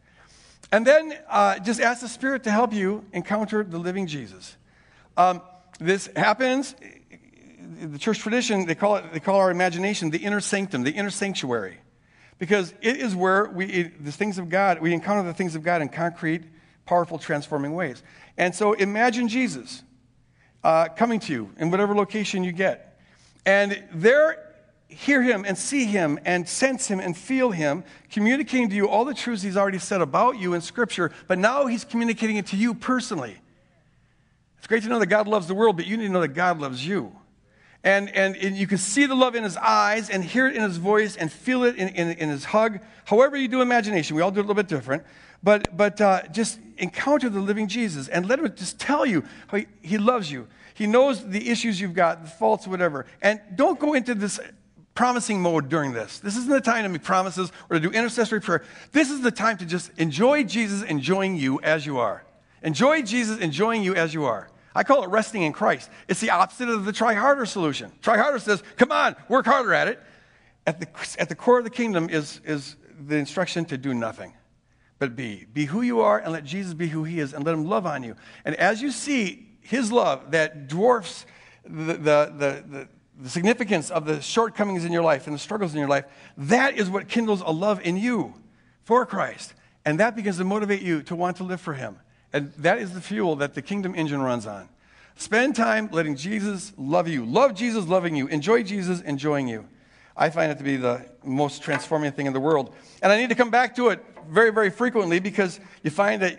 And 0.72 0.86
then 0.86 1.18
uh, 1.28 1.58
just 1.58 1.80
ask 1.80 2.00
the 2.00 2.08
Spirit 2.08 2.44
to 2.44 2.50
help 2.50 2.72
you 2.72 3.04
encounter 3.12 3.64
the 3.64 3.78
living 3.78 4.06
Jesus. 4.06 4.56
Um, 5.16 5.42
this 5.80 6.08
happens. 6.14 6.76
the 7.80 7.98
church 7.98 8.20
tradition, 8.20 8.66
they 8.66 8.74
call, 8.74 8.96
it, 8.96 9.12
they 9.12 9.20
call 9.20 9.36
our 9.36 9.50
imagination 9.50 10.10
the 10.10 10.18
inner 10.18 10.40
sanctum, 10.40 10.82
the 10.84 10.92
inner 10.92 11.10
sanctuary. 11.10 11.78
Because 12.38 12.72
it 12.80 12.96
is 12.96 13.14
where 13.14 13.46
we, 13.46 13.66
it, 13.66 14.04
the 14.04 14.12
things 14.12 14.38
of 14.38 14.48
God, 14.48 14.80
we 14.80 14.94
encounter 14.94 15.24
the 15.24 15.34
things 15.34 15.56
of 15.56 15.62
God 15.62 15.82
in 15.82 15.88
concrete, 15.88 16.44
powerful, 16.86 17.18
transforming 17.18 17.74
ways. 17.74 18.02
And 18.38 18.54
so 18.54 18.72
imagine 18.72 19.28
Jesus 19.28 19.82
uh, 20.64 20.88
coming 20.88 21.20
to 21.20 21.32
you 21.32 21.50
in 21.58 21.70
whatever 21.70 21.94
location 21.94 22.44
you 22.44 22.52
get. 22.52 22.98
And 23.46 23.82
there, 23.92 24.54
hear 24.88 25.22
him 25.22 25.44
and 25.46 25.56
see 25.56 25.84
him 25.84 26.18
and 26.24 26.48
sense 26.48 26.88
him 26.88 27.00
and 27.00 27.16
feel 27.16 27.50
him, 27.50 27.84
communicating 28.10 28.68
to 28.70 28.74
you 28.74 28.88
all 28.88 29.04
the 29.04 29.14
truths 29.14 29.42
he's 29.42 29.56
already 29.56 29.78
said 29.78 30.00
about 30.00 30.38
you 30.38 30.54
in 30.54 30.60
Scripture, 30.60 31.12
but 31.26 31.38
now 31.38 31.66
he's 31.66 31.84
communicating 31.84 32.36
it 32.36 32.46
to 32.48 32.56
you 32.56 32.74
personally. 32.74 33.36
It's 34.58 34.66
great 34.66 34.82
to 34.82 34.88
know 34.88 34.98
that 34.98 35.06
God 35.06 35.26
loves 35.26 35.46
the 35.46 35.54
world, 35.54 35.76
but 35.76 35.86
you 35.86 35.96
need 35.96 36.06
to 36.06 36.12
know 36.12 36.20
that 36.20 36.34
God 36.34 36.60
loves 36.60 36.86
you. 36.86 37.12
And, 37.82 38.14
and, 38.14 38.36
and 38.36 38.56
you 38.56 38.66
can 38.66 38.76
see 38.76 39.06
the 39.06 39.14
love 39.14 39.34
in 39.34 39.42
his 39.42 39.56
eyes 39.56 40.10
and 40.10 40.22
hear 40.22 40.46
it 40.46 40.54
in 40.54 40.62
his 40.62 40.76
voice 40.76 41.16
and 41.16 41.32
feel 41.32 41.64
it 41.64 41.76
in, 41.76 41.88
in, 41.88 42.08
in 42.18 42.28
his 42.28 42.44
hug. 42.44 42.80
However, 43.06 43.38
you 43.38 43.48
do 43.48 43.62
imagination, 43.62 44.16
we 44.16 44.22
all 44.22 44.30
do 44.30 44.40
it 44.40 44.44
a 44.44 44.46
little 44.46 44.54
bit 44.54 44.68
different. 44.68 45.04
But, 45.42 45.76
but 45.76 46.00
uh, 46.00 46.22
just 46.28 46.58
encounter 46.76 47.28
the 47.28 47.40
living 47.40 47.68
Jesus 47.68 48.08
and 48.08 48.26
let 48.26 48.38
him 48.38 48.54
just 48.54 48.78
tell 48.78 49.06
you 49.06 49.24
how 49.48 49.58
he, 49.58 49.66
he 49.82 49.98
loves 49.98 50.30
you. 50.30 50.48
He 50.74 50.86
knows 50.86 51.26
the 51.26 51.50
issues 51.50 51.80
you've 51.80 51.94
got, 51.94 52.22
the 52.22 52.30
faults, 52.30 52.66
whatever. 52.66 53.06
And 53.22 53.40
don't 53.54 53.78
go 53.78 53.94
into 53.94 54.14
this 54.14 54.40
promising 54.94 55.40
mode 55.40 55.68
during 55.68 55.92
this. 55.92 56.18
This 56.18 56.36
isn't 56.36 56.50
the 56.50 56.60
time 56.60 56.82
to 56.82 56.88
make 56.88 57.02
promises 57.02 57.52
or 57.68 57.78
to 57.78 57.80
do 57.80 57.90
intercessory 57.90 58.40
prayer. 58.40 58.64
This 58.92 59.10
is 59.10 59.22
the 59.22 59.30
time 59.30 59.56
to 59.58 59.66
just 59.66 59.90
enjoy 59.98 60.44
Jesus 60.44 60.82
enjoying 60.82 61.36
you 61.36 61.60
as 61.62 61.86
you 61.86 61.98
are. 61.98 62.24
Enjoy 62.62 63.02
Jesus 63.02 63.38
enjoying 63.38 63.82
you 63.82 63.94
as 63.94 64.12
you 64.12 64.24
are. 64.24 64.50
I 64.74 64.84
call 64.84 65.02
it 65.02 65.10
resting 65.10 65.42
in 65.42 65.52
Christ. 65.52 65.90
It's 66.06 66.20
the 66.20 66.30
opposite 66.30 66.68
of 66.68 66.84
the 66.84 66.92
try 66.92 67.14
harder 67.14 67.46
solution. 67.46 67.92
Try 68.02 68.18
harder 68.18 68.38
says, 68.38 68.62
come 68.76 68.92
on, 68.92 69.16
work 69.28 69.46
harder 69.46 69.72
at 69.72 69.88
it. 69.88 70.00
At 70.66 70.80
the, 70.80 70.88
at 71.18 71.28
the 71.28 71.34
core 71.34 71.58
of 71.58 71.64
the 71.64 71.70
kingdom 71.70 72.10
is, 72.10 72.40
is 72.44 72.76
the 73.06 73.16
instruction 73.16 73.64
to 73.66 73.78
do 73.78 73.94
nothing, 73.94 74.34
but 75.00 75.16
be. 75.16 75.46
Be 75.52 75.64
who 75.64 75.82
you 75.82 76.00
are 76.00 76.20
and 76.20 76.32
let 76.32 76.44
Jesus 76.44 76.74
be 76.74 76.86
who 76.86 77.02
he 77.02 77.18
is 77.18 77.34
and 77.34 77.44
let 77.44 77.54
him 77.54 77.64
love 77.64 77.86
on 77.86 78.04
you. 78.04 78.14
And 78.44 78.54
as 78.54 78.80
you 78.80 78.92
see 78.92 79.48
his 79.60 79.90
love 79.90 80.30
that 80.30 80.68
dwarfs 80.68 81.26
the, 81.64 81.94
the, 81.94 81.94
the, 81.94 82.64
the 82.68 82.88
the 83.20 83.28
significance 83.28 83.90
of 83.90 84.06
the 84.06 84.20
shortcomings 84.20 84.84
in 84.84 84.92
your 84.92 85.02
life 85.02 85.26
and 85.26 85.34
the 85.34 85.38
struggles 85.38 85.74
in 85.74 85.78
your 85.78 85.88
life, 85.88 86.06
that 86.36 86.76
is 86.76 86.88
what 86.88 87.08
kindles 87.08 87.42
a 87.42 87.52
love 87.52 87.80
in 87.82 87.96
you 87.96 88.34
for 88.84 89.04
Christ. 89.04 89.52
And 89.84 90.00
that 90.00 90.16
begins 90.16 90.38
to 90.38 90.44
motivate 90.44 90.82
you 90.82 91.02
to 91.02 91.14
want 91.14 91.36
to 91.38 91.44
live 91.44 91.60
for 91.60 91.74
Him. 91.74 91.98
And 92.32 92.52
that 92.54 92.78
is 92.78 92.94
the 92.94 93.00
fuel 93.00 93.36
that 93.36 93.54
the 93.54 93.62
kingdom 93.62 93.94
engine 93.94 94.22
runs 94.22 94.46
on. 94.46 94.68
Spend 95.16 95.54
time 95.54 95.90
letting 95.92 96.16
Jesus 96.16 96.72
love 96.78 97.08
you. 97.08 97.24
Love 97.24 97.54
Jesus 97.54 97.86
loving 97.86 98.16
you. 98.16 98.26
Enjoy 98.28 98.62
Jesus 98.62 99.00
enjoying 99.02 99.48
you. 99.48 99.66
I 100.20 100.28
find 100.28 100.52
it 100.52 100.58
to 100.58 100.64
be 100.64 100.76
the 100.76 101.06
most 101.24 101.62
transforming 101.62 102.12
thing 102.12 102.26
in 102.26 102.34
the 102.34 102.40
world. 102.40 102.74
And 103.02 103.10
I 103.10 103.18
need 103.18 103.30
to 103.30 103.34
come 103.34 103.50
back 103.50 103.74
to 103.76 103.88
it 103.88 104.04
very, 104.28 104.52
very 104.52 104.68
frequently 104.68 105.18
because 105.18 105.58
you 105.82 105.90
find 105.90 106.20
that, 106.20 106.38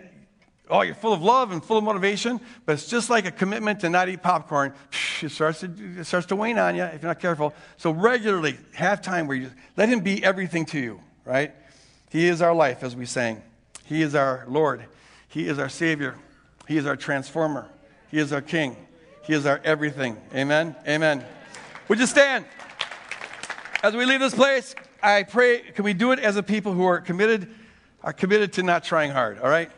oh, 0.70 0.82
you're 0.82 0.94
full 0.94 1.12
of 1.12 1.20
love 1.20 1.50
and 1.50 1.62
full 1.62 1.78
of 1.78 1.84
motivation, 1.84 2.40
but 2.64 2.74
it's 2.74 2.86
just 2.86 3.10
like 3.10 3.26
a 3.26 3.32
commitment 3.32 3.80
to 3.80 3.90
not 3.90 4.08
eat 4.08 4.22
popcorn. 4.22 4.72
It 5.20 5.30
starts 5.30 5.60
to, 5.60 5.72
it 5.98 6.04
starts 6.04 6.26
to 6.26 6.36
wane 6.36 6.58
on 6.58 6.76
you 6.76 6.84
if 6.84 7.02
you're 7.02 7.10
not 7.10 7.18
careful. 7.18 7.52
So 7.76 7.90
regularly, 7.90 8.56
have 8.74 9.02
time 9.02 9.26
where 9.26 9.36
you 9.36 9.50
let 9.76 9.88
Him 9.88 9.98
be 9.98 10.22
everything 10.22 10.64
to 10.66 10.78
you, 10.78 11.00
right? 11.24 11.52
He 12.08 12.28
is 12.28 12.40
our 12.40 12.54
life, 12.54 12.84
as 12.84 12.94
we 12.94 13.04
sang. 13.04 13.42
He 13.84 14.02
is 14.02 14.14
our 14.14 14.44
Lord. 14.46 14.84
He 15.26 15.48
is 15.48 15.58
our 15.58 15.68
Savior. 15.68 16.14
He 16.68 16.76
is 16.76 16.86
our 16.86 16.96
transformer. 16.96 17.68
He 18.12 18.18
is 18.18 18.32
our 18.32 18.42
King. 18.42 18.76
He 19.24 19.32
is 19.32 19.44
our 19.44 19.60
everything. 19.64 20.16
Amen? 20.34 20.76
Amen. 20.86 21.24
Would 21.88 21.98
you 21.98 22.06
stand? 22.06 22.44
As 23.82 23.96
we 23.96 24.04
leave 24.04 24.20
this 24.20 24.32
place, 24.34 24.76
I 25.02 25.24
pray, 25.24 25.58
can 25.58 25.84
we 25.84 25.92
do 25.92 26.12
it 26.12 26.20
as 26.20 26.36
a 26.36 26.42
people 26.42 26.72
who 26.72 26.84
are 26.84 27.00
committed, 27.00 27.52
are 28.04 28.12
committed 28.12 28.52
to 28.52 28.62
not 28.62 28.84
trying 28.84 29.10
hard, 29.10 29.40
all 29.40 29.50
right? 29.50 29.72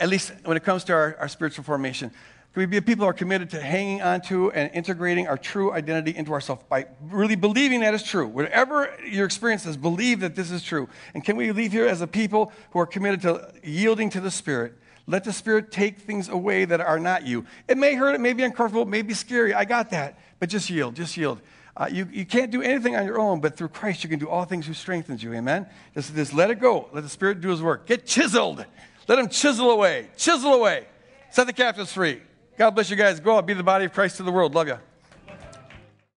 At 0.00 0.08
least 0.08 0.32
when 0.44 0.56
it 0.56 0.64
comes 0.64 0.84
to 0.84 0.94
our, 0.94 1.16
our 1.20 1.28
spiritual 1.28 1.64
formation. 1.64 2.08
Can 2.08 2.60
we 2.60 2.64
be 2.64 2.78
a 2.78 2.82
people 2.82 3.04
who 3.04 3.10
are 3.10 3.14
committed 3.14 3.50
to 3.50 3.60
hanging 3.60 4.00
on 4.00 4.22
to 4.22 4.50
and 4.52 4.70
integrating 4.72 5.28
our 5.28 5.36
true 5.36 5.70
identity 5.70 6.16
into 6.16 6.32
ourselves 6.32 6.62
by 6.70 6.86
really 7.10 7.36
believing 7.36 7.80
that 7.80 7.92
is 7.92 8.02
true? 8.02 8.26
Whatever 8.26 8.90
your 9.06 9.26
experience 9.26 9.66
is, 9.66 9.76
believe 9.76 10.20
that 10.20 10.34
this 10.34 10.50
is 10.50 10.62
true. 10.62 10.88
And 11.12 11.22
can 11.22 11.36
we 11.36 11.52
leave 11.52 11.72
here 11.72 11.86
as 11.86 12.00
a 12.00 12.06
people 12.06 12.52
who 12.70 12.78
are 12.78 12.86
committed 12.86 13.20
to 13.22 13.52
yielding 13.62 14.08
to 14.10 14.20
the 14.22 14.30
Spirit? 14.30 14.72
Let 15.06 15.24
the 15.24 15.32
Spirit 15.34 15.70
take 15.70 15.98
things 15.98 16.30
away 16.30 16.64
that 16.64 16.80
are 16.80 16.98
not 16.98 17.26
you. 17.26 17.44
It 17.68 17.76
may 17.76 17.96
hurt, 17.96 18.14
it 18.14 18.20
may 18.22 18.32
be 18.32 18.44
uncomfortable, 18.44 18.84
it 18.84 18.88
may 18.88 19.02
be 19.02 19.12
scary. 19.12 19.52
I 19.52 19.66
got 19.66 19.90
that. 19.90 20.18
But 20.38 20.48
just 20.48 20.70
yield, 20.70 20.94
just 20.94 21.14
yield. 21.14 21.42
Uh, 21.78 21.88
you, 21.90 22.08
you 22.12 22.26
can't 22.26 22.50
do 22.50 22.60
anything 22.60 22.96
on 22.96 23.06
your 23.06 23.20
own, 23.20 23.40
but 23.40 23.56
through 23.56 23.68
Christ 23.68 24.02
you 24.02 24.10
can 24.10 24.18
do 24.18 24.28
all 24.28 24.44
things 24.44 24.66
who 24.66 24.74
strengthens 24.74 25.22
you. 25.22 25.32
Amen? 25.32 25.66
Just, 25.94 26.12
just 26.12 26.34
let 26.34 26.50
it 26.50 26.56
go. 26.56 26.88
Let 26.92 27.04
the 27.04 27.08
Spirit 27.08 27.40
do 27.40 27.50
His 27.50 27.62
work. 27.62 27.86
Get 27.86 28.04
chiseled. 28.04 28.66
Let 29.06 29.18
Him 29.20 29.28
chisel 29.28 29.70
away. 29.70 30.08
Chisel 30.16 30.54
away. 30.54 30.86
Set 31.30 31.46
the 31.46 31.52
captives 31.52 31.92
free. 31.92 32.20
God 32.58 32.70
bless 32.70 32.90
you 32.90 32.96
guys. 32.96 33.20
Go 33.20 33.36
out, 33.36 33.46
be 33.46 33.54
the 33.54 33.62
body 33.62 33.84
of 33.84 33.92
Christ 33.92 34.16
to 34.16 34.24
the 34.24 34.32
world. 34.32 34.56
Love 34.56 34.66
you. 34.66 34.78